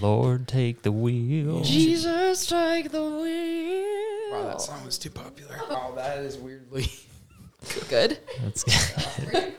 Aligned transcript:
Lord, 0.00 0.46
take 0.46 0.82
the 0.82 0.92
wheel. 0.92 1.62
Jesus, 1.62 2.46
take 2.46 2.90
the 2.90 3.02
wheel. 3.02 4.32
Wow, 4.32 4.48
that 4.48 4.60
song 4.60 4.84
was 4.84 4.98
too 4.98 5.10
popular. 5.10 5.56
Oh, 5.70 5.94
that 5.96 6.18
is 6.18 6.36
weirdly. 6.36 6.90
Good. 7.88 8.18
That's 8.42 8.64
good. 8.64 9.54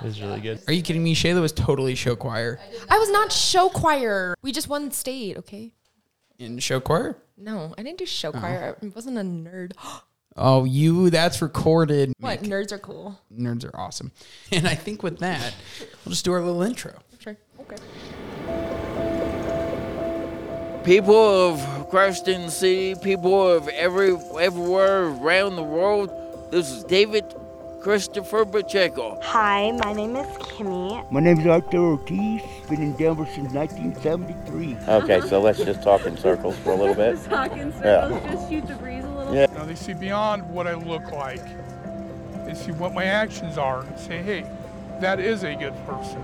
it's 0.00 0.20
really 0.20 0.40
good. 0.40 0.62
Are 0.66 0.72
you 0.72 0.82
kidding 0.82 1.02
me? 1.04 1.14
Shayla 1.14 1.40
was 1.40 1.52
totally 1.52 1.94
show 1.94 2.16
choir 2.16 2.58
I 2.88 2.98
was 2.98 3.10
not 3.10 3.30
show 3.30 3.68
choir. 3.68 4.34
We 4.42 4.52
just 4.52 4.68
won 4.68 4.90
state, 4.90 5.36
okay? 5.38 5.72
in 6.40 6.58
show 6.58 6.80
choir. 6.80 7.16
No, 7.36 7.74
I 7.78 7.82
didn't 7.82 7.98
do 7.98 8.06
show 8.06 8.30
oh. 8.30 8.38
choir. 8.38 8.76
I 8.82 8.86
wasn't 8.86 9.18
a 9.18 9.22
nerd. 9.22 9.72
Oh, 10.36 10.64
you, 10.64 11.10
that's 11.10 11.42
recorded. 11.42 12.14
what? 12.20 12.40
Make- 12.40 12.50
Nerds 12.50 12.70
are 12.70 12.78
cool. 12.78 13.20
Nerds 13.36 13.64
are 13.64 13.76
awesome. 13.76 14.12
And 14.52 14.66
I 14.66 14.76
think 14.76 15.02
with 15.02 15.18
that, 15.18 15.52
we'll 16.04 16.12
just 16.12 16.24
do 16.24 16.32
our 16.32 16.40
little 16.40 16.62
intro. 16.62 16.94
Sure. 17.18 17.36
Okay. 17.58 17.76
People 20.84 21.14
of 21.14 21.88
Christian 21.90 22.48
City, 22.50 22.94
people 22.94 23.48
of 23.48 23.68
every 23.68 24.16
everywhere 24.38 25.04
around 25.04 25.56
the 25.56 25.62
world. 25.62 26.10
This 26.50 26.70
is 26.70 26.84
David 26.84 27.24
Christopher 27.80 28.44
Pacheco. 28.44 29.18
Hi, 29.22 29.72
my 29.72 29.92
name 29.92 30.16
is 30.16 30.26
Kimmy. 30.38 31.10
My 31.10 31.20
name 31.20 31.40
is 31.40 31.46
Arthur 31.46 31.78
Ortiz. 31.78 32.42
Been 32.68 32.82
in 32.82 32.92
Denver 32.96 33.26
since 33.34 33.52
1973. 33.52 34.76
Okay, 34.88 35.20
so 35.28 35.40
let's 35.40 35.58
just 35.58 35.82
talk 35.82 36.06
in 36.06 36.16
circles 36.16 36.56
for 36.58 36.72
a 36.72 36.76
little 36.76 36.94
bit. 36.94 37.16
just 37.16 37.28
talk 37.28 37.52
in 37.52 37.72
Yeah. 37.82 38.08
circles, 38.08 38.32
just 38.32 38.50
shoot 38.50 38.66
the 38.66 38.74
breeze 38.74 39.04
a 39.04 39.08
little. 39.08 39.34
Yeah. 39.34 39.46
Now 39.54 39.64
they 39.64 39.74
see 39.74 39.94
beyond 39.94 40.48
what 40.50 40.66
I 40.66 40.74
look 40.74 41.10
like. 41.12 41.42
They 42.46 42.54
see 42.54 42.72
what 42.72 42.94
my 42.94 43.04
actions 43.04 43.58
are 43.58 43.80
and 43.80 43.98
say, 43.98 44.22
hey, 44.22 44.44
that 45.00 45.20
is 45.20 45.44
a 45.44 45.54
good 45.54 45.74
person. 45.86 46.22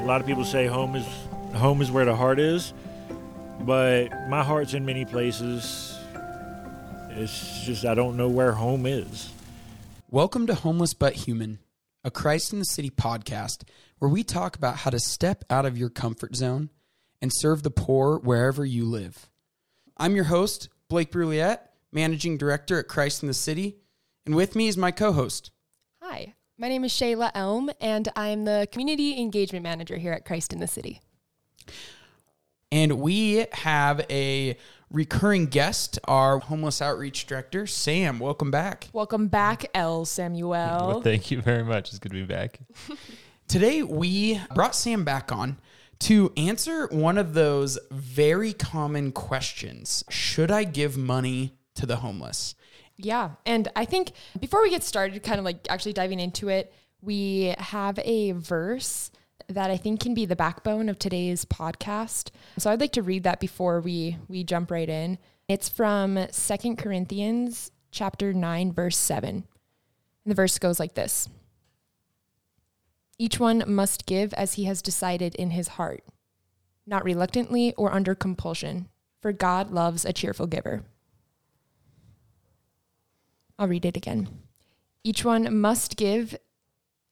A 0.00 0.04
lot 0.06 0.20
of 0.20 0.26
people 0.26 0.44
say 0.44 0.66
home 0.66 0.94
is 0.94 1.06
home 1.54 1.80
is 1.80 1.90
where 1.90 2.04
the 2.04 2.14
heart 2.14 2.38
is, 2.38 2.74
but 3.60 4.28
my 4.28 4.42
heart's 4.42 4.74
in 4.74 4.84
many 4.84 5.04
places. 5.04 5.98
It's 7.10 7.64
just 7.64 7.84
I 7.84 7.94
don't 7.94 8.16
know 8.16 8.28
where 8.28 8.52
home 8.52 8.86
is. 8.86 9.30
Welcome 10.10 10.46
to 10.46 10.54
Homeless 10.54 10.94
But 10.94 11.14
Human, 11.14 11.58
a 12.04 12.10
Christ 12.10 12.52
in 12.52 12.58
the 12.58 12.64
City 12.64 12.90
podcast 12.90 13.62
where 13.98 14.10
we 14.10 14.22
talk 14.22 14.56
about 14.56 14.76
how 14.76 14.90
to 14.90 15.00
step 15.00 15.44
out 15.48 15.64
of 15.66 15.78
your 15.78 15.88
comfort 15.88 16.36
zone 16.36 16.70
and 17.22 17.32
serve 17.34 17.62
the 17.62 17.70
poor 17.70 18.18
wherever 18.18 18.64
you 18.64 18.84
live. 18.84 19.28
I'm 19.96 20.14
your 20.14 20.24
host, 20.26 20.68
Blake 20.88 21.10
Bruliette, 21.10 21.72
Managing 21.90 22.36
Director 22.36 22.78
at 22.78 22.88
Christ 22.88 23.22
in 23.22 23.26
the 23.26 23.34
City, 23.34 23.78
and 24.26 24.34
with 24.34 24.54
me 24.54 24.68
is 24.68 24.76
my 24.76 24.90
co 24.90 25.12
host. 25.12 25.50
Hi, 26.02 26.34
my 26.58 26.68
name 26.68 26.84
is 26.84 26.92
Shayla 26.92 27.30
Elm, 27.34 27.70
and 27.80 28.08
I'm 28.14 28.44
the 28.44 28.68
Community 28.70 29.18
Engagement 29.18 29.62
Manager 29.62 29.96
here 29.96 30.12
at 30.12 30.26
Christ 30.26 30.52
in 30.52 30.60
the 30.60 30.68
City. 30.68 31.00
And 32.72 32.98
we 32.98 33.46
have 33.52 34.04
a 34.10 34.56
recurring 34.90 35.46
guest, 35.46 35.98
our 36.04 36.40
Homeless 36.40 36.82
Outreach 36.82 37.26
Director, 37.26 37.66
Sam. 37.66 38.18
Welcome 38.18 38.50
back. 38.50 38.88
Welcome 38.92 39.28
back, 39.28 39.66
L. 39.72 40.04
Samuel. 40.04 40.50
Well, 40.50 41.00
thank 41.00 41.30
you 41.30 41.40
very 41.40 41.62
much. 41.62 41.90
It's 41.90 41.98
good 41.98 42.10
to 42.10 42.14
be 42.14 42.24
back. 42.24 42.58
Today, 43.48 43.84
we 43.84 44.40
brought 44.54 44.74
Sam 44.74 45.04
back 45.04 45.30
on 45.30 45.58
to 46.00 46.32
answer 46.36 46.88
one 46.88 47.18
of 47.18 47.34
those 47.34 47.78
very 47.90 48.52
common 48.52 49.12
questions 49.12 50.04
Should 50.10 50.50
I 50.50 50.64
give 50.64 50.96
money 50.96 51.56
to 51.76 51.86
the 51.86 51.96
homeless? 51.96 52.56
Yeah. 52.96 53.32
And 53.44 53.68
I 53.76 53.84
think 53.84 54.12
before 54.40 54.62
we 54.62 54.70
get 54.70 54.82
started, 54.82 55.22
kind 55.22 55.38
of 55.38 55.44
like 55.44 55.66
actually 55.70 55.92
diving 55.92 56.18
into 56.18 56.48
it, 56.48 56.72
we 57.00 57.54
have 57.58 57.98
a 58.02 58.32
verse 58.32 59.10
that 59.48 59.70
I 59.70 59.76
think 59.76 60.00
can 60.00 60.14
be 60.14 60.26
the 60.26 60.36
backbone 60.36 60.88
of 60.88 60.98
today's 60.98 61.44
podcast. 61.44 62.30
So 62.58 62.70
I'd 62.70 62.80
like 62.80 62.92
to 62.92 63.02
read 63.02 63.22
that 63.24 63.40
before 63.40 63.80
we 63.80 64.16
we 64.28 64.44
jump 64.44 64.70
right 64.70 64.88
in. 64.88 65.18
It's 65.48 65.68
from 65.68 66.26
Second 66.30 66.76
Corinthians 66.76 67.70
chapter 67.90 68.32
9 68.32 68.72
verse 68.72 68.96
7. 68.96 69.28
And 69.34 69.44
the 70.24 70.34
verse 70.34 70.58
goes 70.58 70.80
like 70.80 70.94
this. 70.94 71.28
Each 73.18 73.40
one 73.40 73.64
must 73.66 74.06
give 74.06 74.34
as 74.34 74.54
he 74.54 74.64
has 74.64 74.82
decided 74.82 75.34
in 75.36 75.52
his 75.52 75.68
heart, 75.68 76.04
not 76.86 77.04
reluctantly 77.04 77.72
or 77.74 77.92
under 77.92 78.14
compulsion, 78.14 78.88
for 79.22 79.32
God 79.32 79.70
loves 79.70 80.04
a 80.04 80.12
cheerful 80.12 80.46
giver. 80.46 80.82
I'll 83.58 83.68
read 83.68 83.86
it 83.86 83.96
again. 83.96 84.28
Each 85.02 85.24
one 85.24 85.58
must 85.58 85.96
give 85.96 86.36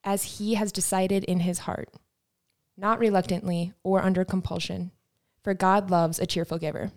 as 0.02 0.38
he 0.38 0.54
has 0.54 0.72
decided 0.72 1.24
in 1.24 1.40
his 1.40 1.60
heart, 1.60 1.88
not 2.76 2.98
reluctantly 2.98 3.72
or 3.82 4.02
under 4.02 4.24
compulsion, 4.24 4.90
for 5.42 5.54
God 5.54 5.90
loves 5.90 6.18
a 6.18 6.26
cheerful 6.26 6.58
giver. 6.58 6.90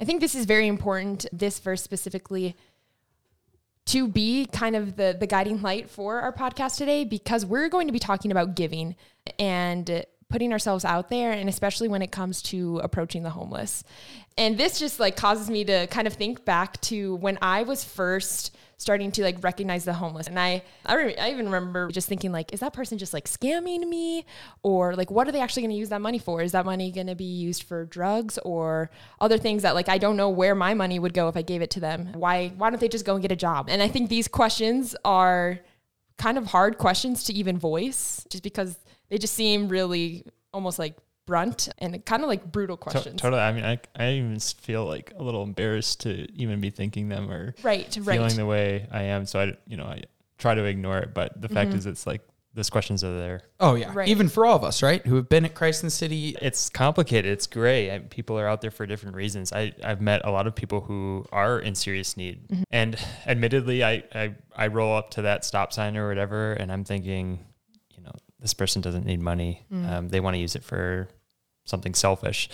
I 0.00 0.04
think 0.04 0.20
this 0.20 0.34
is 0.34 0.44
very 0.44 0.66
important, 0.66 1.26
this 1.32 1.58
verse 1.58 1.82
specifically, 1.82 2.56
to 3.86 4.08
be 4.08 4.46
kind 4.46 4.76
of 4.76 4.96
the, 4.96 5.16
the 5.18 5.26
guiding 5.26 5.62
light 5.62 5.88
for 5.88 6.20
our 6.20 6.32
podcast 6.32 6.78
today, 6.78 7.04
because 7.04 7.46
we're 7.46 7.68
going 7.68 7.86
to 7.86 7.92
be 7.92 7.98
talking 7.98 8.30
about 8.30 8.54
giving 8.54 8.96
and 9.38 10.04
putting 10.34 10.52
ourselves 10.52 10.84
out 10.84 11.10
there, 11.10 11.30
and 11.30 11.48
especially 11.48 11.86
when 11.86 12.02
it 12.02 12.10
comes 12.10 12.42
to 12.42 12.80
approaching 12.80 13.22
the 13.22 13.30
homeless. 13.30 13.84
And 14.36 14.58
this 14.58 14.80
just 14.80 14.98
like 14.98 15.14
causes 15.14 15.48
me 15.48 15.64
to 15.66 15.86
kind 15.86 16.08
of 16.08 16.14
think 16.14 16.44
back 16.44 16.80
to 16.80 17.14
when 17.14 17.38
I 17.40 17.62
was 17.62 17.84
first 17.84 18.56
starting 18.76 19.12
to 19.12 19.22
like 19.22 19.44
recognize 19.44 19.84
the 19.84 19.92
homeless. 19.92 20.26
And 20.26 20.36
I, 20.36 20.64
I, 20.84 20.94
re- 20.96 21.16
I 21.16 21.30
even 21.30 21.46
remember 21.46 21.88
just 21.92 22.08
thinking 22.08 22.32
like, 22.32 22.52
is 22.52 22.58
that 22.58 22.72
person 22.72 22.98
just 22.98 23.14
like 23.14 23.26
scamming 23.26 23.88
me? 23.88 24.26
Or 24.64 24.96
like, 24.96 25.08
what 25.08 25.28
are 25.28 25.30
they 25.30 25.40
actually 25.40 25.62
going 25.62 25.70
to 25.70 25.76
use 25.76 25.90
that 25.90 26.00
money 26.00 26.18
for? 26.18 26.42
Is 26.42 26.50
that 26.50 26.64
money 26.64 26.90
going 26.90 27.06
to 27.06 27.14
be 27.14 27.22
used 27.22 27.62
for 27.62 27.84
drugs 27.84 28.36
or 28.38 28.90
other 29.20 29.38
things 29.38 29.62
that 29.62 29.76
like, 29.76 29.88
I 29.88 29.98
don't 29.98 30.16
know 30.16 30.30
where 30.30 30.56
my 30.56 30.74
money 30.74 30.98
would 30.98 31.14
go 31.14 31.28
if 31.28 31.36
I 31.36 31.42
gave 31.42 31.62
it 31.62 31.70
to 31.70 31.80
them. 31.80 32.08
Why, 32.14 32.48
why 32.56 32.70
don't 32.70 32.80
they 32.80 32.88
just 32.88 33.04
go 33.04 33.12
and 33.14 33.22
get 33.22 33.30
a 33.30 33.36
job? 33.36 33.68
And 33.70 33.80
I 33.80 33.86
think 33.86 34.08
these 34.08 34.26
questions 34.26 34.96
are 35.04 35.60
kind 36.18 36.38
of 36.38 36.46
hard 36.46 36.78
questions 36.78 37.22
to 37.24 37.32
even 37.32 37.56
voice 37.56 38.26
just 38.28 38.42
because 38.42 38.80
they 39.14 39.18
just 39.18 39.34
seem 39.34 39.68
really 39.68 40.24
almost 40.52 40.76
like 40.76 40.96
brunt 41.24 41.68
and 41.78 42.04
kind 42.04 42.24
of 42.24 42.28
like 42.28 42.50
brutal 42.50 42.76
To- 42.76 42.82
questions. 42.82 43.20
totally. 43.20 43.40
I 43.40 43.52
mean, 43.52 43.64
I, 43.64 43.78
I 43.96 44.10
even 44.14 44.40
feel 44.40 44.84
like 44.86 45.12
a 45.16 45.22
little 45.22 45.44
embarrassed 45.44 46.00
to 46.00 46.26
even 46.34 46.60
be 46.60 46.70
thinking 46.70 47.08
them 47.08 47.30
or 47.30 47.54
Right, 47.62 47.96
right. 48.02 48.16
feeling 48.16 48.34
the 48.34 48.44
way 48.44 48.88
I 48.90 49.02
am. 49.04 49.24
So 49.26 49.38
I, 49.38 49.52
you 49.68 49.76
know, 49.76 49.84
I 49.84 50.02
try 50.38 50.56
to 50.56 50.64
ignore 50.64 50.98
it. 50.98 51.14
But 51.14 51.40
the 51.40 51.48
fact 51.48 51.70
Mhm. 51.70 51.76
is, 51.76 51.86
it's 51.86 52.08
like 52.08 52.22
those 52.54 52.70
questions 52.70 53.04
are 53.04 53.16
there. 53.16 53.42
Oh, 53.60 53.76
yeah. 53.76 53.92
Right. 53.94 54.08
Even 54.08 54.28
for 54.28 54.46
all 54.46 54.56
of 54.56 54.64
us, 54.64 54.82
right? 54.82 55.04
Who 55.06 55.14
have 55.14 55.28
been 55.28 55.44
at 55.44 55.54
Christ 55.54 55.84
in 55.84 55.86
the 55.86 55.90
City. 55.92 56.36
It's 56.42 56.68
complicated. 56.68 57.30
It's 57.30 57.46
gray. 57.46 57.88
And 57.90 58.10
people 58.10 58.36
are 58.36 58.48
out 58.48 58.62
there 58.62 58.72
for 58.72 58.84
different 58.84 59.14
reasons. 59.14 59.52
I, 59.52 59.72
I've 59.84 60.00
met 60.00 60.22
a 60.24 60.30
lot 60.32 60.48
of 60.48 60.56
people 60.56 60.80
who 60.80 61.24
are 61.30 61.60
in 61.60 61.76
serious 61.76 62.16
need. 62.16 62.48
Mm-hmm. 62.48 62.62
And 62.72 62.96
admittedly, 63.28 63.84
I, 63.84 64.02
I, 64.12 64.34
I 64.56 64.66
roll 64.66 64.96
up 64.96 65.10
to 65.12 65.22
that 65.22 65.44
stop 65.44 65.72
sign 65.72 65.96
or 65.96 66.08
whatever, 66.08 66.54
and 66.54 66.72
I'm 66.72 66.82
thinking, 66.84 67.28
you 67.28 67.38
know, 67.38 67.44
this 68.44 68.52
person 68.52 68.82
doesn't 68.82 69.06
need 69.06 69.22
money. 69.22 69.64
Mm. 69.72 69.90
Um, 69.90 70.08
they 70.10 70.20
want 70.20 70.34
to 70.34 70.38
use 70.38 70.54
it 70.54 70.62
for 70.62 71.08
something 71.64 71.94
selfish. 71.94 72.50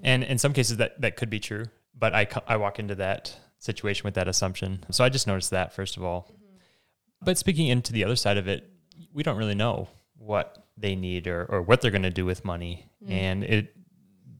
And 0.00 0.22
in 0.22 0.38
some 0.38 0.52
cases, 0.52 0.76
that, 0.76 1.00
that 1.00 1.16
could 1.16 1.30
be 1.30 1.40
true. 1.40 1.64
But 1.98 2.14
I, 2.14 2.28
I 2.46 2.58
walk 2.58 2.78
into 2.78 2.94
that 2.94 3.36
situation 3.58 4.04
with 4.04 4.14
that 4.14 4.28
assumption. 4.28 4.84
So 4.92 5.02
I 5.02 5.08
just 5.08 5.26
noticed 5.26 5.50
that, 5.50 5.72
first 5.72 5.96
of 5.96 6.04
all. 6.04 6.30
But 7.20 7.38
speaking 7.38 7.66
into 7.66 7.92
the 7.92 8.04
other 8.04 8.14
side 8.14 8.36
of 8.36 8.46
it, 8.46 8.70
we 9.12 9.24
don't 9.24 9.36
really 9.36 9.56
know 9.56 9.88
what 10.16 10.64
they 10.76 10.94
need 10.94 11.26
or, 11.26 11.44
or 11.46 11.60
what 11.60 11.80
they're 11.80 11.90
going 11.90 12.02
to 12.02 12.10
do 12.10 12.24
with 12.24 12.44
money. 12.44 12.88
And 13.10 13.42
it, 13.42 13.76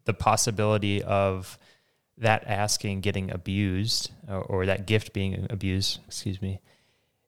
the 0.05 0.15
possibility 0.15 1.03
of 1.03 1.59
that 2.19 2.45
asking 2.47 3.01
getting 3.01 3.33
abused 3.33 4.13
or, 4.29 4.43
or 4.43 4.67
that 4.67 4.87
gift 4.87 5.13
being 5.13 5.49
abused, 5.51 5.99
excuse 6.07 6.41
me, 6.41 6.61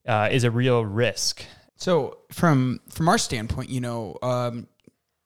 uh, 0.06 0.28
is 0.30 0.44
a 0.44 0.50
real 0.50 0.84
risk. 0.84 1.44
So 1.76 2.18
from 2.32 2.80
from 2.88 3.08
our 3.08 3.18
standpoint, 3.18 3.70
you 3.70 3.80
know, 3.80 4.16
um, 4.22 4.68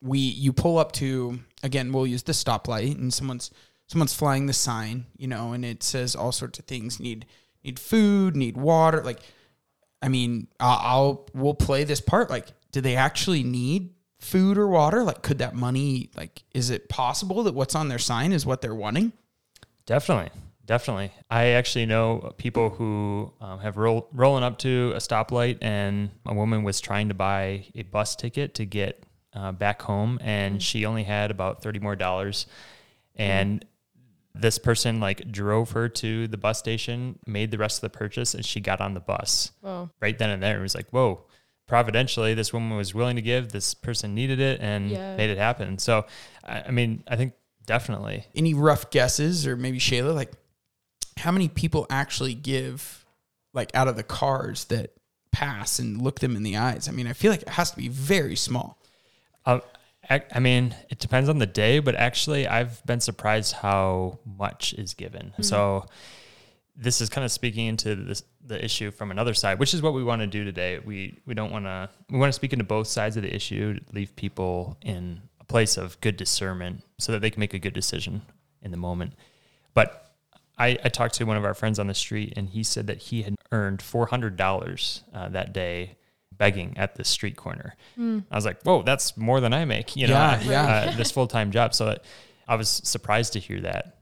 we 0.00 0.19
you 0.19 0.53
pull 0.53 0.78
up 0.78 0.92
to 0.92 1.41
again, 1.62 1.92
we'll 1.92 2.06
use 2.06 2.22
the 2.22 2.33
stoplight, 2.33 2.97
and 2.97 3.12
someone's 3.12 3.50
someone's 3.86 4.15
flying 4.15 4.47
the 4.47 4.53
sign, 4.53 5.06
you 5.16 5.27
know, 5.27 5.53
and 5.53 5.65
it 5.65 5.83
says 5.83 6.15
all 6.15 6.33
sorts 6.33 6.59
of 6.59 6.65
things 6.66 7.00
need 7.00 7.27
need 7.65 7.78
food, 7.78 8.36
need 8.36 8.56
water. 8.56 9.03
Like, 9.03 9.21
I 10.03 10.09
mean, 10.09 10.48
I'll, 10.60 10.78
I'll 10.80 11.27
we'll 11.34 11.54
play 11.54 11.84
this 11.84 12.00
part. 12.00 12.30
Like, 12.30 12.47
do 12.72 12.80
they 12.80 12.97
actually 12.97 13.42
need 13.42 13.91
food 14.18 14.59
or 14.59 14.68
water? 14.68 15.03
Like, 15.03 15.22
could 15.22 15.39
that 15.39 15.54
money 15.54 16.10
like 16.16 16.42
is 16.53 16.71
it 16.71 16.89
possible 16.89 17.42
that 17.44 17.54
what's 17.54 17.74
on 17.74 17.89
their 17.89 17.98
sign 17.98 18.33
is 18.33 18.47
what 18.47 18.62
they're 18.62 18.74
wanting? 18.74 19.12
Definitely. 19.86 20.30
Definitely. 20.68 21.10
I 21.30 21.47
actually 21.47 21.86
know 21.86 22.34
people 22.36 22.68
who 22.68 23.32
um, 23.41 23.59
have 23.60 23.78
roll, 23.78 24.06
rolling 24.12 24.44
up 24.44 24.59
to 24.59 24.92
a 24.94 24.98
stoplight 24.98 25.56
and 25.62 26.10
a 26.26 26.34
woman 26.34 26.62
was 26.62 26.78
trying 26.78 27.09
to 27.09 27.15
buy 27.15 27.65
a 27.74 27.84
bus 27.84 28.15
ticket 28.15 28.54
to 28.56 28.66
get 28.66 29.03
uh, 29.32 29.50
back 29.53 29.80
home 29.80 30.18
and 30.20 30.62
she 30.62 30.84
only 30.84 31.04
had 31.04 31.30
about 31.30 31.62
30 31.62 31.78
more 31.78 31.97
dollars. 31.97 32.47
And 33.16 33.65
this 34.34 34.59
person 34.59 35.00
like 35.00 35.32
drove 35.32 35.70
her 35.70 35.88
to 35.88 36.28
the 36.28 36.36
bus 36.36 36.59
station, 36.59 37.18
made 37.26 37.50
the 37.50 37.56
rest 37.56 37.78
of 37.82 37.91
the 37.91 37.98
purchase, 37.98 38.34
and 38.34 38.44
she 38.44 38.60
got 38.60 38.82
on 38.82 38.92
the 38.92 39.00
bus 39.00 39.53
Whoa. 39.62 39.88
right 40.00 40.18
then 40.18 40.28
and 40.28 40.42
there. 40.42 40.59
It 40.59 40.62
was 40.62 40.74
like, 40.74 40.91
whoa, 40.91 41.24
providentially, 41.66 42.34
this 42.34 42.53
woman 42.53 42.76
was 42.76 42.94
willing 42.94 43.16
to 43.16 43.22
give. 43.22 43.53
This 43.53 43.72
person 43.72 44.15
needed 44.15 44.38
it 44.38 44.60
and 44.60 44.91
Yeah. 44.91 45.16
made 45.16 45.30
it 45.30 45.38
happen. 45.38 45.78
So, 45.78 46.04
I, 46.44 46.65
I 46.68 46.70
mean, 46.72 47.04
I 47.09 47.16
think 47.16 47.32
definitely. 47.65 48.26
Any 48.34 48.53
rough 48.53 48.91
guesses, 48.91 49.47
or 49.47 49.56
maybe 49.56 49.78
Shayla, 49.78 50.15
like 50.15 50.32
how 51.18 51.32
many 51.32 51.48
people 51.48 51.86
actually 51.91 52.34
give, 52.34 53.04
like 53.53 53.74
out 53.74 53.88
of 53.88 53.97
the 53.97 54.03
cars 54.03 54.65
that 54.66 54.92
pass 55.30 55.78
and 55.78 56.00
look 56.00 56.20
them 56.20 56.36
in 56.36 56.42
the 56.42 56.56
eyes? 56.56 56.88
I 56.88 56.92
mean, 56.92 57.06
I 57.06 57.12
feel 57.12 57.30
like 57.30 57.42
it 57.42 57.48
has 57.50 57.70
to 57.72 57.76
be 57.76 57.88
very 57.88 58.36
small. 58.36 58.78
Um, 59.47 59.62
I, 60.10 60.22
I 60.34 60.41
mean, 60.41 60.74
it 60.88 60.98
depends 60.98 61.28
on 61.28 61.38
the 61.38 61.47
day, 61.47 61.80
but 61.80 61.94
actually, 61.94 62.47
I've 62.47 62.84
been 62.86 63.00
surprised 63.00 63.53
how 63.54 64.18
much 64.24 64.72
is 64.74 64.94
given. 64.94 65.34
So, 65.41 65.84
this 66.76 67.00
is 67.00 67.09
kind 67.10 67.24
of 67.24 67.32
speaking 67.32 67.66
into 67.66 67.94
this, 67.97 68.22
the 68.47 68.62
issue 68.65 68.91
from 68.91 69.10
another 69.10 69.34
side, 69.34 69.59
which 69.59 69.74
is 69.74 69.82
what 69.82 69.92
we 69.94 70.04
want 70.04 70.20
to 70.20 70.26
do 70.26 70.44
today. 70.44 70.78
We 70.78 71.18
we 71.26 71.34
don't 71.34 71.50
want 71.50 71.66
to 71.66 71.91
we 72.09 72.18
want 72.18 72.30
to 72.30 72.34
speak 72.34 72.53
into 72.53 72.65
both 72.65 72.86
sides 72.86 73.16
of 73.16 73.22
the 73.22 73.34
issue, 73.34 73.78
leave 73.92 74.15
people 74.16 74.76
in 74.82 75.20
a 75.41 75.44
place 75.44 75.76
of 75.76 76.00
good 76.00 76.16
discernment, 76.16 76.84
so 76.98 77.12
that 77.12 77.20
they 77.20 77.30
can 77.30 77.41
make 77.41 77.53
a 77.53 77.59
good 77.59 77.74
decision 77.74 78.22
in 78.62 78.70
the 78.70 78.76
moment. 78.76 79.12
But 79.74 80.08
I, 80.59 80.77
I 80.84 80.89
talked 80.89 81.15
to 81.16 81.25
one 81.25 81.37
of 81.37 81.45
our 81.45 81.55
friends 81.55 81.78
on 81.78 81.87
the 81.87 81.95
street, 81.95 82.33
and 82.37 82.49
he 82.51 82.63
said 82.63 82.87
that 82.89 82.99
he 82.99 83.22
had 83.22 83.37
earned 83.53 83.81
four 83.83 84.07
hundred 84.07 84.37
dollars 84.37 85.03
uh, 85.15 85.28
that 85.31 85.53
day 85.53 85.97
begging 86.37 86.77
at 86.77 86.95
the 86.97 87.05
street 87.05 87.37
corner. 87.37 87.75
I 87.99 88.22
was 88.34 88.45
like, 88.45 88.63
"Whoa, 88.63 88.83
that's 88.83 89.16
more 89.16 89.41
than 89.41 89.53
I 89.53 89.65
make." 89.65 89.97
You 89.97 90.09
know, 90.09 90.15
Yeah, 90.15 90.41
yeah. 90.43 90.66
uh, 90.93 90.97
this 90.97 91.10
full 91.10 91.27
time 91.27 91.51
job. 91.51 91.75
So 91.75 91.97
I 92.47 92.57
was 92.57 92.69
surprised 92.69 93.33
to 93.34 93.39
hear 93.41 93.60
that. 93.60 93.97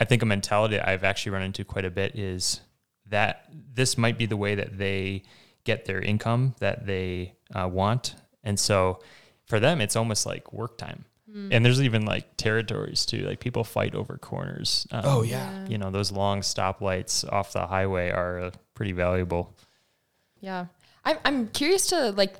I 0.00 0.04
think 0.04 0.22
a 0.22 0.26
mentality 0.26 0.80
I've 0.80 1.04
actually 1.04 1.32
run 1.32 1.42
into 1.42 1.64
quite 1.64 1.84
a 1.84 1.90
bit 1.90 2.16
is 2.16 2.60
that 3.06 3.44
this 3.74 3.96
might 3.96 4.18
be 4.18 4.26
the 4.26 4.36
way 4.36 4.54
that 4.56 4.76
they 4.78 5.22
get 5.64 5.84
their 5.84 6.00
income 6.00 6.54
that 6.58 6.86
they 6.86 7.34
uh, 7.54 7.68
want, 7.68 8.16
and 8.42 8.58
so 8.58 9.00
for 9.46 9.60
them, 9.60 9.80
it's 9.80 9.94
almost 9.94 10.26
like 10.26 10.52
work 10.52 10.76
time. 10.78 11.04
And 11.34 11.64
there's 11.64 11.82
even 11.82 12.04
like 12.06 12.36
territories 12.36 13.04
too. 13.04 13.26
Like 13.26 13.40
people 13.40 13.64
fight 13.64 13.96
over 13.96 14.16
corners. 14.18 14.86
Um, 14.92 15.02
Oh, 15.04 15.22
yeah. 15.22 15.66
you 15.66 15.78
know 15.78 15.90
those 15.90 16.12
long 16.12 16.42
stoplights 16.42 17.30
off 17.32 17.52
the 17.52 17.66
highway 17.66 18.10
are 18.10 18.38
uh, 18.38 18.50
pretty 18.74 18.92
valuable. 18.92 19.56
Yeah. 20.40 20.66
I'm 21.04 21.16
I'm 21.24 21.48
curious 21.48 21.88
to 21.88 22.12
like 22.12 22.34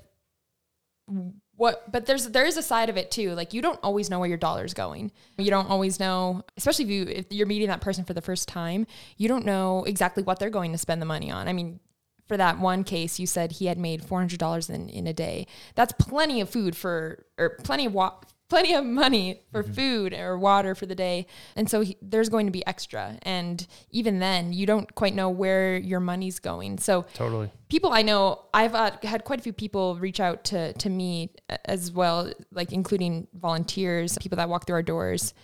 what 1.57 1.91
but 1.93 2.07
there's 2.07 2.27
there 2.29 2.45
is 2.47 2.57
a 2.57 2.63
side 2.63 2.89
of 2.89 2.97
it 2.97 3.11
too. 3.11 3.33
Like 3.35 3.53
you 3.53 3.63
don't 3.63 3.79
always 3.83 4.11
know 4.11 4.19
where 4.19 4.29
your 4.29 4.39
dollar's 4.39 4.75
going. 4.75 5.13
You 5.39 5.51
don't 5.51 5.69
always 5.71 6.01
know, 6.01 6.43
especially 6.57 6.85
if 6.85 6.91
you 6.91 7.03
if 7.09 7.27
you're 7.31 7.47
meeting 7.47 7.69
that 7.69 7.81
person 7.81 8.05
for 8.05 8.15
the 8.15 8.23
first 8.23 8.49
time, 8.49 8.87
you 9.17 9.29
don't 9.29 9.45
know 9.45 9.85
exactly 9.85 10.23
what 10.23 10.39
they're 10.39 10.51
going 10.51 10.73
to 10.73 10.79
spend 10.79 11.01
the 11.03 11.07
money 11.07 11.31
on. 11.31 11.47
I 11.49 11.53
mean, 11.53 11.81
for 12.27 12.37
that 12.37 12.59
one 12.59 12.85
case, 12.85 13.19
you 13.21 13.27
said 13.27 13.53
he 13.53 13.67
had 13.67 13.79
made 13.79 14.05
four 14.05 14.19
hundred 14.19 14.39
dollars 14.39 14.71
in 14.71 14.89
in 14.89 15.07
a 15.07 15.13
day. 15.13 15.47
That's 15.75 15.93
plenty 15.93 16.41
of 16.41 16.49
food 16.49 16.77
for 16.77 17.25
or 17.39 17.51
plenty 17.63 17.87
of 17.87 17.93
wa- 17.95 18.15
plenty 18.49 18.75
of 18.75 18.85
money 18.85 19.41
for 19.51 19.63
food 19.63 20.13
or 20.13 20.39
water 20.39 20.75
for 20.75 20.87
the 20.87 20.95
day. 20.95 21.27
And 21.57 21.69
so 21.69 21.81
he, 21.81 21.97
there's 22.03 22.29
going 22.29 22.47
to 22.47 22.53
be 22.53 22.65
extra. 22.67 23.19
And 23.23 23.67
even 23.91 24.19
then, 24.19 24.53
you 24.53 24.67
don't 24.67 24.95
quite 24.95 25.15
know 25.15 25.31
where 25.31 25.77
your 25.77 26.01
money's 26.01 26.39
going. 26.39 26.79
So 26.79 27.07
Totally. 27.15 27.51
people 27.69 27.93
I 27.93 28.03
know, 28.03 28.43
I've 28.53 28.75
uh, 28.75 28.93
had 29.03 29.25
quite 29.25 29.41
a 29.41 29.43
few 29.43 29.53
people 29.53 29.97
reach 29.97 30.21
out 30.21 30.45
to 30.45 30.73
to 30.75 30.91
me 30.91 31.31
as 31.65 31.91
well, 31.91 32.33
like 32.53 32.73
including 32.73 33.27
volunteers, 33.35 34.19
people 34.19 34.37
that 34.37 34.49
walk 34.49 34.67
through 34.67 34.77
our 34.77 34.83
doors, 34.83 35.35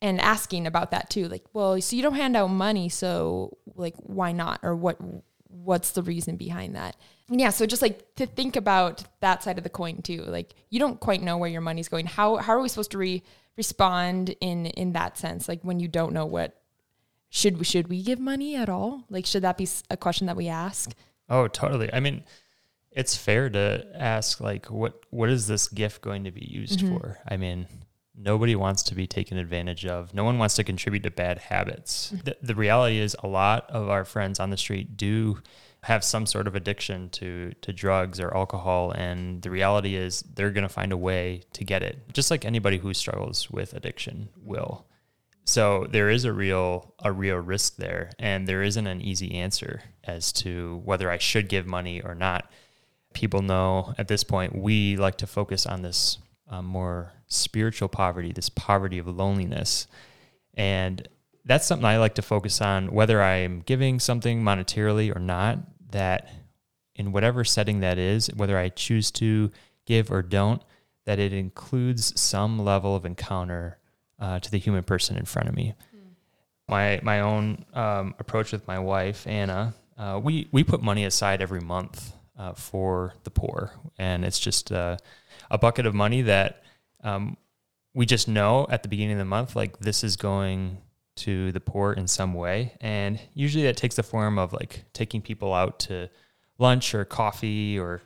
and 0.00 0.20
asking 0.20 0.66
about 0.66 0.90
that 0.90 1.10
too. 1.10 1.28
Like, 1.28 1.44
well, 1.52 1.80
so 1.80 1.96
you 1.96 2.02
don't 2.02 2.14
hand 2.14 2.36
out 2.36 2.48
money, 2.48 2.88
so 2.88 3.58
like, 3.74 3.94
why 3.98 4.32
not, 4.32 4.60
or 4.62 4.74
what? 4.74 4.98
What's 5.48 5.92
the 5.92 6.02
reason 6.02 6.36
behind 6.36 6.76
that? 6.76 6.96
Yeah, 7.28 7.50
so 7.50 7.66
just 7.66 7.82
like 7.82 8.14
to 8.16 8.26
think 8.26 8.54
about 8.56 9.04
that 9.20 9.42
side 9.42 9.58
of 9.58 9.64
the 9.64 9.70
coin 9.70 10.02
too. 10.02 10.22
Like, 10.22 10.54
you 10.70 10.78
don't 10.78 11.00
quite 11.00 11.22
know 11.22 11.38
where 11.38 11.50
your 11.50 11.60
money's 11.60 11.88
going. 11.88 12.06
How 12.06 12.36
how 12.36 12.54
are 12.54 12.60
we 12.60 12.68
supposed 12.68 12.92
to 12.92 12.98
re- 12.98 13.22
respond 13.56 14.34
in 14.40 14.66
in 14.66 14.92
that 14.92 15.18
sense? 15.18 15.48
Like 15.48 15.62
when 15.62 15.80
you 15.80 15.88
don't 15.88 16.12
know 16.12 16.26
what 16.26 16.60
should 17.30 17.58
we 17.58 17.64
should 17.64 17.88
we 17.88 18.02
give 18.02 18.18
money 18.18 18.56
at 18.56 18.68
all? 18.68 19.04
Like, 19.10 19.26
should 19.26 19.42
that 19.42 19.58
be 19.58 19.68
a 19.90 19.96
question 19.96 20.26
that 20.26 20.36
we 20.36 20.48
ask? 20.48 20.94
Oh, 21.28 21.48
totally. 21.48 21.92
I 21.92 22.00
mean, 22.00 22.22
it's 22.92 23.16
fair 23.16 23.50
to 23.50 23.86
ask 23.94 24.40
like 24.40 24.66
what 24.66 25.04
what 25.10 25.28
is 25.28 25.46
this 25.46 25.68
gift 25.68 26.02
going 26.02 26.24
to 26.24 26.30
be 26.30 26.44
used 26.44 26.80
mm-hmm. 26.80 26.96
for? 26.96 27.18
I 27.28 27.36
mean, 27.36 27.66
nobody 28.16 28.54
wants 28.54 28.84
to 28.84 28.94
be 28.94 29.06
taken 29.06 29.36
advantage 29.36 29.84
of. 29.84 30.14
No 30.14 30.24
one 30.24 30.38
wants 30.38 30.54
to 30.56 30.64
contribute 30.64 31.02
to 31.02 31.10
bad 31.10 31.38
habits. 31.38 32.12
Mm-hmm. 32.12 32.24
The, 32.24 32.36
the 32.42 32.54
reality 32.54 32.98
is 32.98 33.16
a 33.22 33.26
lot 33.26 33.68
of 33.70 33.88
our 33.88 34.04
friends 34.04 34.40
on 34.40 34.50
the 34.50 34.56
street 34.56 34.96
do 34.96 35.42
have 35.86 36.02
some 36.02 36.26
sort 36.26 36.48
of 36.48 36.56
addiction 36.56 37.08
to 37.10 37.52
to 37.62 37.72
drugs 37.72 38.18
or 38.18 38.36
alcohol 38.36 38.90
and 38.90 39.40
the 39.42 39.50
reality 39.50 39.94
is 39.94 40.22
they're 40.34 40.50
going 40.50 40.66
to 40.66 40.68
find 40.68 40.90
a 40.90 40.96
way 40.96 41.42
to 41.52 41.62
get 41.62 41.80
it. 41.80 42.12
Just 42.12 42.28
like 42.28 42.44
anybody 42.44 42.78
who 42.78 42.92
struggles 42.92 43.48
with 43.52 43.72
addiction 43.72 44.28
will. 44.36 44.84
So 45.44 45.86
there 45.88 46.10
is 46.10 46.24
a 46.24 46.32
real 46.32 46.92
a 46.98 47.12
real 47.12 47.36
risk 47.36 47.76
there, 47.76 48.10
and 48.18 48.48
there 48.48 48.64
isn't 48.64 48.86
an 48.88 49.00
easy 49.00 49.36
answer 49.36 49.80
as 50.02 50.32
to 50.42 50.82
whether 50.84 51.08
I 51.08 51.18
should 51.18 51.48
give 51.48 51.66
money 51.68 52.02
or 52.02 52.16
not. 52.16 52.50
People 53.14 53.42
know 53.42 53.94
at 53.96 54.08
this 54.08 54.24
point 54.24 54.60
we 54.60 54.96
like 54.96 55.18
to 55.18 55.26
focus 55.28 55.64
on 55.66 55.82
this 55.82 56.18
um, 56.48 56.66
more 56.66 57.12
spiritual 57.28 57.88
poverty, 57.88 58.32
this 58.32 58.48
poverty 58.48 58.98
of 58.98 59.06
loneliness, 59.06 59.86
and 60.54 61.08
that's 61.44 61.64
something 61.64 61.86
I 61.86 61.98
like 61.98 62.16
to 62.16 62.22
focus 62.22 62.60
on, 62.60 62.90
whether 62.90 63.22
I'm 63.22 63.60
giving 63.60 64.00
something 64.00 64.42
monetarily 64.42 65.14
or 65.14 65.20
not. 65.20 65.60
That 65.90 66.28
in 66.94 67.12
whatever 67.12 67.44
setting 67.44 67.80
that 67.80 67.98
is, 67.98 68.28
whether 68.34 68.58
I 68.58 68.70
choose 68.70 69.10
to 69.12 69.50
give 69.84 70.10
or 70.10 70.22
don't, 70.22 70.62
that 71.04 71.18
it 71.18 71.32
includes 71.32 72.18
some 72.20 72.58
level 72.58 72.96
of 72.96 73.04
encounter 73.04 73.78
uh, 74.18 74.40
to 74.40 74.50
the 74.50 74.58
human 74.58 74.82
person 74.82 75.16
in 75.16 75.24
front 75.24 75.48
of 75.48 75.54
me. 75.54 75.74
My 76.68 77.00
my 77.02 77.20
own 77.20 77.64
um, 77.74 78.14
approach 78.18 78.50
with 78.50 78.66
my 78.66 78.78
wife 78.78 79.26
Anna, 79.26 79.74
uh, 79.96 80.20
we 80.22 80.48
we 80.50 80.64
put 80.64 80.82
money 80.82 81.04
aside 81.04 81.40
every 81.40 81.60
month 81.60 82.12
uh, 82.36 82.54
for 82.54 83.14
the 83.24 83.30
poor, 83.30 83.72
and 83.98 84.24
it's 84.24 84.38
just 84.38 84.72
uh, 84.72 84.96
a 85.50 85.58
bucket 85.58 85.86
of 85.86 85.94
money 85.94 86.22
that 86.22 86.62
um, 87.04 87.36
we 87.94 88.04
just 88.04 88.26
know 88.26 88.66
at 88.68 88.82
the 88.82 88.88
beginning 88.88 89.12
of 89.12 89.18
the 89.18 89.24
month, 89.24 89.54
like 89.54 89.78
this 89.78 90.02
is 90.02 90.16
going 90.16 90.78
to 91.16 91.52
the 91.52 91.60
poor 91.60 91.92
in 91.92 92.06
some 92.06 92.34
way, 92.34 92.74
and 92.80 93.20
usually 93.34 93.64
that 93.64 93.76
takes 93.76 93.96
the 93.96 94.02
form 94.02 94.38
of 94.38 94.52
like 94.52 94.84
taking 94.92 95.20
people 95.22 95.52
out 95.54 95.78
to 95.80 96.08
lunch 96.58 96.94
or 96.94 97.04
coffee 97.04 97.78
or 97.78 98.02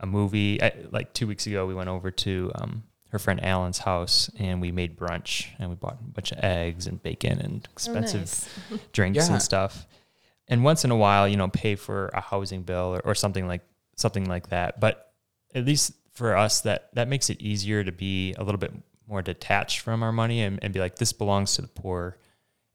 a 0.00 0.06
movie. 0.06 0.62
I, 0.62 0.72
like 0.90 1.12
two 1.12 1.26
weeks 1.26 1.46
ago, 1.46 1.66
we 1.66 1.74
went 1.74 1.88
over 1.88 2.10
to 2.10 2.52
um, 2.56 2.82
her 3.10 3.18
friend 3.18 3.42
Alan's 3.44 3.78
house 3.78 4.30
and 4.38 4.60
we 4.60 4.72
made 4.72 4.98
brunch 4.98 5.46
and 5.58 5.70
we 5.70 5.76
bought 5.76 5.98
a 6.00 6.04
bunch 6.12 6.32
of 6.32 6.38
eggs 6.42 6.86
and 6.86 7.02
bacon 7.02 7.38
and 7.40 7.66
expensive 7.72 8.20
nice. 8.20 8.80
drinks 8.92 9.28
Yeah. 9.28 9.32
and 9.34 9.42
stuff. 9.42 9.86
And 10.48 10.62
once 10.64 10.84
in 10.84 10.90
a 10.90 10.96
while, 10.96 11.26
you 11.28 11.36
know, 11.36 11.48
pay 11.48 11.74
for 11.76 12.08
a 12.08 12.20
housing 12.20 12.62
bill 12.64 12.94
or, 12.96 13.00
or 13.04 13.14
something 13.14 13.46
like 13.46 13.62
something 13.96 14.26
like 14.26 14.48
that. 14.48 14.80
But 14.80 15.12
at 15.54 15.64
least 15.64 15.92
for 16.12 16.36
us, 16.36 16.60
that 16.62 16.90
that 16.94 17.08
makes 17.08 17.30
it 17.30 17.40
easier 17.40 17.82
to 17.84 17.92
be 17.92 18.34
a 18.34 18.42
little 18.44 18.58
bit 18.58 18.72
more 19.08 19.22
detached 19.22 19.80
from 19.80 20.02
our 20.02 20.12
money 20.12 20.42
and, 20.42 20.58
and 20.62 20.72
be 20.74 20.80
like, 20.80 20.96
this 20.96 21.12
belongs 21.12 21.54
to 21.54 21.62
the 21.62 21.68
poor, 21.68 22.16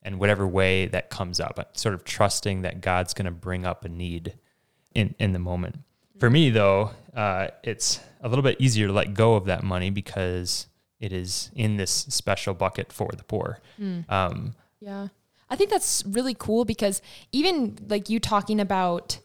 and 0.02 0.20
whatever 0.20 0.48
way 0.48 0.86
that 0.88 1.10
comes 1.10 1.40
up, 1.40 1.56
but 1.56 1.78
sort 1.78 1.94
of 1.94 2.04
trusting 2.04 2.62
that 2.62 2.82
God's 2.82 3.14
going 3.14 3.26
to 3.26 3.32
bring 3.32 3.66
up 3.66 3.86
a 3.86 3.90
need 3.90 4.34
in 4.94 5.16
in 5.20 5.34
the 5.34 5.40
moment. 5.40 5.80
For 6.20 6.30
me, 6.30 6.50
though, 6.50 6.92
uh, 7.16 7.48
it's 7.64 8.00
a 8.22 8.28
little 8.28 8.44
bit 8.44 8.58
easier 8.60 8.88
to 8.88 8.94
let 8.94 9.14
go 9.14 9.36
of 9.36 9.46
that 9.46 9.64
money 9.64 9.90
because 9.90 10.68
it 11.00 11.14
is 11.14 11.50
in 11.56 11.78
this 11.78 11.92
special 11.92 12.54
bucket 12.54 12.92
for 12.92 13.10
the 13.16 13.24
poor. 13.24 13.60
Um, 14.10 14.56
Yeah. 14.82 15.08
I 15.50 15.56
think 15.56 15.70
that's 15.72 16.04
really 16.06 16.36
cool 16.38 16.64
because 16.66 17.02
even 17.32 17.78
like 17.88 18.10
you 18.10 18.20
talking 18.20 18.60
about 18.60 19.20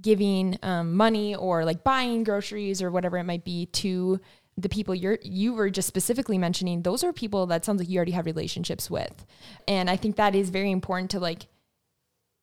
giving 0.00 0.58
um, 0.62 0.94
money 0.94 1.34
or 1.34 1.64
like 1.64 1.82
buying 1.82 2.24
groceries 2.24 2.82
or 2.82 2.90
whatever 2.90 3.16
it 3.16 3.24
might 3.24 3.44
be 3.44 3.66
to 3.66 4.20
the 4.56 4.68
people 4.68 4.94
you're 4.94 5.18
you 5.22 5.52
were 5.54 5.68
just 5.68 5.88
specifically 5.88 6.38
mentioning 6.38 6.82
those 6.82 7.04
are 7.04 7.12
people 7.12 7.46
that 7.46 7.64
sounds 7.64 7.78
like 7.78 7.88
you 7.88 7.96
already 7.96 8.12
have 8.12 8.26
relationships 8.26 8.90
with. 8.90 9.24
And 9.68 9.90
i 9.90 9.96
think 9.96 10.16
that 10.16 10.34
is 10.34 10.50
very 10.50 10.70
important 10.70 11.10
to 11.12 11.20
like 11.20 11.46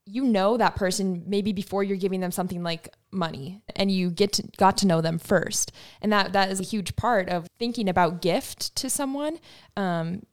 you 0.05 0.23
know 0.25 0.57
that 0.57 0.75
person 0.75 1.23
maybe 1.27 1.53
before 1.53 1.83
you're 1.83 1.97
giving 1.97 2.19
them 2.19 2.31
something 2.31 2.61
like 2.61 2.93
money 3.11 3.61
and 3.75 3.89
you 3.89 4.09
get 4.09 4.33
to, 4.33 4.43
got 4.57 4.77
to 4.77 4.87
know 4.87 5.01
them 5.01 5.17
first. 5.17 5.71
And 6.01 6.11
that 6.11 6.33
that 6.33 6.51
is 6.51 6.59
a 6.59 6.63
huge 6.63 6.95
part 6.95 7.29
of 7.29 7.47
thinking 7.57 7.87
about 7.87 8.21
gift 8.21 8.75
to 8.77 8.89
someone 8.89 9.39
um, 9.77 10.23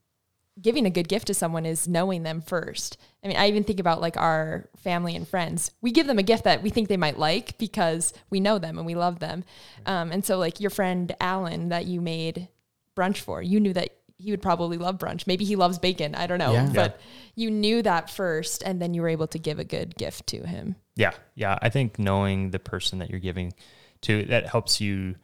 giving 0.60 0.86
a 0.86 0.90
good 0.90 1.08
gift 1.08 1.26
to 1.28 1.34
someone 1.34 1.66
is 1.66 1.88
knowing 1.88 2.22
them 2.22 2.40
first. 2.40 2.98
I 3.24 3.28
mean, 3.28 3.36
I 3.36 3.48
even 3.48 3.64
think 3.64 3.80
about 3.80 4.00
like 4.00 4.16
our 4.16 4.68
family 4.76 5.14
and 5.16 5.26
friends. 5.26 5.70
We 5.80 5.90
give 5.92 6.06
them 6.06 6.18
a 6.18 6.22
gift 6.22 6.44
that 6.44 6.62
we 6.62 6.70
think 6.70 6.88
they 6.88 6.96
might 6.96 7.18
like 7.18 7.58
because 7.58 8.12
we 8.30 8.40
know 8.40 8.58
them 8.58 8.78
and 8.78 8.86
we 8.86 8.94
love 8.94 9.18
them. 9.18 9.44
Um, 9.86 10.12
and 10.12 10.24
so, 10.24 10.38
like 10.38 10.60
your 10.60 10.70
friend 10.70 11.14
Alan 11.20 11.68
that 11.70 11.86
you 11.86 12.00
made 12.00 12.48
brunch 12.96 13.18
for, 13.18 13.42
you 13.42 13.60
knew 13.60 13.72
that 13.72 13.90
he 14.16 14.30
would 14.30 14.42
probably 14.42 14.76
love 14.76 14.98
brunch. 14.98 15.26
Maybe 15.26 15.44
he 15.44 15.56
loves 15.56 15.78
bacon. 15.78 16.14
I 16.14 16.26
don't 16.26 16.38
know. 16.38 16.52
Yeah. 16.52 16.70
But 16.74 17.00
you 17.34 17.50
knew 17.50 17.82
that 17.82 18.10
first, 18.10 18.62
and 18.62 18.80
then 18.80 18.92
you 18.92 19.00
were 19.02 19.08
able 19.08 19.26
to 19.28 19.38
give 19.38 19.58
a 19.58 19.64
good 19.64 19.96
gift 19.96 20.26
to 20.28 20.46
him. 20.46 20.76
Yeah, 20.96 21.12
yeah. 21.34 21.58
I 21.62 21.70
think 21.70 21.98
knowing 21.98 22.50
the 22.50 22.58
person 22.58 22.98
that 22.98 23.08
you're 23.10 23.20
giving 23.20 23.54
to, 24.02 24.24
That 24.24 24.46
helps 24.46 24.80
you 24.80 25.16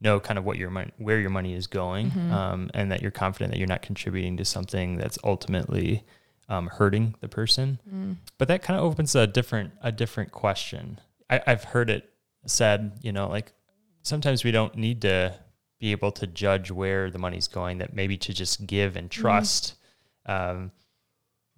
know 0.00 0.20
kind 0.20 0.38
of 0.38 0.44
what 0.44 0.58
your 0.58 0.70
money, 0.70 0.90
where 0.98 1.18
your 1.18 1.30
money 1.30 1.54
is 1.54 1.66
going, 1.66 2.10
Mhm. 2.10 2.30
um, 2.30 2.70
and 2.74 2.92
that 2.92 3.02
you're 3.02 3.10
confident 3.10 3.52
that 3.52 3.58
you're 3.58 3.66
not 3.66 3.82
contributing 3.82 4.36
to 4.36 4.44
something 4.44 4.96
that's 4.96 5.18
ultimately 5.24 6.04
um, 6.48 6.66
hurting 6.68 7.14
the 7.20 7.28
person. 7.28 7.78
Mm. 7.92 8.16
But 8.38 8.48
that 8.48 8.62
kind 8.62 8.78
of 8.78 8.84
opens 8.84 9.14
a 9.14 9.26
different 9.26 9.72
a 9.82 9.92
different 9.92 10.32
question. 10.32 10.98
I, 11.28 11.42
I've 11.46 11.64
heard 11.64 11.90
it 11.90 12.10
said, 12.46 12.92
you 13.02 13.12
know, 13.12 13.28
like 13.28 13.52
sometimes 14.02 14.44
we 14.44 14.50
don't 14.50 14.74
need 14.74 15.02
to 15.02 15.34
be 15.78 15.92
able 15.92 16.10
to 16.12 16.26
judge 16.26 16.70
where 16.70 17.10
the 17.10 17.18
money's 17.18 17.48
going. 17.48 17.78
That 17.78 17.92
maybe 17.94 18.16
to 18.18 18.32
just 18.32 18.66
give 18.66 18.96
and 18.96 19.10
trust. 19.10 19.74
Um, 20.26 20.72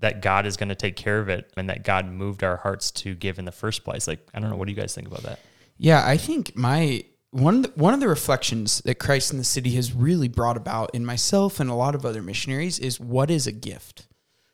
that 0.00 0.23
God 0.23 0.47
is 0.47 0.56
going 0.56 0.70
to 0.70 0.75
take 0.75 0.97
care 0.97 1.18
of 1.20 1.28
it 1.28 1.52
and 1.59 1.68
that 1.68 1.85
God 1.85 2.06
moved 2.06 2.42
our 2.42 2.56
hearts 2.56 2.90
to 2.92 3.14
give 3.14 3.38
in 3.38 3.44
the 3.44 3.52
first 3.52 3.85
place. 3.85 4.09
Like, 4.09 4.26
I 4.32 4.40
don't 4.40 4.49
know. 4.49 4.56
What 4.56 4.66
do 4.66 4.73
you 4.73 4.80
guys 4.80 4.94
think 4.94 5.06
about 5.06 5.23
that? 5.25 5.40
Yeah, 5.76 6.02
I 6.06 6.16
think 6.16 6.56
my 6.56 7.04
one 7.33 7.57
of 7.57 7.63
the, 7.63 7.69
one 7.81 7.95
of 7.95 8.01
the 8.01 8.09
reflections 8.09 8.81
that 8.81 8.99
Christ 8.99 9.33
in 9.33 9.39
the 9.39 9.45
City 9.45 9.71
has 9.77 9.93
really 9.93 10.29
brought 10.29 10.57
about 10.57 10.91
in 10.95 11.07
myself 11.07 11.61
and 11.61 11.71
a 11.71 11.75
lot 11.75 11.95
of 11.95 12.05
other 12.05 12.23
missionaries 12.23 12.79
is 12.79 12.99
what 12.99 13.31
is 13.31 13.47
a 13.47 13.53
gift, 13.53 14.09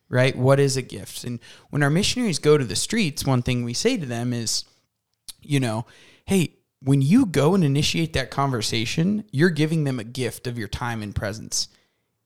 right? 0.09 0.37
What 0.37 0.61
is 0.61 0.77
a 0.77 0.83
gift? 0.83 1.25
And 1.25 1.41
when 1.71 1.83
our 1.83 1.91
missionaries 1.91 2.39
go 2.39 2.59
to 2.59 2.65
the 2.65 2.77
streets, 2.77 3.25
one 3.25 3.43
thing 3.43 3.65
we 3.65 3.73
say 3.73 3.97
to 3.97 4.07
them 4.07 4.33
is, 4.33 4.65
you 5.41 5.59
know, 5.59 5.87
hey, 6.27 6.57
when 6.83 7.01
you 7.01 7.25
go 7.25 7.55
and 7.55 7.65
initiate 7.65 8.13
that 8.13 8.31
conversation, 8.31 9.25
you're 9.33 9.51
giving 9.51 9.85
them 9.85 9.99
a 9.99 10.05
gift 10.05 10.47
of 10.47 10.59
your 10.59 10.69
time 10.69 11.03
and 11.03 11.15
presence. 11.15 11.69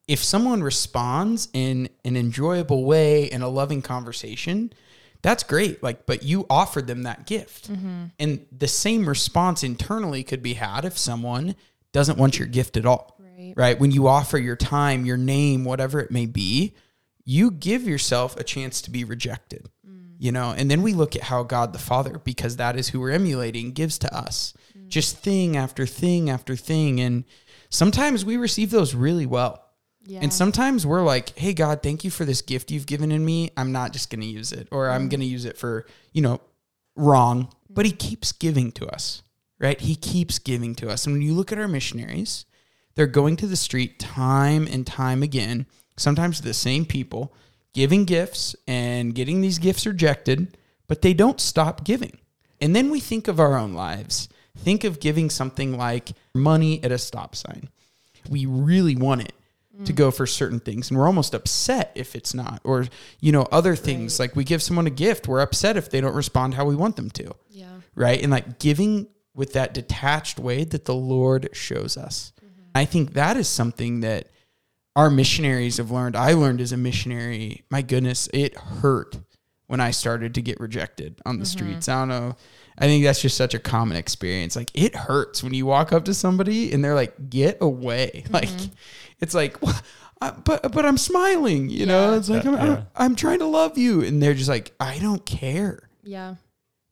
If 0.08 0.24
someone 0.24 0.62
responds 0.64 1.48
in 1.52 1.88
an 2.04 2.16
enjoyable 2.16 2.84
way 2.84 3.24
in 3.24 3.42
a 3.42 3.48
loving 3.48 3.82
conversation, 3.82 4.72
that's 5.22 5.42
great. 5.42 5.82
Like, 5.82 6.06
but 6.06 6.22
you 6.22 6.46
offered 6.48 6.86
them 6.86 7.02
that 7.02 7.26
gift. 7.26 7.70
Mm-hmm. 7.70 8.04
And 8.18 8.46
the 8.56 8.68
same 8.68 9.08
response 9.08 9.62
internally 9.62 10.22
could 10.22 10.42
be 10.42 10.54
had 10.54 10.84
if 10.84 10.96
someone 10.96 11.56
doesn't 11.92 12.18
want 12.18 12.38
your 12.38 12.48
gift 12.48 12.76
at 12.76 12.86
all. 12.86 13.18
Right. 13.18 13.54
Right. 13.56 13.80
When 13.80 13.90
you 13.90 14.06
offer 14.06 14.38
your 14.38 14.56
time, 14.56 15.04
your 15.04 15.16
name, 15.16 15.64
whatever 15.64 16.00
it 16.00 16.10
may 16.10 16.26
be, 16.26 16.74
you 17.24 17.50
give 17.50 17.84
yourself 17.84 18.36
a 18.36 18.44
chance 18.44 18.82
to 18.82 18.90
be 18.90 19.04
rejected. 19.04 19.68
Mm. 19.88 20.14
You 20.18 20.32
know, 20.32 20.54
and 20.56 20.70
then 20.70 20.82
we 20.82 20.92
look 20.94 21.16
at 21.16 21.22
how 21.22 21.42
God 21.42 21.72
the 21.72 21.78
Father, 21.78 22.18
because 22.18 22.56
that 22.56 22.76
is 22.76 22.88
who 22.88 23.00
we're 23.00 23.10
emulating, 23.10 23.72
gives 23.72 23.98
to 23.98 24.14
us 24.14 24.54
mm. 24.76 24.88
just 24.88 25.18
thing 25.18 25.56
after 25.56 25.86
thing 25.86 26.30
after 26.30 26.56
thing. 26.56 27.00
And 27.00 27.24
sometimes 27.68 28.24
we 28.24 28.36
receive 28.36 28.70
those 28.70 28.94
really 28.94 29.26
well. 29.26 29.64
Yeah. 30.02 30.20
And 30.22 30.32
sometimes 30.32 30.86
we're 30.86 31.02
like, 31.02 31.38
hey, 31.38 31.52
God, 31.52 31.82
thank 31.82 32.04
you 32.04 32.10
for 32.10 32.24
this 32.24 32.42
gift 32.42 32.70
you've 32.70 32.86
given 32.86 33.12
in 33.12 33.24
me. 33.24 33.50
I'm 33.56 33.72
not 33.72 33.92
just 33.92 34.10
going 34.10 34.22
to 34.22 34.26
use 34.26 34.52
it, 34.52 34.68
or 34.70 34.88
I'm 34.88 35.06
mm. 35.06 35.10
going 35.10 35.20
to 35.20 35.26
use 35.26 35.44
it 35.44 35.58
for, 35.58 35.86
you 36.12 36.22
know, 36.22 36.40
wrong. 36.96 37.44
Mm. 37.44 37.50
But 37.70 37.86
He 37.86 37.92
keeps 37.92 38.32
giving 38.32 38.72
to 38.72 38.86
us, 38.88 39.22
right? 39.58 39.80
He 39.80 39.94
keeps 39.94 40.38
giving 40.38 40.74
to 40.76 40.88
us. 40.88 41.06
And 41.06 41.14
when 41.14 41.22
you 41.22 41.34
look 41.34 41.52
at 41.52 41.58
our 41.58 41.68
missionaries, 41.68 42.46
they're 42.94 43.06
going 43.06 43.36
to 43.36 43.46
the 43.46 43.56
street 43.56 43.98
time 43.98 44.66
and 44.66 44.86
time 44.86 45.22
again, 45.22 45.66
sometimes 45.96 46.38
to 46.38 46.44
the 46.44 46.54
same 46.54 46.84
people, 46.86 47.34
giving 47.74 48.04
gifts 48.04 48.56
and 48.66 49.14
getting 49.14 49.40
these 49.40 49.58
gifts 49.58 49.86
rejected, 49.86 50.56
but 50.88 51.02
they 51.02 51.14
don't 51.14 51.40
stop 51.40 51.84
giving. 51.84 52.18
And 52.60 52.74
then 52.74 52.90
we 52.90 53.00
think 53.00 53.28
of 53.28 53.38
our 53.38 53.56
own 53.56 53.74
lives. 53.74 54.28
Think 54.58 54.82
of 54.84 54.98
giving 54.98 55.30
something 55.30 55.76
like 55.76 56.10
money 56.34 56.82
at 56.82 56.90
a 56.90 56.98
stop 56.98 57.36
sign. 57.36 57.68
We 58.28 58.44
really 58.44 58.96
want 58.96 59.22
it 59.22 59.32
to 59.84 59.92
go 59.92 60.10
for 60.10 60.26
certain 60.26 60.60
things. 60.60 60.90
And 60.90 60.98
we're 60.98 61.06
almost 61.06 61.34
upset 61.34 61.92
if 61.94 62.14
it's 62.14 62.34
not. 62.34 62.60
Or 62.64 62.86
you 63.20 63.32
know 63.32 63.46
other 63.50 63.76
things 63.76 64.18
like 64.18 64.36
we 64.36 64.44
give 64.44 64.62
someone 64.62 64.86
a 64.86 64.90
gift 64.90 65.28
we're 65.28 65.40
upset 65.40 65.76
if 65.76 65.90
they 65.90 66.00
don't 66.00 66.14
respond 66.14 66.54
how 66.54 66.64
we 66.64 66.76
want 66.76 66.96
them 66.96 67.10
to. 67.10 67.34
Yeah. 67.50 67.66
right? 67.94 68.20
And 68.20 68.30
like 68.30 68.58
giving 68.58 69.08
with 69.34 69.52
that 69.54 69.74
detached 69.74 70.38
way 70.38 70.64
that 70.64 70.84
the 70.84 70.94
lord 70.94 71.50
shows 71.52 71.96
us. 71.96 72.32
Mm-hmm. 72.44 72.62
I 72.74 72.84
think 72.84 73.14
that 73.14 73.36
is 73.36 73.48
something 73.48 74.00
that 74.00 74.28
our 74.96 75.08
missionaries 75.08 75.76
have 75.76 75.90
learned. 75.90 76.16
I 76.16 76.32
learned 76.32 76.60
as 76.60 76.72
a 76.72 76.76
missionary 76.76 77.64
my 77.70 77.82
goodness 77.82 78.28
it 78.32 78.56
hurt 78.56 79.16
when 79.66 79.80
i 79.80 79.92
started 79.92 80.34
to 80.34 80.42
get 80.42 80.58
rejected 80.58 81.20
on 81.24 81.38
the 81.38 81.44
mm-hmm. 81.44 81.58
streets. 81.58 81.88
I 81.88 82.00
don't 82.00 82.08
know 82.08 82.36
i 82.80 82.86
think 82.86 83.04
that's 83.04 83.20
just 83.20 83.36
such 83.36 83.54
a 83.54 83.58
common 83.58 83.96
experience. 83.96 84.56
Like 84.56 84.70
it 84.74 84.96
hurts 84.96 85.42
when 85.42 85.54
you 85.54 85.66
walk 85.66 85.92
up 85.92 86.04
to 86.06 86.14
somebody 86.14 86.72
and 86.72 86.82
they're 86.82 86.94
like 86.94 87.30
get 87.30 87.58
away. 87.60 88.24
Like 88.30 88.48
mm-hmm. 88.48 88.72
it's 89.20 89.34
like 89.34 89.60
"Wha- 89.62 89.80
I- 90.20 90.30
but 90.30 90.72
but 90.72 90.84
i'm 90.86 90.98
smiling 90.98 91.68
you 91.70 91.86
know? 91.86 92.14
It's 92.14 92.28
like 92.28 92.44
Yeah, 92.44 92.50
I'm, 92.50 92.56
yeah. 92.56 92.72
I'm, 92.72 92.86
I'm 92.96 93.16
trying 93.16 93.40
to 93.40 93.46
love 93.46 93.78
you. 93.78 94.02
And 94.02 94.22
they're 94.22 94.34
just 94.34 94.48
like 94.48 94.72
i 94.80 94.98
don't 94.98 95.24
care. 95.26 95.88
Yeah. 96.02 96.36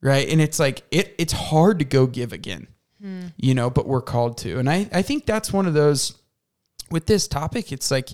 right? 0.00 0.28
And 0.28 0.40
it's 0.40 0.58
like 0.58 0.82
it 0.90 1.14
it's 1.18 1.32
hard 1.32 1.78
to 1.78 1.84
go 1.84 2.06
give 2.06 2.32
again 2.32 2.68
hmm. 3.00 3.28
you 3.36 3.54
know 3.54 3.70
but 3.70 3.86
we're 3.86 4.02
called 4.02 4.38
to. 4.38 4.58
And 4.58 4.68
i 4.68 4.88
i 4.92 5.02
think 5.02 5.26
that's 5.26 5.52
one 5.52 5.66
of 5.66 5.74
those 5.74 6.16
with 6.90 7.06
this 7.06 7.28
topic 7.28 7.72
it's 7.72 7.90
like 7.90 8.10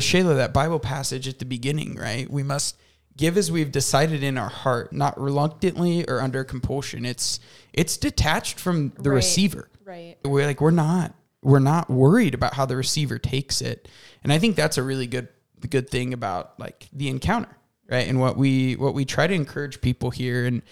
shayla 0.00 0.36
that 0.36 0.52
bible 0.52 0.80
passage 0.80 1.28
at 1.28 1.38
the 1.38 1.44
beginning 1.44 1.96
right? 1.96 2.30
We 2.30 2.42
must 2.42 2.76
give 3.16 3.36
as 3.36 3.50
we've 3.52 3.70
decided 3.72 4.22
in 4.22 4.38
our 4.38 4.48
heart 4.48 4.92
not 4.92 5.18
reluctantly 5.20 6.04
or 6.08 6.20
under 6.20 6.44
compulsion. 6.44 7.04
It's 7.04 7.40
it's 7.72 7.96
detached 7.96 8.58
from 8.58 8.90
the 8.98 9.10
Right. 9.10 9.16
receiver. 9.16 9.68
Right. 9.84 10.16
we're 10.24 10.46
like 10.46 10.60
we're 10.60 10.70
not 10.70 11.14
we're 11.42 11.58
not 11.58 11.90
worried 11.90 12.34
about 12.34 12.54
how 12.54 12.66
the 12.66 12.76
receiver 12.76 13.18
takes 13.18 13.60
it. 13.60 13.88
And 14.22 14.32
i 14.32 14.38
think 14.38 14.56
that's 14.56 14.78
a 14.78 14.82
really 14.82 15.06
good 15.06 15.28
good 15.68 15.88
thing 15.90 16.12
about 16.12 16.58
like 16.58 16.88
the 16.92 17.08
encounter 17.08 17.56
right? 17.90 18.08
And 18.08 18.18
what 18.20 18.36
we 18.36 18.74
what 18.76 18.94
we 18.94 19.04
try 19.04 19.26
to 19.26 19.34
encourage 19.34 19.80
people 19.80 20.10
here 20.10 20.46
and 20.46 20.62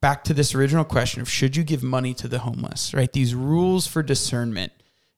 back 0.00 0.24
to 0.24 0.34
this 0.34 0.54
original 0.54 0.84
question 0.84 1.20
of 1.20 1.28
should 1.28 1.56
you 1.56 1.64
give 1.64 1.82
money 1.82 2.14
to 2.14 2.28
the 2.28 2.38
homeless 2.40 2.94
right? 2.94 3.12
These 3.12 3.34
rules 3.34 3.86
for 3.86 4.02
discernment. 4.02 4.72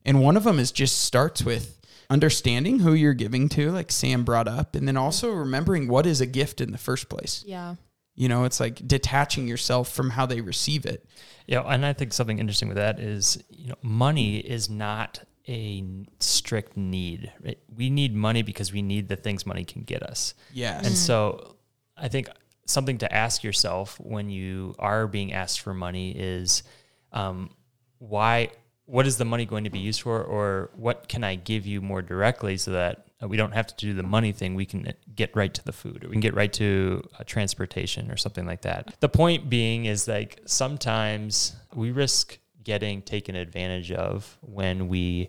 And 0.04 0.20
one 0.23 0.37
of 0.37 0.44
them 0.44 0.58
is 0.58 0.70
just 0.70 1.00
starts 1.02 1.44
with 1.44 1.75
understanding 2.10 2.78
who 2.80 2.92
you're 2.94 3.14
giving 3.14 3.48
to 3.48 3.70
like 3.72 3.90
sam 3.92 4.25
brought 4.25 4.48
up 4.48 4.75
and 4.76 4.86
then 4.86 4.96
also 4.96 5.30
remembering 5.32 5.88
what 5.88 6.06
is 6.06 6.20
a 6.20 6.26
gift 6.26 6.60
in 6.60 6.70
the 6.72 6.78
first 6.78 7.08
place 7.08 7.42
Yeah. 7.46 7.75
you 8.14 8.28
know 8.28 8.44
it's 8.44 8.60
like 8.60 8.86
detaching 8.86 9.48
yourself 9.48 9.92
from 9.92 10.10
how 10.10 10.26
they 10.26 10.40
receive 10.40 10.86
it 10.86 11.04
Yeah, 11.46 11.62
and 11.62 11.84
I 11.86 11.92
think 11.92 12.12
something 12.12 12.38
interesting 12.38 12.68
with 12.68 12.76
that 12.78 12.98
is, 12.98 13.38
you 13.50 13.68
know, 13.68 13.76
money 13.82 14.38
is 14.38 14.68
not 14.68 15.20
a 15.48 15.84
strict 16.18 16.76
need. 16.76 17.30
Right? 17.44 17.58
We 17.76 17.88
need 17.88 18.12
money 18.16 18.42
because 18.42 18.72
we 18.72 18.82
need 18.82 19.08
the 19.08 19.14
things 19.16 19.46
money 19.46 19.64
can 19.64 19.82
get 19.82 20.02
us. 20.02 20.34
yes 20.52 20.84
And 20.84 20.96
so 20.96 21.54
I 21.96 22.08
think 22.08 22.28
something 22.66 22.98
to 22.98 23.08
ask 23.14 23.44
yourself 23.44 23.96
when 24.00 24.28
you 24.28 24.75
are 24.80 25.06
being 25.06 25.32
asked 25.32 25.60
for 25.60 25.72
money 25.72 26.10
is 26.18 26.64
um, 27.12 27.50
why, 27.98 28.50
what 28.87 29.07
is 29.07 29.19
the 29.19 29.25
money 29.25 29.45
going 29.45 29.64
to 29.64 29.71
be 29.71 29.81
used 29.81 30.00
for? 30.02 30.23
Or 30.23 30.71
what 30.75 31.09
can 31.09 31.25
I 31.25 31.35
give 31.35 31.66
you 31.66 31.81
more 31.81 32.02
directly 32.02 32.57
so 32.57 32.71
that 32.71 33.07
uh, 33.23 33.28
we 33.28 33.37
don't 33.37 33.52
have 33.52 33.66
to 33.66 33.75
do 33.76 33.93
the 33.93 34.02
money 34.02 34.33
thing? 34.33 34.55
We 34.55 34.64
can 34.64 34.93
get 35.14 35.35
right 35.35 35.52
to 35.52 35.64
the 35.64 35.73
food 35.73 36.05
or 36.05 36.09
we 36.09 36.14
can 36.14 36.21
get 36.21 36.35
right 36.35 36.52
to 36.55 37.02
uh, 37.19 37.25
transportation 37.25 38.11
or 38.11 38.16
something 38.16 38.47
like 38.47 38.62
that. 38.62 38.95
The 39.00 39.09
point 39.09 39.50
being 39.50 39.87
is 39.87 40.07
like 40.07 40.40
sometimes 40.47 41.57
we 41.75 41.90
risk 41.90 42.38
getting 42.62 43.02
taken 43.02 43.35
advantage 43.35 43.93
of 43.93 44.38
when 44.40 44.88
we 44.88 45.28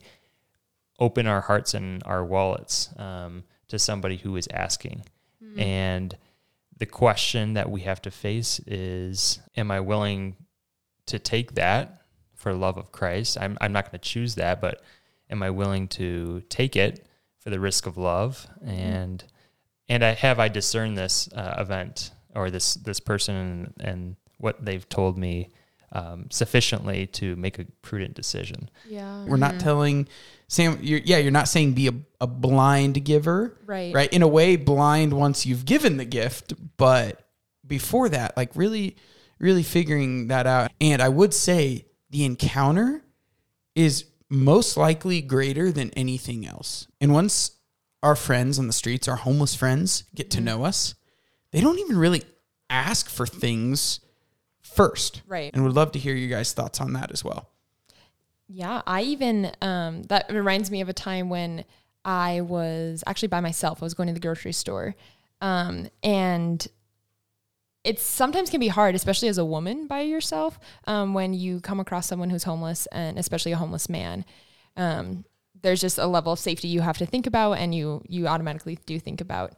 open 1.00 1.28
our 1.28 1.42
hearts 1.42 1.74
and 1.74 2.02
our 2.06 2.24
wallets 2.24 2.90
um, 2.98 3.44
to 3.68 3.78
somebody 3.78 4.18
who 4.18 4.36
is 4.38 4.48
asking. 4.54 5.04
And 5.56 6.16
the 6.78 6.86
question 6.86 7.54
that 7.54 7.70
we 7.70 7.82
have 7.82 8.02
to 8.04 8.12
face 8.12 8.60
is 8.68 9.40
Am 9.56 9.72
I 9.72 9.80
willing 9.80 10.36
to 11.08 11.20
take 11.20 11.56
that 11.56 11.97
for 12.38 12.53
love 12.53 12.77
of 12.77 12.91
Christ? 12.94 13.38
I'm, 13.39 13.58
I'm 13.60 13.74
not 13.74 13.91
going 13.91 14.00
to 14.00 14.10
choose 14.10 14.36
that, 14.36 14.62
but 14.62 14.82
am 15.29 15.44
I 15.44 15.50
willing 15.50 15.89
to 15.89 16.41
take 16.50 16.75
it 16.75 17.06
for 17.39 17.50
the 17.50 17.60
risk 17.60 17.86
of 17.86 17.98
love? 17.98 18.48
And 18.65 19.24
and 19.89 20.03
I 20.03 20.13
have 20.13 20.39
I 20.39 20.48
discerned 20.48 20.98
this 20.98 21.29
uh, 21.34 21.56
event 21.60 22.12
or 22.34 22.50
this 22.50 22.75
this 22.75 23.00
person 23.00 23.36
and, 23.36 23.74
and 23.79 24.15
what 24.38 24.63
they've 24.63 24.88
told 24.88 25.17
me 25.17 25.50
um, 25.91 26.27
sufficiently 26.29 27.08
to 27.08 27.36
make 27.36 27.60
a 27.60 27.65
prudent 27.82 28.13
decision. 28.13 28.70
Yeah. 28.88 29.25
We're 29.25 29.38
not 29.38 29.60
telling 29.60 30.08
Sam. 30.48 30.79
You're, 30.82 31.00
yeah, 31.00 31.17
you're 31.17 31.32
not 31.32 31.48
saying 31.48 31.74
be 31.74 31.88
a, 31.88 31.94
a 32.22 32.27
blind 32.27 33.03
giver, 33.06 33.58
Right. 33.65 33.94
Right. 33.94 34.12
In 34.12 34.22
a 34.22 34.27
way, 34.27 34.56
blind 34.56 35.13
once 35.13 35.46
you've 35.46 35.65
given 35.65 35.98
the 35.98 36.06
gift, 36.06 36.53
but 36.77 37.27
before 37.65 38.10
that, 38.10 38.36
like 38.38 38.51
really, 38.56 38.98
really 39.39 39.63
figuring 39.63 40.27
that 40.27 40.48
out. 40.48 40.72
And 40.82 41.01
I 41.01 41.10
would 41.10 41.34
say 41.34 41.86
the 42.10 42.26
encounter 42.26 43.04
is 43.76 44.06
most 44.30 44.78
likely 44.78 45.22
greater 45.22 45.72
than 45.72 45.92
anything 45.92 46.46
else. 46.46 46.88
And 47.00 47.14
once 47.14 47.52
our 48.04 48.16
friends 48.16 48.60
on 48.60 48.68
the 48.68 48.74
streets, 48.74 49.08
our 49.08 49.16
homeless 49.16 49.56
friends, 49.56 50.04
get 50.16 50.32
to 50.32 50.42
know 50.42 50.64
us, 50.64 50.96
they 51.52 51.62
don't 51.62 51.80
even 51.80 51.98
really 51.98 52.24
ask 52.70 53.10
for 53.10 53.26
things 53.26 54.00
first. 54.62 55.22
Right. 55.28 55.52
And 55.54 55.64
would 55.64 55.74
love 55.74 55.92
to 55.94 56.00
hear 56.00 56.14
you 56.14 56.28
guys' 56.28 56.54
thoughts 56.54 56.82
on 56.82 56.94
that 56.94 57.12
as 57.12 57.24
well. 57.24 57.50
Yeah, 58.50 58.82
I 58.88 59.02
even 59.02 59.52
um, 59.62 60.04
that 60.04 60.32
reminds 60.32 60.72
me 60.72 60.80
of 60.82 60.88
a 60.88 60.94
time 60.94 61.30
when 61.30 61.66
I 62.06 62.42
was 62.42 63.04
actually 63.06 63.28
by 63.28 63.42
myself. 63.42 63.82
I 63.82 63.86
was 63.86 63.94
going 63.94 64.08
to 64.08 64.14
the 64.14 64.22
grocery 64.22 64.54
store, 64.54 64.96
um, 65.42 65.90
and 66.02 66.66
it's 67.88 68.03
sometimes 68.03 68.50
can 68.50 68.60
be 68.60 68.67
hard, 68.67 68.96
especially 68.96 69.29
as 69.29 69.38
a 69.38 69.46
woman 69.46 69.88
by 69.88 70.01
yourself, 70.01 70.60
um, 70.88 71.13
when 71.13 71.34
you 71.34 71.62
come 71.62 71.79
across 71.79 72.06
someone 72.06 72.29
who's 72.29 72.44
homeless 72.44 72.86
and 72.88 73.17
especially 73.17 73.53
a 73.53 73.58
homeless 73.58 73.88
man. 73.88 74.25
Um, 74.75 75.24
there's 75.62 75.79
just 75.79 75.98
a 75.98 76.06
level 76.06 76.34
of 76.34 76.39
safety 76.39 76.67
you 76.67 76.82
have 76.82 76.98
to 76.98 77.06
think 77.06 77.27
about, 77.27 77.53
and 77.53 77.74
you 77.74 78.03
you 78.08 78.27
automatically 78.27 78.77
do 78.86 79.00
think 79.00 79.22
about. 79.22 79.53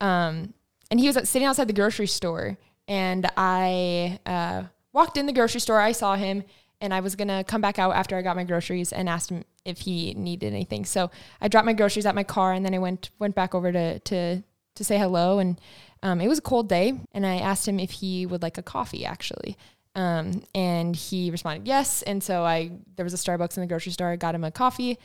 Um, 0.00 0.54
and 0.90 0.98
he 0.98 1.06
was 1.06 1.28
sitting 1.28 1.46
outside 1.46 1.68
the 1.68 1.72
grocery 1.72 2.08
store, 2.08 2.58
and 2.88 3.30
I 3.36 4.18
uh, 4.26 4.64
walked 4.92 5.16
in 5.16 5.26
the 5.26 5.32
grocery 5.32 5.60
store. 5.60 5.80
I 5.80 5.92
saw 5.92 6.16
him, 6.16 6.42
and 6.80 6.92
I 6.92 6.98
was 6.98 7.14
gonna 7.14 7.44
come 7.44 7.60
back 7.60 7.78
out 7.78 7.94
after 7.94 8.16
I 8.16 8.22
got 8.22 8.34
my 8.34 8.44
groceries 8.44 8.92
and 8.92 9.08
asked 9.08 9.30
him 9.30 9.44
if 9.64 9.78
he 9.78 10.14
needed 10.14 10.52
anything. 10.52 10.84
So 10.84 11.12
I 11.40 11.46
dropped 11.46 11.66
my 11.66 11.74
groceries 11.74 12.06
at 12.06 12.16
my 12.16 12.24
car, 12.24 12.52
and 12.54 12.64
then 12.66 12.74
I 12.74 12.78
went 12.78 13.10
went 13.20 13.36
back 13.36 13.54
over 13.54 13.70
to 13.70 14.00
to 14.00 14.42
to 14.74 14.84
say 14.84 14.98
hello. 14.98 15.38
And 15.38 15.60
um, 16.02 16.20
it 16.20 16.28
was 16.28 16.38
a 16.38 16.42
cold 16.42 16.68
day, 16.68 16.94
and 17.12 17.26
I 17.26 17.36
asked 17.36 17.66
him 17.66 17.80
if 17.80 17.90
he 17.90 18.26
would 18.26 18.42
like 18.42 18.58
a 18.58 18.62
coffee, 18.62 19.04
actually. 19.04 19.56
Um, 19.94 20.44
and 20.54 20.94
he 20.94 21.30
responded 21.30 21.66
yes. 21.66 22.02
And 22.02 22.22
so 22.22 22.44
I 22.44 22.70
there 22.96 23.04
was 23.04 23.14
a 23.14 23.16
Starbucks 23.16 23.56
in 23.56 23.62
the 23.62 23.66
grocery 23.66 23.92
store. 23.92 24.10
I 24.10 24.16
got 24.16 24.34
him 24.34 24.44
a 24.44 24.50
coffee, 24.50 24.98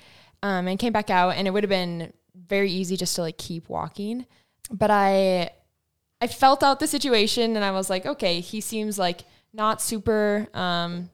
um, 0.43 0.67
and 0.67 0.77
came 0.77 0.93
back 0.93 1.09
out. 1.09 1.35
And 1.35 1.47
it 1.47 1.51
would 1.51 1.63
have 1.63 1.69
been 1.69 2.13
very 2.35 2.71
easy 2.71 2.97
just 2.97 3.15
to 3.15 3.21
like 3.21 3.37
keep 3.37 3.69
walking, 3.69 4.25
but 4.69 4.91
I 4.91 5.49
I 6.21 6.27
felt 6.27 6.63
out 6.63 6.79
the 6.79 6.87
situation, 6.87 7.55
and 7.55 7.65
I 7.65 7.71
was 7.71 7.89
like, 7.89 8.05
okay, 8.05 8.39
he 8.39 8.61
seems 8.61 8.99
like 8.99 9.25
not 9.53 9.81
super. 9.81 10.47
Um, 10.53 11.09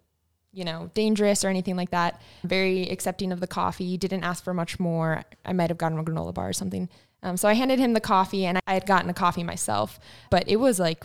you 0.52 0.66
know, 0.66 0.90
dangerous 0.96 1.46
or 1.46 1.48
anything 1.48 1.76
like 1.76 1.92
that. 1.92 2.20
Very 2.44 2.90
accepting 2.90 3.32
of 3.32 3.40
the 3.40 3.46
coffee. 3.46 3.98
Didn't 3.98 4.24
ask 4.24 4.44
for 4.44 4.52
much 4.52 4.80
more. 4.80 5.24
I 5.46 5.54
might 5.54 5.70
have 5.70 5.78
gotten 5.78 6.00
a 6.00 6.04
granola 6.04 6.34
bar 6.34 6.50
or 6.50 6.54
something. 6.54 6.90
Um, 7.22 7.38
so 7.38 7.48
I 7.48 7.54
handed 7.54 7.80
him 7.80 7.94
the 7.94 8.00
coffee, 8.00 8.46
and 8.46 8.60
I 8.66 8.74
had 8.74 8.86
gotten 8.86 9.10
a 9.10 9.14
coffee 9.14 9.44
myself, 9.44 10.00
but 10.30 10.48
it 10.48 10.58
was 10.58 10.80
like 10.80 11.04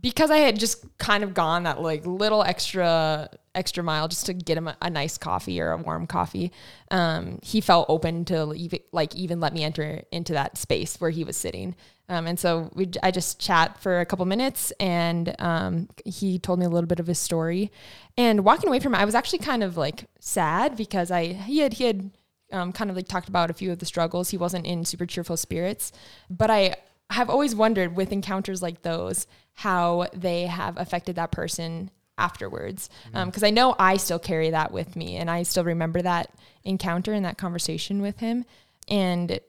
because 0.00 0.30
I 0.30 0.38
had 0.38 0.58
just 0.58 0.84
kind 0.98 1.24
of 1.24 1.34
gone 1.34 1.64
that 1.64 1.80
like 1.80 2.06
little 2.06 2.42
extra 2.42 3.28
extra 3.54 3.82
mile 3.82 4.06
just 4.06 4.26
to 4.26 4.32
get 4.32 4.56
him 4.56 4.68
a, 4.68 4.76
a 4.80 4.88
nice 4.90 5.18
coffee 5.18 5.60
or 5.60 5.72
a 5.72 5.76
warm 5.76 6.06
coffee. 6.06 6.52
Um, 6.90 7.40
he 7.42 7.60
felt 7.60 7.86
open 7.88 8.24
to 8.26 8.44
like 8.92 9.14
even 9.16 9.40
let 9.40 9.52
me 9.52 9.64
enter 9.64 10.02
into 10.12 10.32
that 10.34 10.56
space 10.56 11.00
where 11.00 11.10
he 11.10 11.24
was 11.24 11.36
sitting. 11.36 11.74
Um, 12.08 12.26
and 12.26 12.38
so 12.38 12.70
we, 12.74 12.90
I 13.02 13.10
just 13.10 13.38
chat 13.38 13.82
for 13.82 14.00
a 14.00 14.06
couple 14.06 14.24
minutes, 14.24 14.70
and 14.80 15.34
um, 15.38 15.88
he 16.06 16.38
told 16.38 16.58
me 16.58 16.64
a 16.64 16.70
little 16.70 16.88
bit 16.88 17.00
of 17.00 17.06
his 17.06 17.18
story. 17.18 17.70
And 18.16 18.44
walking 18.44 18.68
away 18.68 18.80
from 18.80 18.94
it, 18.94 18.98
I 18.98 19.04
was 19.04 19.14
actually 19.14 19.40
kind 19.40 19.62
of 19.62 19.76
like 19.76 20.04
sad 20.18 20.76
because 20.76 21.10
I 21.10 21.32
he 21.32 21.58
had 21.58 21.74
he 21.74 21.84
had 21.84 22.10
um, 22.52 22.72
kind 22.72 22.90
of 22.90 22.96
like 22.96 23.08
talked 23.08 23.28
about 23.28 23.50
a 23.50 23.54
few 23.54 23.72
of 23.72 23.78
the 23.78 23.86
struggles. 23.86 24.30
He 24.30 24.36
wasn't 24.36 24.66
in 24.66 24.84
super 24.84 25.06
cheerful 25.06 25.36
spirits, 25.36 25.92
but 26.30 26.50
I 26.50 26.76
have 27.10 27.30
always 27.30 27.54
wondered 27.54 27.96
with 27.96 28.12
encounters 28.12 28.62
like 28.62 28.82
those 28.82 29.26
how 29.54 30.06
they 30.14 30.46
have 30.46 30.76
affected 30.76 31.16
that 31.16 31.32
person 31.32 31.90
afterwards. 32.18 32.90
Because 33.12 33.42
um, 33.42 33.46
I 33.46 33.50
know 33.50 33.74
I 33.78 33.96
still 33.96 34.18
carry 34.18 34.50
that 34.50 34.72
with 34.72 34.96
me 34.96 35.16
and 35.16 35.30
I 35.30 35.42
still 35.42 35.64
remember 35.64 36.02
that 36.02 36.30
encounter 36.64 37.12
and 37.12 37.24
that 37.24 37.38
conversation 37.38 38.02
with 38.02 38.18
him. 38.18 38.44
And 38.88 39.40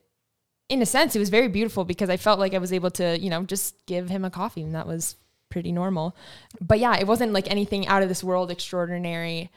in 0.68 0.82
a 0.82 0.86
sense, 0.86 1.16
it 1.16 1.18
was 1.18 1.30
very 1.30 1.48
beautiful 1.48 1.84
because 1.84 2.08
I 2.08 2.16
felt 2.16 2.38
like 2.38 2.54
I 2.54 2.58
was 2.58 2.72
able 2.72 2.90
to, 2.92 3.18
you 3.18 3.28
know, 3.28 3.42
just 3.42 3.74
give 3.86 4.08
him 4.08 4.24
a 4.24 4.30
coffee 4.30 4.62
and 4.62 4.74
that 4.74 4.86
was 4.86 5.16
pretty 5.50 5.72
normal. 5.72 6.16
But 6.60 6.78
yeah, 6.78 6.96
it 6.96 7.06
wasn't 7.06 7.32
like 7.32 7.50
anything 7.50 7.86
out 7.88 8.02
of 8.02 8.08
this 8.08 8.24
world 8.24 8.50
extraordinary, 8.50 9.50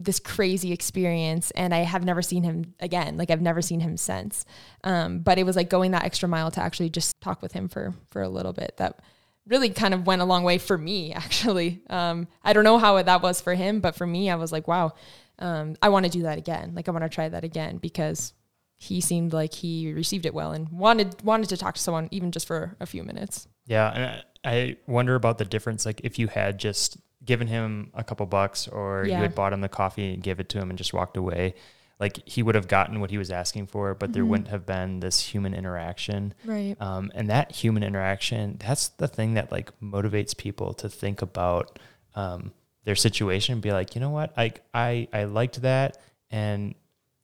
this 0.00 0.18
crazy 0.18 0.72
experience. 0.72 1.50
And 1.52 1.74
I 1.74 1.78
have 1.78 2.04
never 2.04 2.22
seen 2.22 2.42
him 2.42 2.74
again. 2.80 3.16
Like 3.16 3.30
I've 3.30 3.40
never 3.42 3.62
seen 3.62 3.80
him 3.80 3.96
since. 3.96 4.44
Um, 4.84 5.20
but 5.20 5.38
it 5.38 5.44
was 5.44 5.56
like 5.56 5.70
going 5.70 5.92
that 5.92 6.04
extra 6.04 6.28
mile 6.28 6.50
to 6.52 6.60
actually 6.60 6.90
just 6.90 7.20
talk 7.20 7.42
with 7.42 7.52
him 7.52 7.68
for, 7.68 7.94
for 8.10 8.22
a 8.22 8.28
little 8.28 8.52
bit 8.52 8.74
that 8.78 9.00
really 9.46 9.70
kind 9.70 9.94
of 9.94 10.06
went 10.06 10.22
a 10.22 10.24
long 10.24 10.44
way 10.44 10.58
for 10.58 10.76
me, 10.76 11.12
actually. 11.14 11.82
Um, 11.88 12.28
I 12.42 12.52
don't 12.52 12.64
know 12.64 12.78
how 12.78 13.00
that 13.02 13.22
was 13.22 13.40
for 13.40 13.54
him, 13.54 13.80
but 13.80 13.94
for 13.94 14.06
me, 14.06 14.30
I 14.30 14.36
was 14.36 14.52
like, 14.52 14.68
wow, 14.68 14.92
um, 15.38 15.76
I 15.82 15.88
want 15.88 16.06
to 16.06 16.10
do 16.10 16.22
that 16.22 16.38
again. 16.38 16.72
Like 16.74 16.88
I 16.88 16.92
want 16.92 17.04
to 17.04 17.08
try 17.08 17.28
that 17.28 17.44
again 17.44 17.78
because 17.78 18.32
he 18.78 19.00
seemed 19.00 19.32
like 19.32 19.54
he 19.54 19.92
received 19.92 20.26
it 20.26 20.34
well 20.34 20.52
and 20.52 20.68
wanted 20.68 21.22
wanted 21.22 21.48
to 21.50 21.56
talk 21.56 21.74
to 21.76 21.80
someone 21.80 22.08
even 22.10 22.32
just 22.32 22.46
for 22.46 22.76
a 22.80 22.86
few 22.86 23.04
minutes. 23.04 23.46
Yeah, 23.66 23.90
and 23.90 24.24
I 24.44 24.76
wonder 24.86 25.14
about 25.14 25.38
the 25.38 25.44
difference. 25.44 25.86
Like 25.86 26.00
if 26.02 26.18
you 26.18 26.26
had 26.26 26.58
just 26.58 26.96
given 27.24 27.46
him 27.46 27.90
a 27.94 28.02
couple 28.04 28.26
bucks, 28.26 28.66
or 28.68 29.04
Yeah. 29.06 29.16
you 29.16 29.22
had 29.22 29.34
bought 29.34 29.52
him 29.52 29.60
the 29.60 29.68
coffee 29.68 30.12
and 30.14 30.22
gave 30.22 30.40
it 30.40 30.48
to 30.50 30.58
him 30.58 30.70
and 30.70 30.78
just 30.78 30.92
walked 30.92 31.16
away, 31.16 31.54
like 32.00 32.26
he 32.28 32.42
would 32.42 32.54
have 32.56 32.66
gotten 32.66 33.00
what 33.00 33.10
he 33.10 33.18
was 33.18 33.30
asking 33.30 33.66
for, 33.66 33.94
but 33.94 34.12
there 34.12 34.24
Mhm. 34.24 34.28
wouldn't 34.28 34.48
have 34.48 34.66
been 34.66 35.00
this 35.00 35.20
human 35.20 35.54
interaction. 35.54 36.34
Right. 36.44 36.74
Um, 36.80 37.12
and 37.14 37.28
that 37.30 37.52
human 37.52 37.82
interaction, 37.84 38.56
that's 38.58 38.88
the 38.88 39.06
thing 39.06 39.34
that 39.34 39.52
like 39.52 39.70
motivates 39.80 40.36
people 40.36 40.74
to 40.74 40.88
think 40.88 41.22
about 41.22 41.78
um, 42.14 42.52
their 42.84 42.96
situation 42.96 43.54
and 43.54 43.62
be 43.62 43.72
like, 43.72 43.94
you 43.94 44.00
know 44.00 44.10
what, 44.10 44.32
I 44.36 44.52
I 44.74 45.08
I 45.12 45.24
liked 45.24 45.62
that, 45.62 45.96
and 46.30 46.74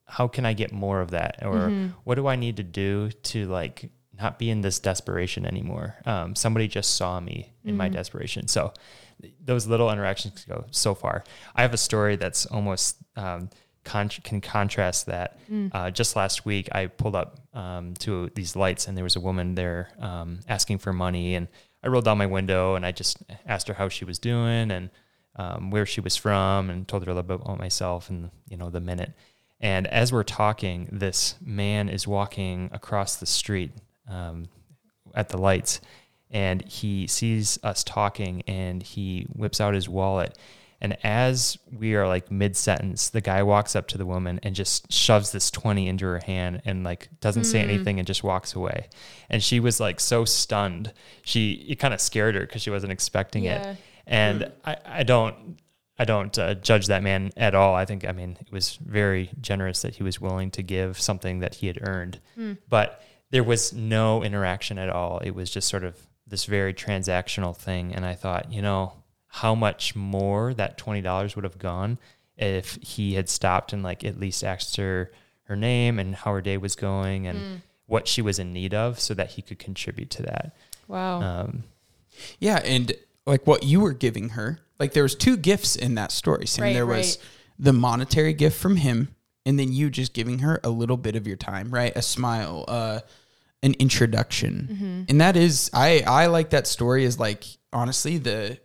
how 0.05 0.29
can 0.29 0.47
I 0.47 0.53
get 0.55 0.73
more 0.73 1.01
of 1.01 1.11
that, 1.11 1.45
or 1.45 1.71
Mhm. 1.71 1.95
what 2.05 2.15
do 2.15 2.27
I 2.29 2.37
need 2.37 2.57
to 2.57 2.63
do 2.63 3.11
to 3.11 3.47
like 3.49 3.91
not 4.17 4.39
be 4.39 4.49
in 4.49 4.61
this 4.63 4.79
desperation 4.79 5.45
anymore? 5.45 5.97
Um, 6.07 6.35
somebody 6.35 6.69
just 6.69 6.95
saw 6.95 7.21
me 7.21 7.53
in 7.65 7.77
my 7.77 7.89
Mhm. 7.89 7.93
desperation, 7.93 8.49
so 8.49 8.73
those 9.45 9.67
little 9.67 9.91
interactions 9.91 10.45
go 10.45 10.65
so 10.71 10.95
far. 10.95 11.25
I 11.55 11.63
have 11.63 11.75
a 11.75 11.79
story 11.79 12.17
that's 12.17 12.47
almost 12.47 12.97
um, 13.17 13.51
con- 13.85 14.09
can 14.09 14.41
contrast 14.41 15.07
that. 15.07 15.39
Mm. 15.51 15.71
Uh, 15.73 15.91
just 15.91 16.17
last 16.17 16.45
week, 16.45 16.69
I 16.73 16.87
pulled 16.87 17.17
up 17.17 17.41
um, 17.55 17.95
to 18.01 18.31
these 18.35 18.55
lights, 18.55 18.87
and 18.87 18.97
there 18.97 19.05
was 19.05 19.17
a 19.17 19.21
woman 19.21 19.55
there 19.55 19.91
um, 19.99 20.41
asking 20.49 20.79
for 20.79 20.93
money, 20.93 21.35
and 21.35 21.49
I 21.83 21.89
rolled 21.89 22.05
down 22.05 22.19
my 22.19 22.27
window 22.27 22.75
and 22.75 22.85
I 22.85 22.93
just 22.93 23.19
asked 23.47 23.69
her 23.69 23.75
how 23.75 23.89
she 23.89 24.05
was 24.05 24.19
doing 24.19 24.71
and 24.71 24.91
um, 25.37 25.71
where 25.71 25.87
she 25.87 26.01
was 26.01 26.17
from, 26.17 26.69
and 26.71 26.87
told 26.89 27.05
her 27.05 27.11
a 27.11 27.15
little 27.15 27.39
bit 27.39 27.45
about 27.45 27.59
myself 27.59 28.11
and 28.11 28.31
you 28.49 28.57
know 28.57 28.71
the 28.71 28.81
minute. 28.81 29.13
And 29.61 29.87
as 29.87 30.13
we're 30.13 30.25
talking, 30.25 30.89
this 30.91 31.35
man 31.41 31.89
is 31.89 32.07
walking 32.07 32.71
across 32.73 33.17
the 33.17 33.27
street 33.27 33.73
um, 34.09 34.47
at 35.15 35.29
the 35.29 35.39
lights, 35.39 35.81
and 36.31 36.63
he 36.67 37.07
sees 37.07 37.59
us 37.63 37.83
talking, 37.85 38.43
and 38.47 38.83
he 38.83 39.27
whips 39.33 39.61
out 39.61 39.75
his 39.75 39.89
wallet. 39.89 40.37
And 40.81 40.97
as 41.05 41.59
we 41.77 41.97
are 41.97 42.07
like 42.07 42.31
mid 42.31 42.57
sentence, 42.57 43.11
the 43.11 43.21
guy 43.21 43.43
walks 43.43 43.75
up 43.75 43.89
to 43.89 43.99
the 43.99 44.07
woman 44.07 44.39
and 44.45 44.55
just 44.55 44.93
shoves 44.93 45.33
this 45.33 45.51
20 45.51 45.89
into 45.89 46.05
her 46.07 46.21
hand 46.21 46.63
and 46.65 46.85
like 46.85 47.09
doesn't 47.21 47.45
say 47.45 47.61
Mm. 47.61 47.65
anything 47.65 47.99
and 47.99 48.07
just 48.07 48.23
walks 48.23 48.55
away. 48.55 48.87
And 49.29 49.43
she 49.43 49.59
was 49.59 49.81
like 49.81 49.99
so 49.99 50.25
stunned. 50.25 50.93
She, 51.25 51.67
it 51.69 51.81
kind 51.81 51.93
of 51.93 52.01
scared 52.01 52.37
her 52.37 52.43
because 52.43 52.63
she 52.63 52.71
wasn't 52.71 52.93
expecting 52.93 53.43
Yeah. 53.43 53.71
it. 53.73 53.77
And 54.07 54.53
I, 54.65 54.77
I 54.87 55.03
don't, 55.03 55.57
I 55.99 56.05
don't 56.05 56.39
uh, 56.39 56.55
judge 56.55 56.87
that 56.87 57.03
man 57.03 57.33
at 57.37 57.57
all. 57.57 57.75
I 57.75 57.85
think, 57.85 58.07
I 58.07 58.13
mean, 58.13 58.37
it 58.41 58.53
was 58.53 58.77
very 58.77 59.31
generous 59.41 59.83
that 59.83 59.97
he 59.97 60.05
was 60.05 60.21
willing 60.21 60.53
to 60.53 60.63
give 60.63 61.01
something 61.01 61.41
that 61.41 61.57
he 61.57 61.67
had 61.67 61.79
earned. 61.89 62.21
Hmm. 62.37 62.53
But 62.69 63.03
there 63.33 63.43
was 63.43 63.73
no 63.73 64.23
interaction 64.23 64.79
at 64.79 64.91
all. 64.91 65.19
It 65.19 65.33
was 65.33 65.51
just 65.51 65.69
sort 65.69 65.83
of 65.83 65.97
this 66.29 66.45
very 66.45 66.75
transactional 66.75 67.57
thing. 67.57 67.95
And 67.95 68.05
I 68.05 68.15
thought, 68.15 68.53
you 68.53 68.63
know, 68.63 68.93
how 69.29 69.55
much 69.55 69.95
more 69.95 70.55
that 70.55 70.79
$20 70.79 71.35
would 71.37 71.45
have 71.45 71.59
gone 71.59 71.99
if 72.37 72.79
he 72.83 73.15
had 73.15 73.29
stopped 73.29 73.73
and 73.73 73.83
like 73.83 74.05
at 74.05 74.19
least 74.19 74.45
asked 74.45 74.77
her 74.77 75.11
her 75.45 75.57
name 75.57 75.99
and 75.99 76.15
how 76.15 76.33
her 76.33 76.41
day 76.41 76.57
was 76.57 76.77
going 76.77 77.27
and 77.27 77.39
Mm. 77.39 77.63
what 77.87 78.07
she 78.07 78.21
was 78.23 78.39
in 78.39 78.53
need 78.53 78.75
of 78.75 79.01
so 79.01 79.15
that 79.15 79.31
he 79.33 79.43
could 79.43 79.59
contribute 79.59 80.11
to 80.11 80.23
that. 80.23 80.55
Wow. 80.87 81.21
Um, 81.23 81.65
Yeah, 82.39 82.61
and 82.65 82.93
like 83.27 83.47
what 83.47 83.63
you 83.63 83.81
were 83.81 83.93
giving 83.93 84.31
her, 84.31 84.61
like 84.79 84.93
there 84.93 85.03
was 85.03 85.15
two 85.15 85.37
gifts 85.37 85.77
in 85.77 85.95
that 85.95 86.11
story. 86.13 86.47
Sam. 86.47 86.65
Right, 86.65 86.73
there 86.75 86.87
was 86.87 87.17
right. 87.19 87.27
the 87.59 87.73
monetary 87.73 88.33
gift 88.33 88.59
from 88.59 88.77
him, 88.77 89.15
and 89.47 89.59
then 89.59 89.73
you 89.73 89.89
just 89.91 90.13
giving 90.15 90.41
her 90.41 90.61
a 90.65 90.71
little 90.71 90.97
bit 90.97 91.17
of 91.17 91.27
your 91.27 91.37
time, 91.37 91.71
right? 91.71 91.93
A 91.97 92.03
smile, 92.03 92.65
uh, 92.69 93.01
an 93.63 93.75
introduction, 93.79 94.69
Mm-hmm. 94.73 95.03
and 95.09 95.21
that 95.21 95.37
is 95.37 95.71
I 95.75 96.03
I 96.07 96.27
like 96.27 96.51
that 96.51 96.67
story 96.67 97.05
is 97.05 97.19
like 97.19 97.45
honestly 97.73 98.19
the 98.19 98.59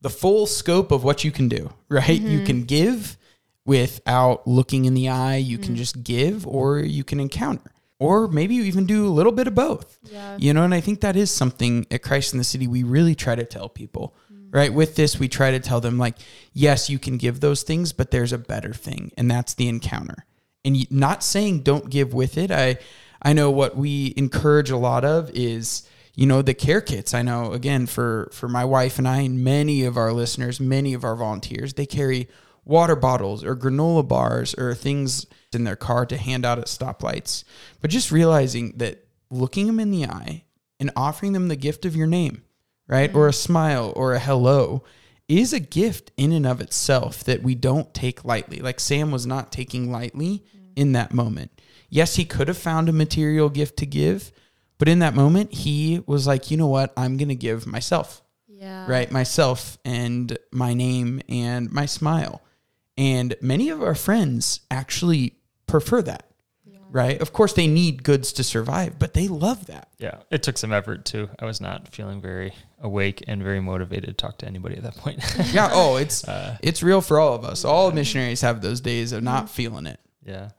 the 0.00 0.10
full 0.10 0.46
scope 0.46 0.92
of 0.92 1.02
what 1.04 1.24
you 1.24 1.30
can 1.32 1.48
do, 1.48 1.72
right? 1.88 2.20
You 2.20 2.38
Mm-hmm. 2.38 2.44
can 2.46 2.64
give 2.64 3.16
without 3.64 4.46
looking 4.46 4.84
in 4.84 4.94
the 4.94 5.08
eye. 5.08 5.36
You 5.36 5.58
Mm. 5.58 5.62
can 5.62 5.76
just 5.76 6.02
give, 6.02 6.46
or 6.46 6.78
you 6.78 7.04
can 7.04 7.20
encounter. 7.20 7.70
Or 8.00 8.28
maybe 8.28 8.54
you 8.54 8.62
even 8.62 8.86
do 8.86 9.06
a 9.06 9.10
little 9.10 9.32
bit 9.32 9.46
of 9.48 9.54
both. 9.54 9.98
Yeah. 10.04 10.36
You 10.38 10.54
know, 10.54 10.62
and 10.62 10.72
I 10.72 10.80
think 10.80 11.00
that 11.00 11.16
is 11.16 11.30
something 11.30 11.84
at 11.90 12.02
Christ 12.02 12.32
in 12.32 12.38
the 12.38 12.44
City 12.44 12.66
we 12.68 12.82
really 12.84 13.14
try 13.16 13.34
to 13.34 13.44
tell 13.44 13.68
people, 13.68 14.14
right? 14.50 14.72
With 14.72 14.94
this, 14.94 15.18
we 15.18 15.28
try 15.28 15.50
to 15.50 15.58
tell 15.60 15.80
them, 15.80 15.98
like, 15.98 16.16
yes, 16.52 16.88
you 16.88 16.98
can 17.00 17.18
give 17.18 17.40
those 17.40 17.62
things, 17.64 17.92
but 17.92 18.10
there's 18.12 18.32
a 18.32 18.38
better 18.38 18.72
thing, 18.72 19.10
and 19.18 19.28
that's 19.30 19.54
the 19.54 19.68
encounter. 19.68 20.24
And 20.64 20.90
not 20.92 21.22
saying 21.24 21.62
don't 21.64 21.90
give 21.90 22.14
with 22.14 22.38
it. 22.38 22.50
I, 22.52 22.78
I 23.22 23.32
know 23.32 23.50
what 23.50 23.76
we 23.76 24.14
encourage 24.16 24.70
a 24.70 24.76
lot 24.76 25.04
of 25.04 25.30
is, 25.30 25.82
you 26.14 26.26
know, 26.26 26.42
the 26.42 26.54
care 26.54 26.80
kits. 26.80 27.14
I 27.14 27.22
know 27.22 27.52
again 27.52 27.86
for 27.86 28.28
for 28.32 28.48
my 28.48 28.64
wife 28.64 28.98
and 28.98 29.08
I, 29.08 29.18
and 29.18 29.42
many 29.42 29.84
of 29.84 29.96
our 29.96 30.12
listeners, 30.12 30.60
many 30.60 30.94
of 30.94 31.04
our 31.04 31.16
volunteers, 31.16 31.74
they 31.74 31.86
carry 31.86 32.28
water 32.64 32.94
bottles 32.94 33.42
or 33.42 33.56
granola 33.56 34.06
bars 34.06 34.54
or 34.54 34.74
things 34.74 35.26
in 35.52 35.64
their 35.64 35.76
car 35.76 36.04
to 36.06 36.16
hand 36.16 36.44
out 36.44 36.58
at 36.58 36.66
stoplights. 36.66 37.44
But 37.80 37.90
just 37.90 38.12
realizing 38.12 38.74
that 38.76 39.06
looking 39.30 39.66
them 39.66 39.80
in 39.80 39.90
the 39.90 40.04
eye 40.04 40.44
and 40.78 40.90
offering 40.94 41.32
them 41.32 41.48
the 41.48 41.56
gift 41.56 41.84
of 41.84 41.96
your 41.96 42.06
name, 42.06 42.42
right? 42.86 43.12
Or 43.14 43.26
a 43.26 43.30
mm-hmm. 43.30 43.36
smile 43.36 43.92
or 43.96 44.12
a 44.12 44.18
hello 44.18 44.84
is 45.28 45.52
a 45.52 45.60
gift 45.60 46.10
in 46.16 46.32
and 46.32 46.46
of 46.46 46.60
itself 46.60 47.24
that 47.24 47.42
we 47.42 47.54
don't 47.54 47.92
take 47.92 48.24
lightly. 48.24 48.60
Like 48.60 48.80
Sam 48.80 49.10
was 49.10 49.26
not 49.26 49.52
taking 49.52 49.90
lightly 49.90 50.44
in 50.78 50.92
that 50.92 51.12
moment. 51.12 51.50
Yes, 51.90 52.16
he 52.16 52.24
could 52.24 52.48
have 52.48 52.58
found 52.58 52.88
a 52.88 52.92
material 52.92 53.48
gift 53.48 53.78
to 53.78 53.86
give, 53.86 54.30
but 54.78 54.88
in 54.88 55.00
that 55.00 55.14
moment, 55.14 55.52
he 55.52 56.02
was 56.06 56.26
like, 56.26 56.50
you 56.50 56.56
know 56.56 56.66
what? 56.68 56.92
I'm 56.96 57.16
going 57.16 57.28
to 57.30 57.34
give 57.34 57.66
myself, 57.66 58.22
Yeah. 58.46 58.86
right? 58.88 59.10
Myself 59.10 59.78
and 59.84 60.38
my 60.52 60.74
name 60.74 61.20
and 61.28 61.70
my 61.72 61.86
smile. 61.86 62.42
And 62.96 63.34
many 63.40 63.70
of 63.70 63.82
our 63.82 63.94
friends 63.94 64.60
actually 64.70 65.34
prefer 65.66 66.02
that, 66.02 66.30
right? 66.90 67.20
Of 67.20 67.32
course, 67.32 67.52
they 67.54 67.66
need 67.66 68.02
goods 68.02 68.32
to 68.34 68.44
survive, 68.44 68.98
but 68.98 69.14
they 69.14 69.28
love 69.28 69.66
that. 69.66 69.88
Yeah, 69.98 70.18
it 70.30 70.42
took 70.42 70.58
some 70.58 70.72
effort 70.72 71.04
too. 71.04 71.28
I 71.38 71.44
was 71.46 71.60
not 71.60 71.88
feeling 71.88 72.20
very 72.20 72.52
awake 72.80 73.22
and 73.26 73.42
very 73.42 73.60
motivated 73.60 74.06
to 74.08 74.12
talk 74.14 74.38
to 74.38 74.46
anybody 74.46 74.76
at 74.76 74.82
that 74.82 74.96
point. 74.96 75.20
Yeah. 75.52 75.70
Oh, 75.72 75.96
it's 75.96 76.22
Uh, 76.28 76.56
it's 76.62 76.82
real 76.82 77.00
for 77.00 77.18
all 77.18 77.34
of 77.34 77.44
us. 77.44 77.64
All 77.64 77.90
missionaries 77.92 78.42
have 78.42 78.60
those 78.60 78.80
days 78.80 79.12
of 79.12 79.22
not 79.22 79.48
feeling 79.50 79.86
it. 79.86 80.00
Yeah. 80.24 80.50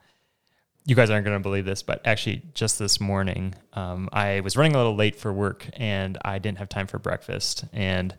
You 0.90 0.96
guys 0.96 1.08
aren't 1.08 1.24
going 1.24 1.36
to 1.36 1.40
believe 1.40 1.64
this, 1.64 1.84
but 1.84 2.00
actually, 2.04 2.42
just 2.52 2.80
this 2.80 3.00
morning, 3.00 3.54
um, 3.74 4.08
I 4.12 4.40
was 4.40 4.56
running 4.56 4.74
a 4.74 4.76
little 4.76 4.96
late 4.96 5.14
for 5.14 5.32
work 5.32 5.68
and 5.74 6.18
I 6.24 6.40
didn't 6.40 6.58
have 6.58 6.68
time 6.68 6.88
for 6.88 6.98
breakfast. 6.98 7.64
And 7.72 8.12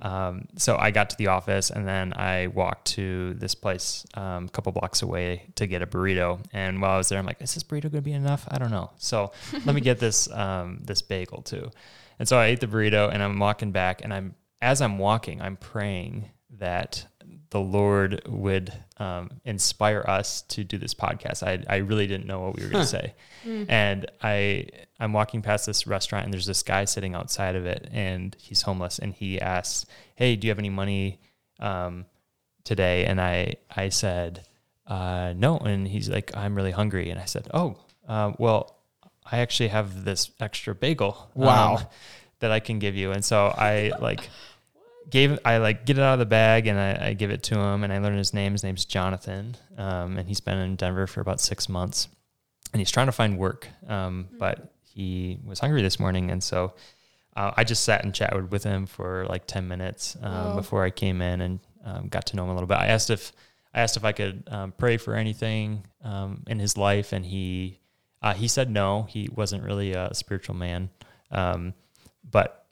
um, 0.00 0.48
so 0.56 0.78
I 0.78 0.92
got 0.92 1.10
to 1.10 1.16
the 1.18 1.26
office 1.26 1.68
and 1.68 1.86
then 1.86 2.14
I 2.14 2.46
walked 2.46 2.86
to 2.92 3.34
this 3.34 3.54
place 3.54 4.06
um, 4.14 4.46
a 4.46 4.48
couple 4.48 4.72
blocks 4.72 5.02
away 5.02 5.42
to 5.56 5.66
get 5.66 5.82
a 5.82 5.86
burrito. 5.86 6.42
And 6.54 6.80
while 6.80 6.92
I 6.92 6.96
was 6.96 7.10
there, 7.10 7.18
I'm 7.18 7.26
like, 7.26 7.42
is 7.42 7.52
this 7.52 7.62
burrito 7.62 7.82
going 7.82 7.90
to 7.96 8.00
be 8.00 8.14
enough? 8.14 8.48
I 8.50 8.56
don't 8.56 8.70
know. 8.70 8.92
So 8.96 9.32
let 9.66 9.74
me 9.74 9.82
get 9.82 9.98
this 9.98 10.26
um, 10.32 10.80
this 10.82 11.02
bagel 11.02 11.42
too. 11.42 11.70
And 12.18 12.26
so 12.26 12.38
I 12.38 12.46
ate 12.46 12.60
the 12.60 12.66
burrito 12.66 13.12
and 13.12 13.22
I'm 13.22 13.38
walking 13.38 13.72
back 13.72 14.00
and 14.02 14.14
I'm 14.14 14.36
as 14.62 14.80
I'm 14.80 14.96
walking, 14.96 15.42
I'm 15.42 15.58
praying 15.58 16.30
that 16.58 17.04
the 17.50 17.60
Lord 17.60 18.22
would 18.26 18.72
um, 18.98 19.30
inspire 19.44 20.04
us 20.08 20.42
to 20.42 20.64
do 20.64 20.78
this 20.78 20.94
podcast. 20.94 21.42
I, 21.42 21.62
I 21.72 21.76
really 21.78 22.06
didn't 22.06 22.26
know 22.26 22.40
what 22.40 22.56
we 22.56 22.64
were 22.64 22.70
going 22.70 22.84
to 22.84 22.88
say. 22.90 23.14
And 23.68 24.10
I 24.22 24.66
I'm 24.98 25.12
walking 25.12 25.40
past 25.42 25.66
this 25.66 25.86
restaurant 25.86 26.24
and 26.24 26.34
there's 26.34 26.46
this 26.46 26.62
guy 26.64 26.84
sitting 26.86 27.14
outside 27.14 27.54
of 27.54 27.64
it 27.66 27.88
and 27.92 28.34
he's 28.40 28.62
homeless 28.62 28.98
and 28.98 29.14
he 29.14 29.40
asks, 29.40 29.86
"Hey, 30.16 30.34
do 30.34 30.46
you 30.46 30.50
have 30.50 30.58
any 30.58 30.70
money 30.70 31.20
um, 31.60 32.06
today?" 32.64 33.04
And 33.04 33.20
I 33.20 33.56
I 33.74 33.90
said, 33.90 34.44
uh, 34.88 35.32
"No." 35.36 35.58
And 35.58 35.86
he's 35.86 36.08
like, 36.08 36.36
"I'm 36.36 36.56
really 36.56 36.72
hungry." 36.72 37.10
And 37.10 37.20
I 37.20 37.26
said, 37.26 37.46
"Oh, 37.54 37.76
uh, 38.08 38.32
well, 38.38 38.76
I 39.30 39.38
actually 39.38 39.68
have 39.68 40.04
this 40.04 40.30
extra 40.40 40.74
bagel. 40.74 41.30
um, 41.36 41.42
Wow. 41.42 41.90
that 42.40 42.50
I 42.50 42.58
can 42.58 42.80
give 42.80 42.96
you." 42.96 43.12
And 43.12 43.24
so 43.24 43.46
I 43.56 43.92
like 44.00 44.28
gave 45.10 45.38
I 45.44 45.58
like 45.58 45.84
get 45.86 45.98
it 45.98 46.02
out 46.02 46.14
of 46.14 46.18
the 46.18 46.26
bag 46.26 46.66
and 46.66 46.78
I, 46.78 47.08
I 47.08 47.12
give 47.14 47.30
it 47.30 47.42
to 47.44 47.58
him 47.58 47.84
and 47.84 47.92
I 47.92 47.98
learn 47.98 48.16
his 48.16 48.34
name. 48.34 48.52
His 48.52 48.62
name's 48.62 48.84
Jonathan, 48.84 49.56
um, 49.78 50.16
and 50.18 50.28
he's 50.28 50.40
been 50.40 50.58
in 50.58 50.76
Denver 50.76 51.06
for 51.06 51.20
about 51.20 51.40
six 51.40 51.68
months, 51.68 52.08
and 52.72 52.80
he's 52.80 52.90
trying 52.90 53.06
to 53.06 53.12
find 53.12 53.38
work. 53.38 53.68
Um, 53.88 54.28
but 54.38 54.72
he 54.82 55.38
was 55.44 55.58
hungry 55.60 55.82
this 55.82 56.00
morning, 56.00 56.30
and 56.30 56.42
so 56.42 56.74
uh, 57.36 57.52
I 57.56 57.64
just 57.64 57.84
sat 57.84 58.02
and 58.04 58.14
chatted 58.14 58.50
with 58.50 58.64
him 58.64 58.86
for 58.86 59.26
like 59.28 59.46
ten 59.46 59.68
minutes 59.68 60.16
um, 60.22 60.32
Wow. 60.32 60.56
before 60.56 60.84
I 60.84 60.90
came 60.90 61.20
in 61.22 61.40
and 61.40 61.60
um, 61.84 62.08
got 62.08 62.26
to 62.26 62.36
know 62.36 62.44
him 62.44 62.50
a 62.50 62.54
little 62.54 62.66
bit. 62.66 62.78
I 62.78 62.86
asked 62.86 63.10
if 63.10 63.32
I 63.74 63.80
asked 63.82 63.96
if 63.96 64.04
I 64.04 64.12
could 64.12 64.44
um, 64.50 64.72
pray 64.72 64.96
for 64.96 65.14
anything 65.14 65.84
um, 66.02 66.42
in 66.48 66.58
his 66.58 66.76
life, 66.76 67.12
and 67.12 67.24
he 67.26 67.78
uh, 68.22 68.34
he 68.34 68.48
said 68.48 68.70
no. 68.70 69.02
He 69.08 69.28
wasn't 69.34 69.62
really 69.62 69.92
a 69.92 70.12
spiritual 70.14 70.54
man, 70.56 70.90
um, 71.30 71.74
but 72.28 72.65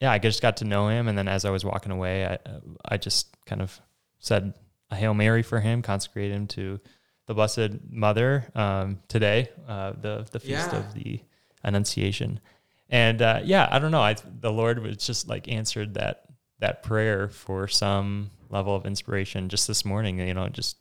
yeah, 0.00 0.12
I 0.12 0.18
just 0.18 0.42
got 0.42 0.58
to 0.58 0.64
know 0.64 0.88
him, 0.88 1.08
and 1.08 1.16
then 1.16 1.28
as 1.28 1.44
I 1.44 1.50
was 1.50 1.64
walking 1.64 1.92
away, 1.92 2.26
I 2.26 2.38
I 2.84 2.96
just 2.96 3.34
kind 3.46 3.62
of 3.62 3.80
said 4.18 4.54
a 4.90 4.96
hail 4.96 5.14
mary 5.14 5.42
for 5.42 5.60
him, 5.60 5.82
consecrate 5.82 6.30
him 6.30 6.46
to 6.48 6.80
the 7.26 7.34
Blessed 7.34 7.70
Mother 7.90 8.44
um, 8.54 9.00
today, 9.08 9.48
uh, 9.66 9.92
the 10.00 10.26
the 10.30 10.38
feast 10.40 10.72
Yeah. 10.72 10.78
of 10.78 10.94
the 10.94 11.20
Annunciation, 11.64 12.40
and 12.88 13.20
uh, 13.22 13.40
yeah, 13.44 13.68
I 13.70 13.78
don't 13.78 13.90
know, 13.90 14.00
I 14.02 14.14
the 14.40 14.52
Lord 14.52 14.78
was 14.82 14.98
just 14.98 15.28
like 15.28 15.48
answered 15.48 15.94
that 15.94 16.22
that 16.60 16.82
prayer 16.82 17.28
for 17.28 17.66
some 17.68 18.30
level 18.48 18.74
of 18.76 18.86
inspiration 18.86 19.48
just 19.48 19.66
this 19.66 19.84
morning. 19.84 20.18
You 20.20 20.32
know, 20.34 20.48
just 20.48 20.76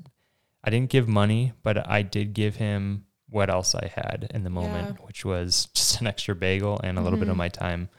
I 0.63 0.69
didn't 0.69 0.89
give 0.91 1.08
money, 1.08 1.54
but 1.63 1.89
I 1.89 2.01
did 2.04 2.34
give 2.34 2.56
him 2.58 3.06
what 3.30 3.49
else 3.49 3.73
I 3.75 3.88
had 3.95 4.28
in 4.34 4.43
the 4.43 4.49
moment, 4.51 5.04
which 5.06 5.25
was 5.25 5.65
just 5.73 5.99
an 6.01 6.06
extra 6.08 6.36
bagel 6.36 6.80
and 6.84 6.99
a 6.99 7.01
little 7.01 7.17
bit 7.19 7.28
of 7.30 7.36
my 7.38 7.49
time. 7.49 7.89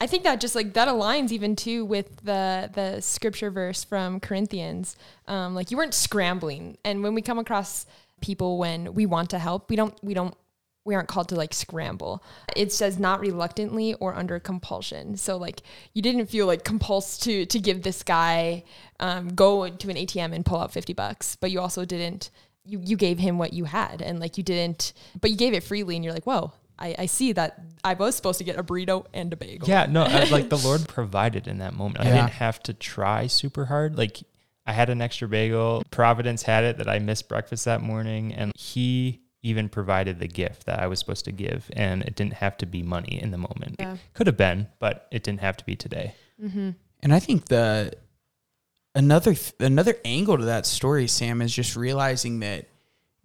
I 0.00 0.06
think 0.06 0.24
that 0.24 0.40
just 0.40 0.54
like 0.54 0.74
that 0.74 0.88
aligns 0.88 1.32
even 1.32 1.56
too 1.56 1.84
with 1.84 2.24
the 2.24 2.70
the 2.72 3.00
scripture 3.00 3.50
verse 3.50 3.84
from 3.84 4.20
Corinthians. 4.20 4.96
Um, 5.26 5.54
like 5.54 5.70
you 5.70 5.76
weren't 5.76 5.94
scrambling, 5.94 6.78
and 6.84 7.02
when 7.02 7.14
we 7.14 7.22
come 7.22 7.38
across 7.38 7.86
people 8.20 8.58
when 8.58 8.94
we 8.94 9.06
want 9.06 9.30
to 9.30 9.38
help, 9.38 9.68
we 9.70 9.76
don't 9.76 9.94
we 10.02 10.14
don't 10.14 10.34
we 10.84 10.94
aren't 10.94 11.08
called 11.08 11.28
to 11.30 11.34
like 11.34 11.52
scramble. 11.52 12.22
It 12.54 12.72
says 12.72 12.98
not 12.98 13.20
reluctantly 13.20 13.94
or 13.94 14.14
under 14.14 14.38
compulsion. 14.38 15.16
So 15.16 15.36
like 15.36 15.62
you 15.92 16.00
didn't 16.00 16.26
feel 16.26 16.46
like 16.46 16.64
compulsed 16.64 17.22
to 17.22 17.44
to 17.46 17.58
give 17.58 17.82
this 17.82 18.02
guy 18.02 18.64
um, 19.00 19.28
go 19.30 19.68
to 19.68 19.90
an 19.90 19.96
ATM 19.96 20.32
and 20.32 20.46
pull 20.46 20.60
out 20.60 20.72
fifty 20.72 20.92
bucks, 20.92 21.36
but 21.36 21.50
you 21.50 21.60
also 21.60 21.84
didn't. 21.84 22.30
You, 22.68 22.80
you 22.82 22.96
gave 22.96 23.20
him 23.20 23.38
what 23.38 23.52
you 23.52 23.64
had 23.66 24.02
and 24.02 24.18
like 24.18 24.36
you 24.36 24.42
didn't 24.42 24.92
but 25.20 25.30
you 25.30 25.36
gave 25.36 25.54
it 25.54 25.62
freely 25.62 25.94
and 25.94 26.04
you're 26.04 26.12
like 26.12 26.26
whoa 26.26 26.52
I, 26.78 26.94
I 26.98 27.06
see 27.06 27.32
that 27.32 27.60
I 27.82 27.94
was 27.94 28.16
supposed 28.16 28.38
to 28.38 28.44
get 28.44 28.58
a 28.58 28.62
burrito 28.62 29.06
and 29.14 29.32
a 29.32 29.36
bagel. 29.36 29.68
Yeah, 29.68 29.86
no, 29.86 30.02
I, 30.02 30.24
like 30.24 30.48
the 30.48 30.58
Lord 30.64 30.86
provided 30.88 31.48
in 31.48 31.58
that 31.58 31.74
moment. 31.74 32.00
I 32.00 32.04
didn't 32.04 32.30
have 32.30 32.62
to 32.64 32.74
try 32.74 33.26
super 33.26 33.64
hard. 33.64 33.96
Like 33.96 34.22
I 34.66 34.72
had 34.72 34.90
an 34.90 35.00
extra 35.00 35.28
bagel. 35.28 35.82
Providence 35.90 36.42
had 36.42 36.64
it 36.64 36.78
that 36.78 36.88
I 36.88 36.98
missed 36.98 37.28
breakfast 37.28 37.64
that 37.64 37.80
morning, 37.80 38.34
and 38.34 38.52
He 38.56 39.22
even 39.42 39.68
provided 39.68 40.18
the 40.18 40.26
gift 40.26 40.66
that 40.66 40.80
I 40.80 40.88
was 40.88 40.98
supposed 40.98 41.24
to 41.26 41.32
give, 41.32 41.70
and 41.74 42.02
it 42.02 42.16
didn't 42.16 42.34
have 42.34 42.56
to 42.58 42.66
be 42.66 42.82
money 42.82 43.20
in 43.22 43.30
the 43.30 43.38
moment. 43.38 43.76
Yeah. 43.78 43.94
It 43.94 44.00
could 44.14 44.26
have 44.26 44.36
been, 44.36 44.66
but 44.80 45.06
it 45.12 45.22
didn't 45.22 45.40
have 45.40 45.56
to 45.58 45.64
be 45.64 45.76
today. 45.76 46.14
Mm-hmm. 46.42 46.70
And 47.00 47.14
I 47.14 47.20
think 47.20 47.46
the 47.46 47.92
another 48.94 49.34
th- 49.34 49.54
another 49.60 49.96
angle 50.04 50.36
to 50.36 50.46
that 50.46 50.66
story, 50.66 51.06
Sam, 51.06 51.40
is 51.40 51.54
just 51.54 51.76
realizing 51.76 52.40
that 52.40 52.66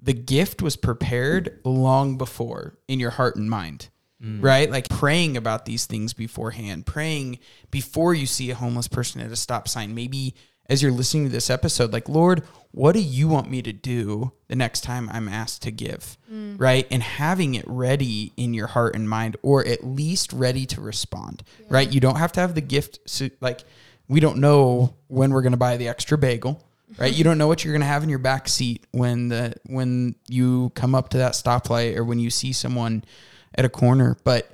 the 0.01 0.13
gift 0.13 0.61
was 0.61 0.75
prepared 0.75 1.59
long 1.63 2.17
before 2.17 2.77
in 2.87 2.99
your 2.99 3.11
heart 3.11 3.35
and 3.35 3.49
mind. 3.49 3.89
Mm. 4.23 4.43
Right? 4.43 4.69
Like 4.69 4.87
praying 4.89 5.35
about 5.37 5.65
these 5.65 5.85
things 5.85 6.13
beforehand, 6.13 6.85
praying 6.85 7.39
before 7.71 8.13
you 8.13 8.27
see 8.27 8.51
a 8.51 8.55
homeless 8.55 8.87
person 8.87 9.21
at 9.21 9.31
a 9.31 9.35
stop 9.35 9.67
sign. 9.67 9.95
Maybe 9.95 10.35
as 10.69 10.81
you're 10.81 10.91
listening 10.91 11.25
to 11.25 11.31
this 11.31 11.49
episode, 11.49 11.91
like, 11.91 12.07
Lord, 12.07 12.43
what 12.69 12.93
do 12.93 13.01
you 13.01 13.27
want 13.27 13.49
me 13.49 13.61
to 13.63 13.73
do 13.73 14.31
the 14.47 14.55
next 14.55 14.81
time 14.81 15.09
I'm 15.11 15.27
asked 15.27 15.63
to 15.63 15.71
give? 15.71 16.17
Mm. 16.31 16.59
Right? 16.59 16.87
And 16.91 17.01
having 17.01 17.55
it 17.55 17.65
ready 17.67 18.31
in 18.37 18.53
your 18.53 18.67
heart 18.67 18.95
and 18.95 19.09
mind, 19.09 19.37
or 19.41 19.65
at 19.65 19.83
least 19.83 20.33
ready 20.33 20.65
to 20.67 20.81
respond. 20.81 21.43
Right? 21.67 21.91
You 21.91 21.99
don't 21.99 22.17
have 22.17 22.31
to 22.33 22.39
have 22.41 22.53
the 22.53 22.61
gift. 22.61 22.99
So, 23.05 23.29
like, 23.41 23.61
we 24.07 24.19
don't 24.19 24.37
know 24.37 24.95
when 25.07 25.31
we're 25.31 25.41
going 25.41 25.53
to 25.53 25.57
buy 25.57 25.77
the 25.77 25.87
extra 25.87 26.17
bagel 26.17 26.63
right? 26.97 27.13
You 27.13 27.23
don't 27.23 27.37
know 27.37 27.47
what 27.47 27.63
you're 27.63 27.73
going 27.73 27.81
to 27.81 27.87
have 27.87 28.03
in 28.03 28.09
your 28.09 28.19
back 28.19 28.47
seat 28.47 28.85
when 28.91 29.29
the 29.29 29.53
when 29.65 30.15
you 30.27 30.71
come 30.75 30.95
up 30.95 31.09
to 31.09 31.17
that 31.17 31.33
stoplight 31.33 31.95
or 31.95 32.03
when 32.03 32.19
you 32.19 32.29
see 32.29 32.53
someone 32.53 33.03
at 33.55 33.65
a 33.65 33.69
corner 33.69 34.17
but 34.23 34.49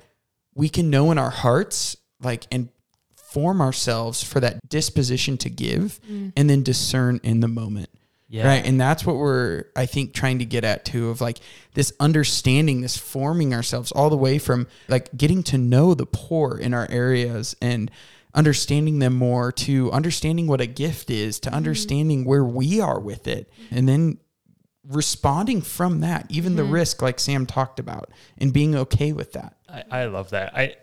we 0.54 0.68
can 0.68 0.90
know 0.90 1.10
in 1.12 1.18
our 1.18 1.30
hearts 1.30 1.96
like 2.20 2.46
and 2.50 2.68
form 3.14 3.60
ourselves 3.60 4.22
for 4.22 4.40
that 4.40 4.58
disposition 4.68 5.36
to 5.38 5.48
give 5.50 6.00
mm. 6.10 6.32
and 6.36 6.48
then 6.50 6.62
discern 6.62 7.20
in 7.22 7.40
the 7.40 7.46
moment 7.48 7.88
Yeah. 8.28 8.46
right? 8.48 8.66
And 8.66 8.80
that's 8.80 9.04
what 9.06 9.16
we're 9.16 9.64
i 9.76 9.86
think 9.86 10.14
trying 10.14 10.38
to 10.40 10.44
get 10.44 10.64
at 10.64 10.84
too 10.84 11.10
of 11.10 11.20
like 11.20 11.38
this 11.74 11.92
understanding 12.00 12.80
this 12.80 12.96
forming 12.96 13.54
ourselves 13.54 13.92
all 13.92 14.10
the 14.10 14.16
way 14.16 14.38
from 14.38 14.66
like 14.88 15.16
getting 15.16 15.42
to 15.44 15.58
know 15.58 15.94
the 15.94 16.06
poor 16.06 16.58
in 16.58 16.74
our 16.74 16.88
areas 16.90 17.54
and 17.60 17.90
understanding 18.38 18.98
them 19.00 19.14
more 19.14 19.50
to 19.50 19.90
understanding 19.92 20.46
what 20.46 20.60
a 20.60 20.66
gift 20.66 21.10
is 21.10 21.40
to 21.40 21.52
understanding 21.52 22.24
where 22.24 22.44
we 22.44 22.80
are 22.80 23.00
with 23.00 23.26
it 23.26 23.50
and 23.70 23.88
then 23.88 24.16
responding 24.84 25.60
from 25.60 26.00
that 26.00 26.24
even 26.30 26.56
the 26.56 26.64
risk 26.64 27.02
like 27.02 27.18
sam 27.18 27.44
talked 27.44 27.78
about 27.78 28.10
and 28.38 28.52
being 28.52 28.74
okay 28.74 29.12
with 29.12 29.32
that 29.32 29.58
I, 29.68 29.84
I 29.90 30.04
love 30.06 30.30
that. 30.30 30.56
I 30.56 30.76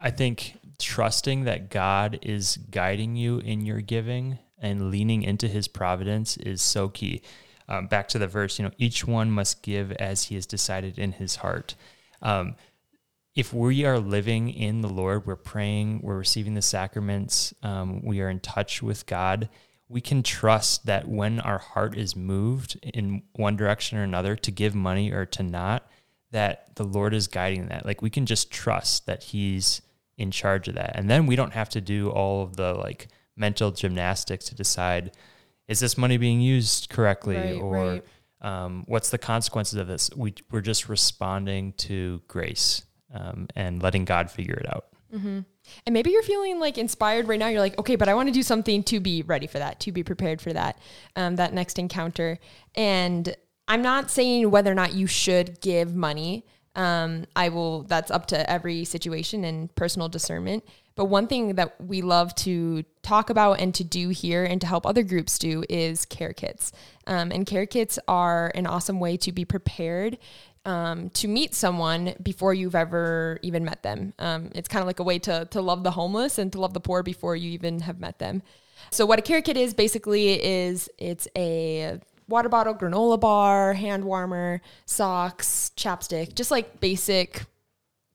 I 0.00 0.10
think 0.10 0.58
trusting 0.78 1.44
that 1.44 1.70
God 1.70 2.18
is 2.22 2.56
guiding 2.70 3.14
you 3.14 3.38
in 3.38 3.64
your 3.64 3.80
giving 3.80 4.38
and 4.58 4.90
leaning 4.90 5.22
into 5.22 5.48
His 5.48 5.68
providence 5.68 6.36
is 6.36 6.62
so 6.62 6.88
key. 6.88 7.22
Um, 7.68 7.86
back 7.86 8.08
to 8.08 8.18
the 8.18 8.26
verse, 8.26 8.58
you 8.58 8.64
know, 8.64 8.72
each 8.78 9.06
one 9.06 9.30
must 9.30 9.62
give 9.62 9.92
as 9.92 10.24
he 10.24 10.34
has 10.34 10.46
decided 10.46 10.98
in 10.98 11.12
his 11.12 11.36
heart. 11.36 11.74
Um, 12.20 12.56
if 13.34 13.52
we 13.54 13.84
are 13.84 13.98
living 13.98 14.50
in 14.50 14.82
the 14.82 14.88
Lord, 14.88 15.26
we're 15.26 15.36
praying, 15.36 16.00
we're 16.02 16.18
receiving 16.18 16.54
the 16.54 16.62
sacraments, 16.62 17.54
um, 17.62 18.02
we 18.02 18.20
are 18.20 18.28
in 18.28 18.40
touch 18.40 18.82
with 18.82 19.06
God. 19.06 19.48
We 19.88 20.00
can 20.00 20.22
trust 20.22 20.86
that 20.86 21.08
when 21.08 21.40
our 21.40 21.58
heart 21.58 21.96
is 21.96 22.14
moved 22.14 22.78
in 22.82 23.22
one 23.32 23.56
direction 23.56 23.98
or 23.98 24.02
another 24.02 24.36
to 24.36 24.50
give 24.50 24.74
money 24.74 25.10
or 25.12 25.24
to 25.26 25.42
not, 25.42 25.90
that 26.30 26.76
the 26.76 26.84
Lord 26.84 27.14
is 27.14 27.26
guiding 27.26 27.68
that. 27.68 27.86
Like 27.86 28.02
we 28.02 28.10
can 28.10 28.26
just 28.26 28.50
trust 28.50 29.06
that 29.06 29.22
He's 29.22 29.82
in 30.18 30.30
charge 30.30 30.68
of 30.68 30.74
that. 30.74 30.92
And 30.94 31.10
then 31.10 31.26
we 31.26 31.36
don't 31.36 31.52
have 31.52 31.68
to 31.70 31.80
do 31.80 32.10
all 32.10 32.42
of 32.42 32.56
the 32.56 32.74
like 32.74 33.08
mental 33.36 33.70
gymnastics 33.70 34.46
to 34.46 34.54
decide 34.54 35.12
is 35.68 35.80
this 35.80 35.96
money 35.96 36.16
being 36.18 36.40
used 36.40 36.90
correctly 36.90 37.36
Right, 37.36 37.54
or 37.54 37.76
right. 37.76 38.04
um, 38.42 38.84
what's 38.86 39.10
the 39.10 39.18
consequences 39.18 39.78
of 39.78 39.86
this? 39.86 40.10
We, 40.14 40.34
we're 40.50 40.60
just 40.60 40.88
responding 40.88 41.72
to 41.74 42.20
grace 42.28 42.84
um, 43.12 43.48
and 43.54 43.82
letting 43.82 44.04
God 44.04 44.30
figure 44.30 44.54
it 44.54 44.66
out. 44.72 44.86
And 45.86 45.92
maybe 45.92 46.10
you're 46.10 46.22
feeling 46.22 46.58
like 46.58 46.78
inspired 46.78 47.28
right 47.28 47.38
now. 47.38 47.48
You're 47.48 47.60
like, 47.60 47.78
okay, 47.78 47.96
but 47.96 48.08
I 48.08 48.14
want 48.14 48.28
to 48.28 48.32
do 48.32 48.42
something 48.42 48.82
to 48.84 48.98
be 48.98 49.22
ready 49.22 49.46
for 49.46 49.58
that, 49.58 49.78
to 49.80 49.92
be 49.92 50.02
prepared 50.02 50.40
for 50.40 50.52
that, 50.52 50.78
um, 51.16 51.36
that 51.36 51.52
next 51.52 51.78
encounter. 51.78 52.38
And 52.74 53.36
I'm 53.68 53.82
not 53.82 54.10
saying 54.10 54.50
whether 54.50 54.72
or 54.72 54.74
not 54.74 54.94
you 54.94 55.06
should 55.06 55.60
give 55.60 55.94
money. 55.94 56.46
Um, 56.74 57.26
I 57.36 57.50
will, 57.50 57.82
that's 57.82 58.10
up 58.10 58.26
to 58.28 58.50
every 58.50 58.84
situation 58.84 59.44
and 59.44 59.74
personal 59.74 60.08
discernment. 60.08 60.64
But 60.94 61.06
one 61.06 61.26
thing 61.26 61.54
that 61.54 61.80
we 61.80 62.02
love 62.02 62.34
to 62.36 62.84
talk 63.02 63.30
about 63.30 63.60
and 63.60 63.74
to 63.74 63.84
do 63.84 64.10
here 64.10 64.44
and 64.44 64.60
to 64.60 64.66
help 64.66 64.86
other 64.86 65.02
groups 65.02 65.38
do 65.38 65.64
is 65.68 66.04
care 66.04 66.32
kits. 66.32 66.72
Um, 67.06 67.30
and 67.30 67.46
care 67.46 67.66
kits 67.66 67.98
are 68.08 68.52
an 68.54 68.66
awesome 68.66 69.00
way 69.00 69.16
to 69.18 69.32
be 69.32 69.44
prepared 69.44 70.18
um, 70.64 71.10
to 71.10 71.28
meet 71.28 71.54
someone 71.54 72.14
before 72.22 72.54
you've 72.54 72.74
ever 72.74 73.38
even 73.42 73.64
met 73.64 73.82
them. 73.82 74.14
Um, 74.18 74.50
it's 74.54 74.68
kind 74.68 74.80
of 74.80 74.86
like 74.86 75.00
a 75.00 75.02
way 75.02 75.18
to, 75.20 75.46
to 75.46 75.60
love 75.60 75.82
the 75.82 75.90
homeless 75.90 76.38
and 76.38 76.52
to 76.52 76.60
love 76.60 76.74
the 76.74 76.80
poor 76.80 77.02
before 77.02 77.36
you 77.36 77.50
even 77.50 77.80
have 77.80 77.98
met 78.00 78.18
them. 78.18 78.42
So 78.90 79.06
what 79.06 79.18
a 79.18 79.22
care 79.22 79.42
kit 79.42 79.56
is 79.56 79.74
basically 79.74 80.42
is 80.42 80.88
it's 80.98 81.28
a 81.36 82.00
water 82.28 82.48
bottle, 82.48 82.74
granola 82.74 83.18
bar, 83.18 83.72
hand 83.74 84.04
warmer, 84.04 84.60
socks, 84.86 85.70
chapstick, 85.76 86.34
just 86.34 86.50
like 86.50 86.80
basic 86.80 87.44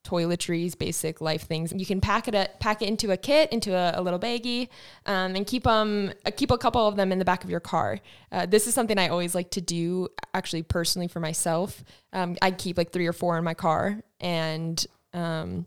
toiletries, 0.07 0.77
basic 0.77 1.21
life 1.21 1.43
things. 1.43 1.73
You 1.75 1.85
can 1.85 1.99
pack 2.01 2.27
it 2.27 2.59
pack 2.59 2.81
it 2.81 2.87
into 2.87 3.11
a 3.11 3.17
kit, 3.17 3.51
into 3.51 3.75
a, 3.75 3.99
a 3.99 4.01
little 4.01 4.19
baggie, 4.19 4.69
um, 5.05 5.35
and 5.35 5.45
keep 5.45 5.63
them 5.63 6.13
uh, 6.25 6.31
keep 6.35 6.51
a 6.51 6.57
couple 6.57 6.87
of 6.87 6.95
them 6.95 7.11
in 7.11 7.19
the 7.19 7.25
back 7.25 7.43
of 7.43 7.49
your 7.49 7.59
car. 7.59 7.99
Uh, 8.31 8.45
this 8.45 8.67
is 8.67 8.73
something 8.73 8.97
I 8.97 9.09
always 9.09 9.35
like 9.35 9.51
to 9.51 9.61
do, 9.61 10.09
actually 10.33 10.63
personally 10.63 11.07
for 11.07 11.19
myself. 11.19 11.83
Um, 12.13 12.37
I 12.41 12.51
keep 12.51 12.77
like 12.77 12.91
three 12.91 13.07
or 13.07 13.13
four 13.13 13.37
in 13.37 13.43
my 13.43 13.53
car, 13.53 14.01
and 14.19 14.85
um, 15.13 15.65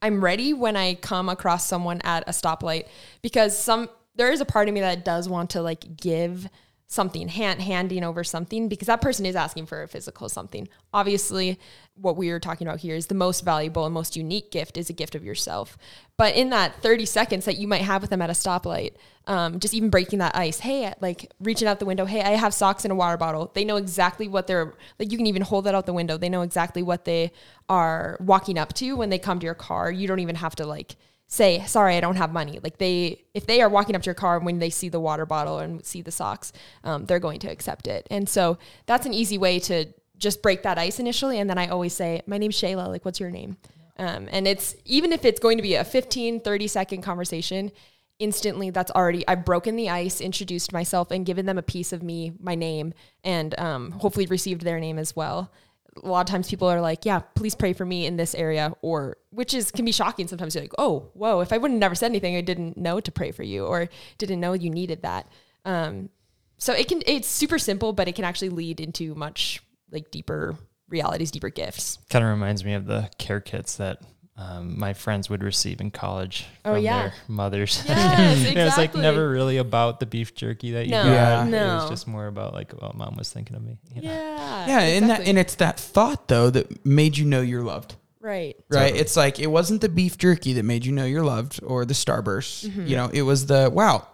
I'm 0.00 0.22
ready 0.22 0.54
when 0.54 0.76
I 0.76 0.94
come 0.94 1.28
across 1.28 1.66
someone 1.66 2.00
at 2.04 2.28
a 2.28 2.32
stoplight 2.32 2.86
because 3.22 3.58
some 3.58 3.88
there 4.14 4.30
is 4.32 4.40
a 4.40 4.44
part 4.44 4.68
of 4.68 4.74
me 4.74 4.80
that 4.80 5.04
does 5.04 5.28
want 5.28 5.50
to 5.50 5.62
like 5.62 5.96
give 5.96 6.48
something 6.90 7.28
hand 7.28 7.60
handing 7.60 8.02
over 8.02 8.24
something 8.24 8.66
because 8.66 8.86
that 8.86 9.02
person 9.02 9.26
is 9.26 9.36
asking 9.36 9.66
for 9.66 9.82
a 9.82 9.88
physical 9.88 10.26
something. 10.26 10.66
Obviously, 10.94 11.58
what 11.94 12.16
we 12.16 12.30
are 12.30 12.40
talking 12.40 12.66
about 12.66 12.80
here 12.80 12.96
is 12.96 13.08
the 13.08 13.14
most 13.14 13.44
valuable 13.44 13.84
and 13.84 13.92
most 13.92 14.16
unique 14.16 14.50
gift 14.50 14.78
is 14.78 14.88
a 14.88 14.94
gift 14.94 15.14
of 15.14 15.22
yourself. 15.22 15.76
But 16.16 16.34
in 16.34 16.48
that 16.48 16.80
30 16.80 17.04
seconds 17.04 17.44
that 17.44 17.58
you 17.58 17.68
might 17.68 17.82
have 17.82 18.00
with 18.00 18.10
them 18.10 18.22
at 18.22 18.30
a 18.30 18.32
stoplight, 18.32 18.94
um, 19.26 19.60
just 19.60 19.74
even 19.74 19.90
breaking 19.90 20.20
that 20.20 20.34
ice, 20.34 20.60
hey, 20.60 20.94
like 21.02 21.30
reaching 21.40 21.68
out 21.68 21.78
the 21.78 21.84
window, 21.84 22.06
hey, 22.06 22.22
I 22.22 22.30
have 22.30 22.54
socks 22.54 22.86
and 22.86 22.92
a 22.92 22.94
water 22.94 23.18
bottle. 23.18 23.50
They 23.54 23.66
know 23.66 23.76
exactly 23.76 24.26
what 24.26 24.46
they're 24.46 24.72
like. 24.98 25.12
You 25.12 25.18
can 25.18 25.26
even 25.26 25.42
hold 25.42 25.66
that 25.66 25.74
out 25.74 25.84
the 25.84 25.92
window. 25.92 26.16
They 26.16 26.30
know 26.30 26.40
exactly 26.40 26.82
what 26.82 27.04
they 27.04 27.32
are 27.68 28.16
walking 28.18 28.56
up 28.56 28.72
to 28.74 28.96
when 28.96 29.10
they 29.10 29.18
come 29.18 29.38
to 29.40 29.44
your 29.44 29.54
car. 29.54 29.92
You 29.92 30.08
don't 30.08 30.20
even 30.20 30.36
have 30.36 30.56
to 30.56 30.64
like 30.64 30.96
say 31.30 31.62
sorry 31.66 31.94
i 31.96 32.00
don't 32.00 32.16
have 32.16 32.32
money. 32.32 32.58
Like 32.62 32.78
they 32.78 33.24
if 33.34 33.46
they 33.46 33.60
are 33.60 33.68
walking 33.68 33.94
up 33.94 34.02
to 34.02 34.06
your 34.06 34.14
car 34.14 34.40
when 34.40 34.58
they 34.58 34.70
see 34.70 34.88
the 34.88 34.98
water 34.98 35.26
bottle 35.26 35.58
and 35.58 35.84
see 35.84 36.02
the 36.02 36.10
socks 36.10 36.52
um, 36.82 37.04
they're 37.04 37.20
going 37.20 37.38
to 37.40 37.50
accept 37.50 37.86
it. 37.86 38.06
And 38.10 38.28
so 38.28 38.58
that's 38.86 39.06
an 39.06 39.14
easy 39.14 39.38
way 39.38 39.60
to 39.60 39.86
just 40.16 40.42
break 40.42 40.62
that 40.64 40.78
ice 40.78 40.98
initially. 40.98 41.38
And 41.38 41.48
then 41.48 41.58
i 41.58 41.68
always 41.68 41.92
say 41.92 42.22
my 42.26 42.38
name's 42.38 42.60
shayla. 42.60 42.88
Like 42.88 43.04
what's 43.04 43.20
your 43.20 43.30
name? 43.30 43.56
Um, 43.98 44.28
and 44.30 44.48
it's 44.48 44.74
even 44.84 45.12
if 45.12 45.24
it's 45.24 45.40
going 45.40 45.58
to 45.58 45.62
be 45.62 45.74
a 45.74 45.84
15 45.84 46.40
30 46.40 46.66
second 46.66 47.02
conversation 47.02 47.70
instantly 48.18 48.70
that's 48.70 48.90
already 48.92 49.26
i've 49.28 49.44
broken 49.44 49.76
the 49.76 49.88
ice 49.88 50.20
introduced 50.20 50.72
myself 50.72 51.12
and 51.12 51.24
given 51.24 51.46
them 51.46 51.56
a 51.56 51.62
piece 51.62 51.92
of 51.92 52.02
me 52.02 52.32
my 52.40 52.56
name 52.56 52.92
and 53.22 53.56
um, 53.60 53.92
hopefully 53.92 54.26
received 54.26 54.62
their 54.62 54.80
name 54.80 54.98
as 54.98 55.14
well 55.14 55.52
a 56.02 56.08
lot 56.08 56.20
of 56.20 56.26
times 56.30 56.48
people 56.48 56.68
are 56.68 56.80
like, 56.80 57.04
yeah, 57.04 57.20
please 57.20 57.54
pray 57.54 57.72
for 57.72 57.84
me 57.84 58.06
in 58.06 58.16
this 58.16 58.34
area, 58.34 58.72
or 58.82 59.16
which 59.30 59.54
is 59.54 59.70
can 59.70 59.84
be 59.84 59.92
shocking 59.92 60.28
sometimes. 60.28 60.54
You're 60.54 60.64
like, 60.64 60.74
oh, 60.78 61.10
whoa, 61.14 61.40
if 61.40 61.52
I 61.52 61.58
would 61.58 61.70
have 61.70 61.80
never 61.80 61.94
said 61.94 62.10
anything, 62.10 62.36
I 62.36 62.40
didn't 62.40 62.76
know 62.76 63.00
to 63.00 63.12
pray 63.12 63.30
for 63.30 63.42
you, 63.42 63.66
or 63.66 63.88
didn't 64.18 64.40
know 64.40 64.52
you 64.52 64.70
needed 64.70 65.02
that. 65.02 65.28
Um, 65.64 66.10
so 66.58 66.72
it 66.72 66.88
can 66.88 67.02
it's 67.06 67.28
super 67.28 67.58
simple, 67.58 67.92
but 67.92 68.08
it 68.08 68.14
can 68.14 68.24
actually 68.24 68.50
lead 68.50 68.80
into 68.80 69.14
much 69.14 69.62
like 69.90 70.10
deeper 70.10 70.56
realities, 70.88 71.30
deeper 71.30 71.50
gifts. 71.50 71.98
Kind 72.10 72.24
of 72.24 72.30
reminds 72.30 72.64
me 72.64 72.74
of 72.74 72.86
the 72.86 73.10
care 73.18 73.40
kits 73.40 73.76
that 73.76 74.00
um, 74.40 74.78
my 74.78 74.92
friends 74.94 75.28
would 75.28 75.42
receive 75.42 75.80
in 75.80 75.90
college 75.90 76.46
Oh, 76.64 76.74
from 76.74 76.84
yeah. 76.84 77.02
their 77.02 77.14
mothers. 77.26 77.82
Yes, 77.88 78.46
And 78.48 78.56
it 78.56 78.64
was 78.64 78.78
like 78.78 78.94
never 78.94 79.28
really 79.28 79.56
about 79.56 79.98
the 79.98 80.06
beef 80.06 80.32
jerky 80.32 80.70
that 80.72 80.84
you 80.86 80.92
No, 80.92 81.02
got. 81.02 81.48
Yeah. 81.48 81.72
It 81.72 81.74
was 81.80 81.90
just 81.90 82.06
more 82.06 82.28
about 82.28 82.54
like, 82.54 82.72
oh, 82.80 82.92
mom 82.94 83.16
was 83.16 83.32
thinking 83.32 83.56
of 83.56 83.62
me. 83.64 83.78
you 83.94 84.02
know? 84.02 84.12
Yeah, 84.12 84.66
Yeah, 84.68 84.80
and 84.80 85.10
that 85.10 85.26
and 85.26 85.38
it's 85.38 85.56
that 85.56 85.80
thought 85.80 86.28
though 86.28 86.50
that 86.50 86.86
made 86.86 87.18
you 87.18 87.24
know 87.24 87.40
you're 87.40 87.64
loved. 87.64 87.96
right. 88.20 88.54
Right? 88.70 88.80
Totally. 88.88 89.00
It's 89.00 89.16
like 89.16 89.40
it 89.40 89.48
wasn't 89.48 89.80
the 89.80 89.88
beef 89.88 90.16
jerky 90.18 90.52
that 90.52 90.62
made 90.62 90.86
you 90.86 90.92
know 90.92 91.04
you're 91.04 91.24
loved 91.24 91.58
or 91.64 91.84
the 91.84 91.94
starburst. 91.94 92.68
Mm-hmm. 92.68 92.86
You 92.86 92.94
know, 92.96 93.10
it 93.12 93.22
was 93.22 93.46
the 93.46 93.70
wow, 93.74 94.06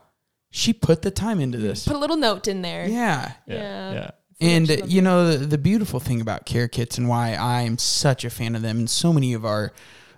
she 0.51 0.73
put 0.73 1.03
the 1.03 1.11
time 1.11 1.39
into 1.39 1.59
this. 1.59 1.87
Put 1.87 1.97
a 1.97 1.99
little 1.99 2.17
note 2.17 2.49
in 2.49 2.63
there. 2.63 2.87
Yeah. 2.89 3.33
Yeah. 3.47 3.55
Yeah. 3.57 3.93
yeah. 3.93 4.11
And 4.41 4.69
Much 4.69 4.89
you 4.89 5.03
know 5.03 5.37
the, 5.37 5.45
the 5.47 5.59
beautiful 5.59 6.01
thing 6.01 6.21
about 6.23 6.47
care 6.47 6.67
kits 6.69 6.97
and 6.99 7.09
why 7.09 7.35
I'm 7.37 7.77
such 7.79 8.25
a 8.25 8.31
fan 8.31 8.57
of 8.57 8.63
them, 8.63 8.79
and 8.79 8.89
so 8.91 9.13
many 9.13 9.35
of 9.35 9.45
our 9.45 9.73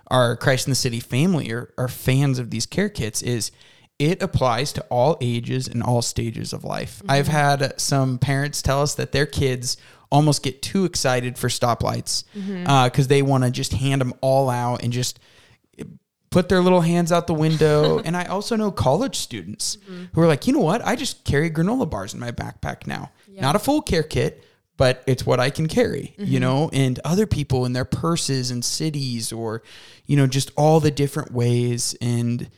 our 0.07 0.35
Christ 0.35 0.67
in 0.67 0.71
the 0.71 0.75
City 0.75 0.99
family 0.99 1.51
are, 1.51 1.73
are 1.77 1.87
fans 1.87 2.39
of 2.39 2.49
these 2.49 2.65
care 2.65 2.89
kits 2.89 3.21
is 3.21 3.51
it 3.99 4.21
applies 4.21 4.73
to 4.73 4.81
all 4.89 5.17
ages 5.21 5.67
and 5.67 5.81
all 5.81 6.01
stages 6.01 6.53
of 6.53 6.63
life. 6.63 6.99
Mm-hmm. 6.99 7.11
I've 7.11 7.27
had 7.27 7.79
some 7.79 8.19
parents 8.19 8.61
tell 8.61 8.81
us 8.81 8.95
that 8.95 9.11
their 9.11 9.25
kids 9.25 9.77
almost 10.11 10.43
get 10.43 10.61
too 10.61 10.85
excited 10.85 11.37
for 11.37 11.47
stoplights 11.47 12.23
mm-hmm. 12.35 12.67
uh, 12.67 12.89
because 12.89 13.07
they 13.07 13.21
want 13.21 13.43
to 13.43 13.51
just 13.51 13.73
hand 13.73 14.01
them 14.01 14.13
all 14.21 14.49
out 14.49 14.83
and 14.83 14.93
just 14.93 15.19
put 16.29 16.49
their 16.49 16.61
little 16.61 16.81
hands 16.81 17.11
out 17.11 17.27
the 17.27 17.33
window. 17.33 17.99
and 18.05 18.15
I 18.15 18.25
also 18.25 18.55
know 18.55 18.71
college 18.71 19.15
students 19.15 19.77
mm-hmm. 19.77 20.05
who 20.13 20.21
are 20.21 20.27
like, 20.27 20.47
you 20.47 20.53
know 20.53 20.59
what? 20.59 20.85
I 20.85 20.95
just 20.95 21.23
carry 21.25 21.49
granola 21.49 21.89
bars 21.89 22.13
in 22.13 22.19
my 22.19 22.31
backpack 22.31 22.87
now. 22.87 23.11
Not 23.41 23.55
a 23.55 23.59
full 23.59 23.81
care 23.83 24.03
kit, 24.03 24.43
but 24.77 25.03
it's 25.07 25.25
what 25.25 25.39
I 25.39 25.49
can 25.49 25.67
carry, 25.67 26.13
you 26.17 26.25
mm-hmm. 26.25 26.39
know? 26.39 26.69
And 26.71 26.99
other 27.03 27.25
people 27.25 27.65
in 27.65 27.73
their 27.73 27.85
purses 27.85 28.51
and 28.51 28.63
cities 28.63 29.31
or, 29.31 29.63
you 30.05 30.15
know, 30.15 30.27
just 30.27 30.51
all 30.55 30.79
the 30.79 30.91
different 30.91 31.31
ways. 31.31 31.95
And 31.99 32.49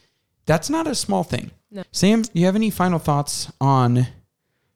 that's 0.45 0.69
not 0.69 0.85
a 0.85 0.95
small 0.95 1.23
thing. 1.23 1.51
Sam, 1.91 2.23
do 2.23 2.31
you 2.33 2.45
have 2.45 2.55
any 2.55 2.69
final 2.69 2.99
thoughts 2.99 3.51
on 3.61 4.07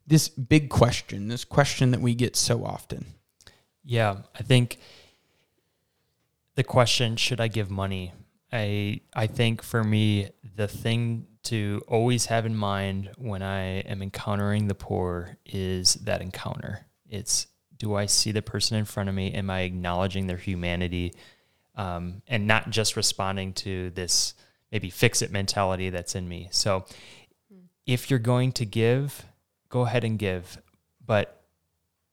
this 0.05 0.29
big 0.29 0.69
question, 0.69 1.27
this 1.27 1.43
question 1.43 1.91
that 1.91 2.01
we 2.01 2.13
get 2.15 2.35
so 2.35 2.63
often? 2.63 3.05
Yeah, 3.83 4.17
I 4.37 4.43
think 4.43 4.77
the 6.55 6.63
question 6.63 7.17
should 7.17 7.41
I 7.41 7.47
give 7.47 7.69
money? 7.69 8.13
I 8.51 9.01
I 9.13 9.27
think 9.27 9.61
for 9.63 9.83
me 9.83 10.29
the 10.55 10.67
thing 10.67 11.25
to 11.43 11.81
always 11.87 12.27
have 12.27 12.45
in 12.45 12.55
mind 12.55 13.11
when 13.17 13.41
I 13.41 13.79
am 13.79 14.01
encountering 14.01 14.67
the 14.67 14.75
poor 14.75 15.37
is 15.45 15.95
that 15.95 16.21
encounter. 16.21 16.85
It's 17.13 17.47
do 17.77 17.95
I 17.95 18.05
see 18.05 18.31
the 18.31 18.41
person 18.41 18.77
in 18.77 18.85
front 18.85 19.09
of 19.09 19.15
me? 19.15 19.33
Am 19.33 19.49
I 19.49 19.61
acknowledging 19.61 20.27
their 20.27 20.37
humanity, 20.37 21.13
um, 21.75 22.21
and 22.27 22.47
not 22.47 22.69
just 22.69 22.95
responding 22.95 23.53
to 23.53 23.89
this 23.91 24.33
maybe 24.71 24.89
fix 24.89 25.21
it 25.21 25.31
mentality 25.31 25.89
that's 25.89 26.15
in 26.15 26.27
me? 26.27 26.47
So, 26.51 26.85
if 27.85 28.09
you're 28.09 28.19
going 28.19 28.51
to 28.53 28.65
give, 28.65 29.25
go 29.69 29.81
ahead 29.81 30.03
and 30.03 30.17
give, 30.17 30.57
but 31.05 31.43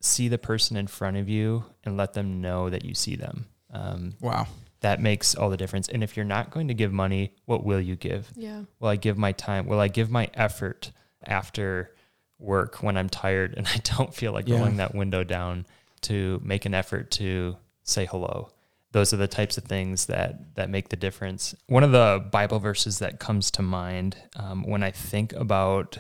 see 0.00 0.28
the 0.28 0.38
person 0.38 0.76
in 0.76 0.86
front 0.86 1.16
of 1.16 1.28
you 1.28 1.64
and 1.84 1.96
let 1.96 2.14
them 2.14 2.40
know 2.40 2.68
that 2.70 2.84
you 2.84 2.94
see 2.94 3.16
them. 3.16 3.46
Um, 3.72 4.14
Wow. 4.20 4.46
that 4.80 5.00
makes 5.00 5.34
all 5.36 5.50
the 5.50 5.56
difference. 5.56 5.88
And 5.88 6.02
if 6.02 6.16
you're 6.16 6.24
not 6.24 6.50
going 6.50 6.68
to 6.68 6.74
give 6.74 6.92
money, 6.92 7.34
what 7.44 7.64
will 7.64 7.80
you 7.80 7.96
give? 7.96 8.32
Yeah. 8.34 8.62
Will 8.80 8.88
I 8.88 8.96
give 8.96 9.16
my 9.16 9.32
time? 9.32 9.66
Will 9.66 9.78
I 9.78 9.88
give 9.88 10.10
my 10.10 10.28
effort 10.34 10.90
after 11.24 11.94
work 12.40 12.83
when 12.83 12.96
I'm 12.96 13.09
tired 13.09 13.55
and 13.57 13.66
I 13.74 13.79
don't 13.79 14.14
feel 14.14 14.33
like 14.33 14.48
Yeah. 14.48 14.57
rolling 14.57 14.76
that 14.79 14.94
window 14.94 15.24
down 15.24 15.66
to 16.03 16.40
make 16.42 16.64
an 16.64 16.74
effort 16.74 17.11
to 17.12 17.57
say 17.85 18.07
hello? 18.07 18.50
Those 18.92 19.12
are 19.12 19.18
the 19.18 19.29
types 19.29 19.57
of 19.57 19.64
things 19.64 20.07
that 20.07 20.57
that 20.57 20.68
make 20.70 20.88
the 20.88 20.96
difference. 20.96 21.55
One 21.66 21.85
of 21.85 21.92
the 21.92 22.24
Bible 22.31 22.59
verses 22.59 22.98
that 22.98 23.20
comes 23.20 23.50
to 23.53 23.62
mind 23.62 24.16
um, 24.37 24.64
when 24.64 24.83
I 24.83 24.90
think 24.90 25.33
about 25.35 25.98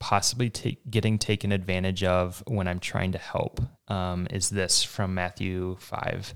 possibly 0.00 0.50
take, 0.50 0.90
getting 0.90 1.18
taken 1.18 1.52
advantage 1.52 2.02
of 2.04 2.42
when 2.46 2.66
I'm 2.68 2.80
trying 2.80 3.12
to 3.12 3.18
help 3.18 3.60
um, 3.88 4.26
is 4.30 4.48
this 4.50 4.82
from 4.82 5.14
Matthew 5.14 5.76
5. 5.78 6.34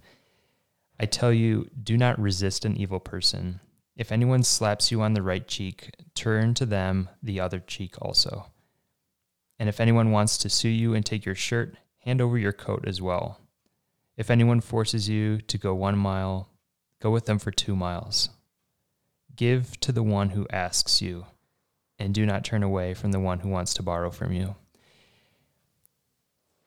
I 1.01 1.07
tell 1.07 1.33
you, 1.33 1.69
do 1.83 1.97
not 1.97 2.19
resist 2.21 2.65
an 2.65 2.77
evil 2.77 3.01
person. 3.01 3.61
If 3.97 4.13
anyone 4.13 4.43
slaps 4.43 4.91
you 4.91 5.01
on 5.03 5.15
the 5.15 5.23
right 5.23 5.47
cheek, 5.47 5.91
turn 6.15 6.55
to 6.55 6.67
them 6.67 7.09
the 7.23 7.41
other 7.41 7.59
cheek 7.59 7.95
also. 8.03 8.47
And 9.59 9.69
if 9.69 9.81
anyone 9.81 10.11
wants 10.11 10.37
to 10.39 10.49
sue 10.49 10.69
you 10.69 10.95
and 10.95 11.05
take 11.05 11.25
your 11.25 11.35
shirt, 11.35 11.77
hand 11.99 12.21
over 12.21 12.37
your 12.37 12.53
coat 12.53 12.85
as 12.87 13.01
well. 13.01 13.41
If 14.17 14.31
anyone 14.31 14.61
forces 14.61 15.09
you 15.09 15.41
to 15.43 15.59
go 15.59 15.75
one 15.75 15.99
mile, 15.99 16.49
go 17.01 17.11
with 17.11 17.27
them 17.27 17.39
for 17.39 17.51
two 17.51 17.75
miles. 17.75 18.31
Give 19.35 19.79
to 19.81 19.93
the 19.93 20.03
one 20.03 20.31
who 20.31 20.47
asks 20.51 21.03
you, 21.03 21.27
and 21.99 22.15
do 22.15 22.25
not 22.25 22.45
turn 22.45 22.63
away 22.63 22.95
from 22.95 23.13
the 23.13 23.21
one 23.21 23.41
who 23.41 23.49
wants 23.49 23.75
to 23.75 23.83
borrow 23.83 24.11
from 24.11 24.33
you. 24.33 24.55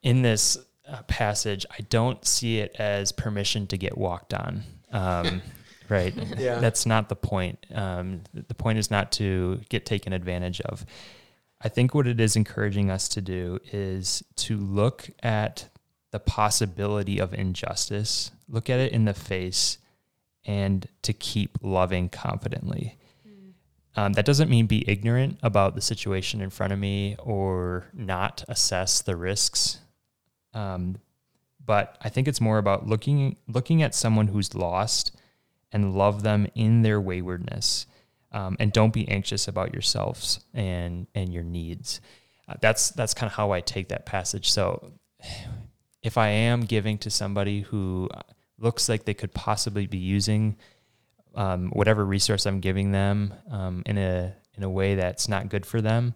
In 0.04 0.22
this 0.22 0.58
uh, 0.88 1.04
passage, 1.04 1.66
I 1.72 1.82
don't 1.90 2.26
see 2.26 2.60
it 2.60 2.76
as 2.78 3.12
permission 3.12 3.68
to 3.68 3.78
get 3.78 3.98
walked 3.98 4.34
on. 4.34 4.64
Um, 4.92 5.42
right? 5.90 6.14
Yeah. 6.38 6.60
That's 6.60 6.86
not 6.86 7.10
the 7.10 7.16
point. 7.16 7.66
Um, 7.74 8.22
the 8.34 8.54
point 8.54 8.78
is 8.78 8.92
not 8.92 9.12
to 9.14 9.62
get 9.70 9.86
taken 9.86 10.14
advantage 10.14 10.62
of. 10.62 10.86
I 11.62 11.70
think 11.70 11.94
what 11.94 12.08
it 12.08 12.20
is 12.20 12.36
encouraging 12.36 12.92
us 12.92 13.08
to 13.10 13.22
do 13.22 13.60
is 13.72 14.24
to 14.38 14.58
look 14.58 15.10
at 15.24 15.70
the 16.12 16.20
possibility 16.20 17.20
of 17.20 17.34
injustice, 17.34 18.32
look 18.48 18.70
at 18.70 18.80
it 18.80 18.92
in 18.92 19.06
the 19.06 19.14
face, 19.14 19.78
and 20.46 20.88
to 21.02 21.14
keep 21.14 21.58
loving 21.62 22.10
confidently. 22.10 22.98
Um, 23.98 24.14
that 24.14 24.26
doesn't 24.26 24.50
mean 24.50 24.68
be 24.68 24.88
ignorant 24.88 25.40
about 25.42 25.74
the 25.74 25.82
situation 25.82 26.40
in 26.40 26.52
front 26.52 26.72
of 26.72 26.78
me 26.78 27.16
or 27.18 27.88
not 27.94 28.44
assess 28.48 29.02
the 29.02 29.16
risks. 29.16 29.80
Um, 30.54 30.98
but 31.66 31.98
I 32.00 32.10
think 32.10 32.28
it's 32.28 32.40
more 32.40 32.60
about 32.60 32.88
looking 32.88 33.38
looking 33.48 33.82
at 33.82 33.96
someone 33.96 34.28
who's 34.28 34.54
lost 34.54 35.18
and 35.72 35.96
love 35.96 36.22
them 36.22 36.48
in 36.54 36.84
their 36.84 37.02
waywardness, 37.02 37.88
um, 38.38 38.56
and 38.60 38.72
don't 38.72 38.94
be 38.94 39.08
anxious 39.10 39.48
about 39.48 39.74
yourselves 39.74 40.40
and 40.54 41.08
and 41.16 41.34
your 41.34 41.44
needs. 41.44 42.02
Uh, 42.48 42.54
that's 42.62 42.92
that's 42.92 43.16
kind 43.16 43.30
of 43.30 43.36
how 43.36 43.52
I 43.52 43.62
take 43.62 43.90
that 43.90 44.06
passage. 44.06 44.52
So, 44.52 44.94
if 46.04 46.18
I 46.18 46.30
am 46.30 46.62
giving 46.62 47.00
to 47.00 47.10
somebody 47.10 47.62
who 47.62 48.10
looks 48.60 48.88
like 48.88 49.06
they 49.06 49.16
could 49.16 49.34
possibly 49.34 49.88
be 49.88 49.98
using 49.98 50.56
um, 51.34 51.70
whatever 51.70 52.06
resource 52.06 52.46
I'm 52.46 52.60
giving 52.60 52.92
them 52.92 53.34
um, 53.50 53.82
in 53.88 53.98
a 53.98 54.36
in 54.56 54.64
a 54.64 54.70
way 54.70 54.94
that's 54.94 55.28
not 55.28 55.50
good 55.50 55.66
for 55.66 55.82
them, 55.82 56.14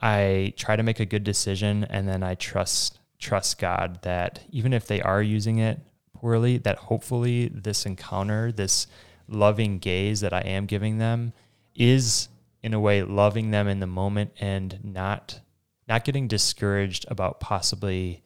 I 0.00 0.54
try 0.56 0.74
to 0.76 0.82
make 0.82 1.00
a 1.00 1.06
good 1.06 1.24
decision, 1.24 1.84
and 1.84 2.08
then 2.08 2.22
I 2.22 2.34
trust 2.34 2.98
trust 3.18 3.58
God 3.58 4.00
that 4.02 4.40
even 4.50 4.72
if 4.72 4.86
they 4.86 5.02
are 5.02 5.22
using 5.22 5.58
it 5.58 5.80
poorly, 6.14 6.56
that 6.58 6.78
hopefully 6.78 7.48
this 7.52 7.84
encounter, 7.84 8.52
this 8.52 8.86
loving 9.28 9.78
gaze 9.78 10.20
that 10.20 10.32
I 10.32 10.40
am 10.40 10.66
giving 10.66 10.98
them, 10.98 11.32
is 11.74 12.28
in 12.62 12.74
a 12.74 12.80
way 12.80 13.02
loving 13.02 13.50
them 13.50 13.68
in 13.68 13.80
the 13.80 13.86
moment 13.86 14.32
and 14.40 14.78
not 14.82 15.40
not 15.88 16.04
getting 16.04 16.26
discouraged 16.26 17.04
about 17.08 17.38
possibly 17.38 18.22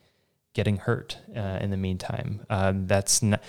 getting 0.54 0.78
hurt 0.78 1.18
uh, 1.36 1.58
in 1.60 1.70
the 1.70 1.76
meantime. 1.76 2.40
Um, 2.48 2.86
that's 2.86 3.22
not. 3.22 3.42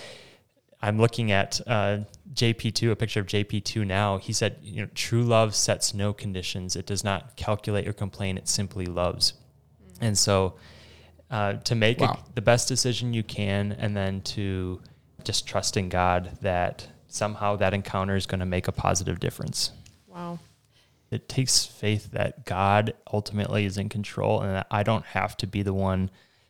I'm 0.81 0.97
looking 0.97 1.31
at 1.31 1.61
uh, 1.67 1.99
JP2, 2.33 2.91
a 2.91 2.95
picture 2.95 3.19
of 3.19 3.27
JP2 3.27 3.85
now. 3.85 4.17
He 4.17 4.33
said, 4.33 4.57
you 4.63 4.81
know, 4.81 4.89
true 4.95 5.23
love 5.23 5.53
sets 5.53 5.93
no 5.93 6.11
conditions. 6.11 6.75
It 6.75 6.87
does 6.87 7.03
not 7.03 7.35
calculate 7.37 7.87
or 7.87 7.93
complain. 7.93 8.35
It 8.37 8.47
simply 8.47 8.87
loves. 8.87 9.33
And 10.01 10.17
so 10.17 10.55
uh, 11.29 11.53
to 11.53 11.75
make 11.75 11.99
Wow. 11.99 12.19
a, 12.27 12.33
the 12.33 12.41
best 12.41 12.67
decision 12.67 13.13
you 13.13 13.21
can 13.23 13.73
and 13.73 13.95
then 13.95 14.21
to 14.21 14.81
just 15.23 15.47
trust 15.47 15.77
in 15.77 15.87
God 15.87 16.37
that 16.41 16.87
somehow 17.13 17.55
that 17.57 17.73
encounter 17.73 18.15
is 18.15 18.25
going 18.25 18.39
to 18.39 18.45
make 18.45 18.67
a 18.67 18.71
positive 18.71 19.19
difference. 19.19 19.71
Wow. 20.07 20.39
It 21.09 21.27
takes 21.27 21.65
faith 21.65 22.11
that 22.11 22.45
God 22.45 22.93
ultimately 23.11 23.65
is 23.65 23.77
in 23.77 23.89
control 23.89 24.41
and 24.41 24.55
that 24.55 24.67
I 24.71 24.83
don't 24.83 25.05
have 25.05 25.35
to 25.37 25.47
be 25.47 25.61
the 25.61 25.73
one 25.73 26.09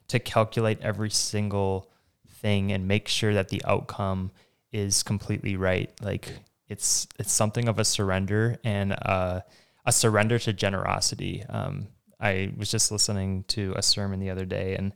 to 0.10 0.20
calculate 0.20 0.80
every 0.82 1.10
single 1.10 1.90
thing 2.28 2.72
and 2.72 2.88
make 2.88 3.08
sure 3.08 3.34
that 3.34 3.50
the 3.50 3.62
outcome 3.66 4.32
is 4.72 5.04
completely 5.04 5.56
right. 5.56 5.90
Like 6.02 6.32
it's 6.68 7.08
it's 7.20 7.32
something 7.32 7.68
of 7.68 7.80
a 7.80 7.86
surrender 7.86 8.58
and 8.64 8.94
uh, 8.94 9.42
a 9.86 9.92
surrender 9.92 10.40
to 10.40 10.54
generosity. 10.54 11.44
Um, 11.50 11.88
I 12.20 12.54
was 12.56 12.70
just 12.70 12.92
listening 12.92 13.44
to 13.50 13.74
a 13.76 13.82
sermon 13.82 14.20
the 14.20 14.30
other 14.30 14.46
day, 14.46 14.76
and 14.76 14.94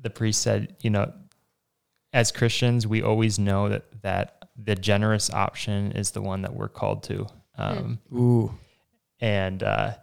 the 0.00 0.10
priest 0.10 0.42
said, 0.42 0.74
you 0.80 0.90
know, 0.90 1.12
as 2.12 2.32
Christians, 2.32 2.86
we 2.86 3.02
always 3.02 3.38
know 3.38 3.68
that 3.68 3.84
that 4.02 4.35
the 4.58 4.74
generous 4.74 5.30
option 5.30 5.92
is 5.92 6.12
the 6.12 6.22
one 6.22 6.42
that 6.42 6.54
we're 6.54 6.68
called 6.68 7.02
to. 7.04 7.26
Um, 7.58 7.98
Ooh. 8.12 8.52
and 9.20 9.62
uh, 9.62 9.94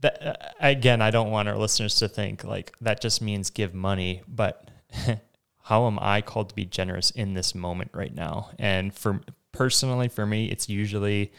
that 0.00 0.26
uh, 0.26 0.34
again, 0.60 1.02
I 1.02 1.10
don't 1.10 1.30
want 1.30 1.48
our 1.48 1.56
listeners 1.56 1.96
to 1.96 2.08
think 2.08 2.44
like 2.44 2.72
that 2.80 3.00
just 3.00 3.20
means 3.20 3.50
give 3.50 3.74
money, 3.74 4.22
but 4.26 4.70
how 5.62 5.86
am 5.86 5.98
I 6.00 6.22
called 6.22 6.50
to 6.50 6.54
be 6.54 6.64
generous 6.64 7.10
in 7.10 7.34
this 7.34 7.54
moment 7.54 7.90
right 7.92 8.14
now? 8.14 8.50
And 8.58 8.94
for 8.94 9.20
personally, 9.52 10.08
for 10.08 10.26
me, 10.26 10.46
it's 10.46 10.68
usually 10.68 11.32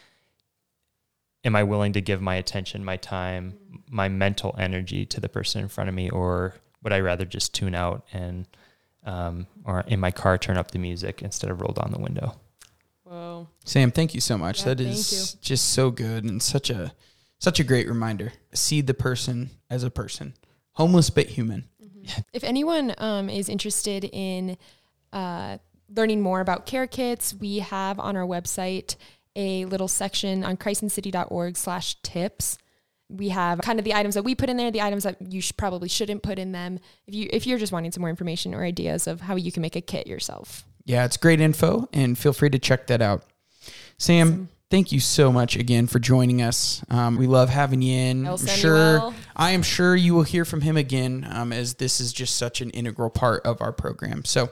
am 1.44 1.56
I 1.56 1.64
willing 1.64 1.94
to 1.94 2.02
give 2.02 2.22
my 2.22 2.36
attention, 2.36 2.84
my 2.84 2.98
time, 2.98 3.58
my 3.90 4.10
mental 4.10 4.54
energy 4.58 5.06
to 5.06 5.20
the 5.20 5.30
person 5.30 5.62
in 5.62 5.68
front 5.70 5.88
of 5.88 5.96
me, 5.96 6.10
or 6.10 6.56
would 6.84 6.94
I 6.94 7.00
rather 7.00 7.26
just 7.26 7.54
tune 7.54 7.74
out 7.74 8.06
and 8.12 8.48
um, 9.08 9.48
or 9.64 9.82
in 9.88 10.00
my 10.00 10.12
car 10.12 10.38
turn 10.38 10.58
up 10.58 10.72
the 10.72 10.80
music 10.80 11.22
instead 11.24 11.50
of 11.50 11.62
roll 11.62 11.74
down 11.74 11.92
the 11.92 12.00
window? 12.00 12.36
Whoa. 13.04 13.48
Sam, 13.64 13.92
thank 13.92 14.14
you 14.14 14.22
so 14.22 14.38
much. 14.38 14.60
Yeah, 14.60 14.74
that 14.76 14.84
thank 14.84 15.42
just 15.42 15.72
so 15.72 15.90
good 15.90 16.26
and 16.26 16.44
such 16.44 16.70
a 16.70 16.94
such 17.40 17.60
a 17.60 17.64
great 17.64 17.88
reminder. 17.88 18.34
See 18.54 18.82
the 18.82 18.94
person 18.94 19.52
as 19.70 19.84
a 19.84 19.90
person, 19.90 20.34
homeless 20.74 21.10
but 21.10 21.28
human. 21.28 21.66
If 22.34 22.44
anyone 22.44 22.94
um, 22.98 23.30
is 23.30 23.50
interested 23.50 24.06
in 24.06 24.58
uh, 25.12 25.58
learning 25.94 26.22
more 26.22 26.40
about 26.40 26.66
care 26.66 26.88
kits, 26.88 27.34
we 27.34 27.60
have 27.60 28.00
on 28.00 28.16
our 28.16 28.26
website 28.26 28.96
a 29.36 29.66
little 29.66 29.88
section 29.88 30.44
on 30.44 30.58
christinthecity.org 30.58 31.58
slash 31.58 31.96
tips. 32.02 32.58
We 33.10 33.30
have 33.30 33.62
kind 33.62 33.80
of 33.80 33.86
the 33.86 33.94
items 33.94 34.16
that 34.16 34.24
we 34.24 34.36
put 34.36 34.50
in 34.50 34.58
there, 34.58 34.70
the 34.70 34.82
items 34.82 35.04
that 35.04 35.16
you 35.32 35.40
should, 35.42 35.56
probably 35.58 35.88
shouldn't 35.88 36.24
put 36.24 36.38
in 36.40 36.52
them. 36.52 36.80
If 37.08 37.16
you 37.16 37.30
if 37.32 37.48
you're 37.48 37.58
just 37.58 37.72
wanting 37.72 37.92
some 37.92 38.02
more 38.02 38.10
information 38.10 38.54
or 38.54 38.64
ideas 38.64 39.08
of 39.08 39.22
how 39.22 39.36
you 39.36 39.52
can 39.52 39.62
make 39.62 39.76
a 39.76 39.82
kit 39.82 40.08
yourself. 40.08 40.66
Yeah, 40.86 41.06
it's 41.06 41.18
great 41.18 41.40
info, 41.42 41.88
and 41.94 42.18
feel 42.18 42.34
free 42.34 42.50
to 42.50 42.60
check 42.60 42.88
that 42.88 43.02
out. 43.02 43.24
Sam, 43.98 44.28
Awesome. 44.28 44.50
thank 44.70 44.92
you 44.92 45.00
so 45.00 45.32
much 45.32 45.56
again 45.56 45.88
for 45.88 46.00
joining 46.00 46.42
us. 46.42 46.84
Um, 46.90 47.18
we 47.18 47.28
love 47.28 47.50
having 47.50 47.82
you 47.82 47.98
in. 47.98 48.26
El 48.26 48.34
I'm 48.34 48.46
sure. 48.48 49.14
I 49.40 49.52
am 49.52 49.62
sure 49.62 49.96
you 49.96 50.16
will 50.16 50.24
hear 50.24 50.46
from 50.46 50.62
him 50.62 50.76
again, 50.76 51.28
um, 51.30 51.54
as 51.54 51.76
this 51.76 52.02
is 52.02 52.12
just 52.12 52.36
such 52.38 52.60
an 52.60 52.72
integral 52.72 53.12
part 53.12 53.46
of 53.46 53.62
our 53.62 53.72
program. 53.72 54.26
So, 54.26 54.50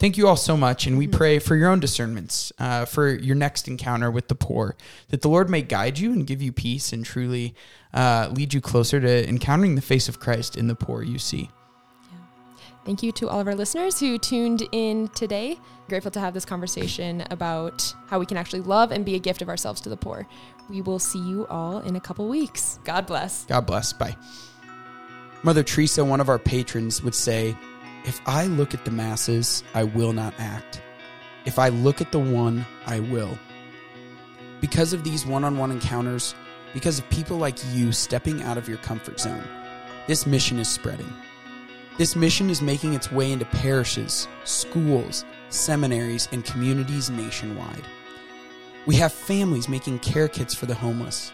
thank 0.00 0.18
you 0.18 0.26
all 0.26 0.36
so 0.36 0.56
much, 0.56 0.88
and 0.88 0.98
we 0.98 1.06
pray 1.06 1.38
for 1.38 1.54
your 1.54 1.70
own 1.70 1.78
discernments, 1.78 2.52
uh, 2.58 2.84
for 2.84 3.08
your 3.08 3.36
next 3.36 3.68
encounter 3.68 4.10
with 4.10 4.26
the 4.26 4.34
poor, 4.34 4.74
that 5.10 5.22
the 5.22 5.28
Lord 5.28 5.48
may 5.48 5.62
guide 5.62 6.00
you 6.00 6.12
and 6.12 6.26
give 6.26 6.42
you 6.42 6.50
peace, 6.50 6.92
and 6.92 7.04
truly 7.04 7.54
uh, 7.94 8.28
lead 8.32 8.52
you 8.52 8.60
closer 8.60 9.00
to 9.00 9.28
encountering 9.28 9.76
the 9.76 9.80
face 9.80 10.08
of 10.08 10.18
Christ 10.18 10.56
in 10.56 10.66
the 10.66 10.74
poor 10.74 11.04
you 11.04 11.20
see. 11.20 11.48
Thank 12.84 13.02
you 13.02 13.12
to 13.12 13.30
all 13.30 13.40
of 13.40 13.46
our 13.46 13.54
listeners 13.54 13.98
who 13.98 14.18
tuned 14.18 14.68
in 14.72 15.08
today. 15.08 15.58
Grateful 15.88 16.10
to 16.10 16.20
have 16.20 16.34
this 16.34 16.44
conversation 16.44 17.24
about 17.30 17.94
how 18.08 18.18
we 18.18 18.26
can 18.26 18.36
actually 18.36 18.60
love 18.60 18.90
and 18.90 19.06
be 19.06 19.14
a 19.14 19.18
gift 19.18 19.40
of 19.40 19.48
ourselves 19.48 19.80
to 19.82 19.88
the 19.88 19.96
poor. 19.96 20.26
We 20.68 20.80
will 20.80 20.98
see 20.98 21.18
you 21.18 21.46
all 21.48 21.78
in 21.80 21.96
a 21.96 22.00
couple 22.00 22.28
weeks. 22.28 22.78
God 22.84 23.06
bless. 23.06 23.44
God 23.44 23.66
bless. 23.66 23.92
Bye. 23.92 24.16
Mother 25.42 25.62
Teresa, 25.62 26.04
one 26.04 26.20
of 26.20 26.28
our 26.28 26.38
patrons, 26.38 27.02
would 27.02 27.14
say, 27.14 27.56
If 28.04 28.20
I 28.26 28.46
look 28.46 28.72
at 28.72 28.84
the 28.84 28.90
masses, 28.90 29.62
I 29.74 29.84
will 29.84 30.12
not 30.12 30.34
act. 30.38 30.80
If 31.44 31.58
I 31.58 31.68
look 31.68 32.00
at 32.00 32.12
the 32.12 32.18
one, 32.18 32.64
I 32.86 33.00
will. 33.00 33.38
Because 34.60 34.94
of 34.94 35.04
these 35.04 35.26
one 35.26 35.44
on 35.44 35.58
one 35.58 35.70
encounters, 35.70 36.34
because 36.72 36.98
of 36.98 37.08
people 37.10 37.36
like 37.36 37.58
you 37.72 37.92
stepping 37.92 38.42
out 38.42 38.56
of 38.56 38.68
your 38.68 38.78
comfort 38.78 39.20
zone, 39.20 39.44
this 40.06 40.26
mission 40.26 40.58
is 40.58 40.68
spreading. 40.68 41.12
This 41.98 42.16
mission 42.16 42.48
is 42.48 42.62
making 42.62 42.94
its 42.94 43.12
way 43.12 43.30
into 43.30 43.44
parishes, 43.44 44.26
schools, 44.44 45.24
seminaries, 45.50 46.28
and 46.32 46.44
communities 46.44 47.10
nationwide. 47.10 47.84
We 48.86 48.96
have 48.96 49.14
families 49.14 49.66
making 49.66 50.00
care 50.00 50.28
kits 50.28 50.54
for 50.54 50.66
the 50.66 50.74
homeless, 50.74 51.32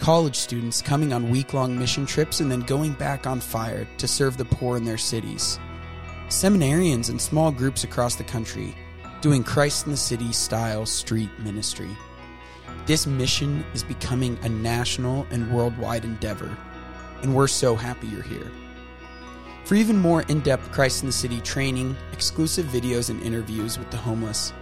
college 0.00 0.36
students 0.36 0.82
coming 0.82 1.14
on 1.14 1.30
week 1.30 1.54
long 1.54 1.78
mission 1.78 2.04
trips 2.04 2.40
and 2.40 2.52
then 2.52 2.60
going 2.60 2.92
back 2.92 3.26
on 3.26 3.40
fire 3.40 3.88
to 3.96 4.06
serve 4.06 4.36
the 4.36 4.44
poor 4.44 4.76
in 4.76 4.84
their 4.84 4.98
cities, 4.98 5.58
seminarians 6.28 7.08
and 7.08 7.18
small 7.18 7.50
groups 7.50 7.84
across 7.84 8.16
the 8.16 8.24
country 8.24 8.76
doing 9.22 9.42
Christ 9.42 9.86
in 9.86 9.92
the 9.92 9.96
City 9.96 10.30
style 10.30 10.84
street 10.84 11.30
ministry. 11.38 11.88
This 12.84 13.06
mission 13.06 13.64
is 13.72 13.82
becoming 13.82 14.38
a 14.42 14.48
national 14.50 15.26
and 15.30 15.50
worldwide 15.50 16.04
endeavor, 16.04 16.54
and 17.22 17.34
we're 17.34 17.48
so 17.48 17.74
happy 17.74 18.08
you're 18.08 18.20
here. 18.20 18.52
For 19.64 19.76
even 19.76 19.96
more 19.96 20.20
in 20.24 20.40
depth 20.40 20.70
Christ 20.70 21.02
in 21.02 21.06
the 21.06 21.14
City 21.14 21.40
training, 21.40 21.96
exclusive 22.12 22.66
videos, 22.66 23.08
and 23.08 23.22
interviews 23.22 23.78
with 23.78 23.90
the 23.90 23.96
homeless, 23.96 24.52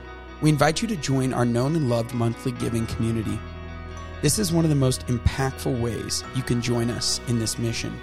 we 0.43 0.51
invite 0.51 0.83
you 0.83 0.89
to 0.89 0.97
join 0.97 1.33
our 1.33 1.45
known 1.45 1.77
and 1.77 1.89
loved 1.89 2.13
monthly 2.13 2.51
giving 2.51 2.85
community. 2.89 3.39
This 4.23 4.41
is 4.41 4.53
one 4.53 4.65
of 4.65 4.71
the 4.71 4.77
most 4.77 5.07
impactful 5.07 5.81
ways 5.81 6.25
you 6.35 6.43
can 6.43 6.61
join 6.61 6.91
us 6.91 7.21
in 7.29 7.39
this 7.39 7.61
mission. 7.61 7.97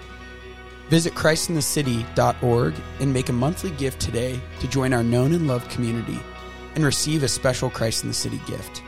Visit 0.88 1.14
ChristinTheCity.org 1.16 2.74
and 3.02 3.14
make 3.14 3.28
a 3.28 3.34
monthly 3.34 3.72
gift 3.72 4.00
today 4.00 4.40
to 4.62 4.68
join 4.70 4.94
our 4.94 5.04
known 5.04 5.34
and 5.34 5.48
loved 5.48 5.70
community 5.70 6.20
and 6.76 6.86
receive 6.86 7.24
a 7.24 7.28
special 7.28 7.70
Christ 7.70 8.04
in 8.04 8.10
the 8.10 8.16
City 8.16 8.42
gift. 8.48 8.84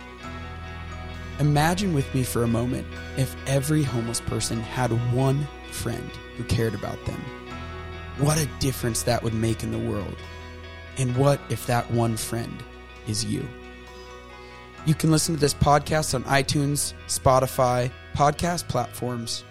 Imagine 1.39 1.93
with 1.93 2.13
me 2.15 2.23
for 2.23 2.43
a 2.43 2.47
moment 2.47 2.87
if 3.17 3.35
every 3.47 3.83
homeless 3.83 4.21
person 4.21 4.61
had 4.61 4.91
one 5.13 5.45
friend 5.71 6.09
who 6.37 6.43
cared 6.45 6.73
about 6.73 7.03
them. 7.05 7.21
What 8.17 8.39
a 8.39 8.45
difference 8.59 9.03
that 9.03 9.23
would 9.23 9.33
make 9.33 9.61
in 9.61 9.71
the 9.71 9.91
world. 9.91 10.15
And 10.97 11.17
what 11.17 11.41
if 11.49 11.65
that 11.67 11.89
one 11.91 12.15
friend 12.15 12.63
is 13.11 13.23
you? 13.25 13.47
You 14.85 14.95
can 14.95 15.11
listen 15.11 15.35
to 15.35 15.39
this 15.41 15.53
podcast 15.53 16.15
on 16.15 16.23
iTunes, 16.23 16.93
Spotify, 17.07 17.91
podcast 18.15 18.67
platforms. 18.67 19.43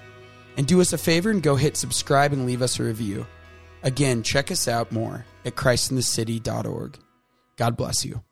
And 0.57 0.67
do 0.67 0.81
us 0.81 0.93
a 0.93 0.99
favor 0.99 1.31
and 1.31 1.43
go 1.43 1.55
hit 1.55 1.77
subscribe 1.77 2.33
and 2.33 2.47
leave 2.47 2.63
us 2.63 2.81
a 2.81 2.83
review. 2.83 3.27
Again, 3.85 4.23
check 4.25 4.51
us 4.51 4.67
out 4.67 4.91
more 4.91 5.25
at 5.45 5.55
christinthecity.org. 5.55 6.99
God 7.57 7.77
bless 7.77 8.05
you. 8.05 8.23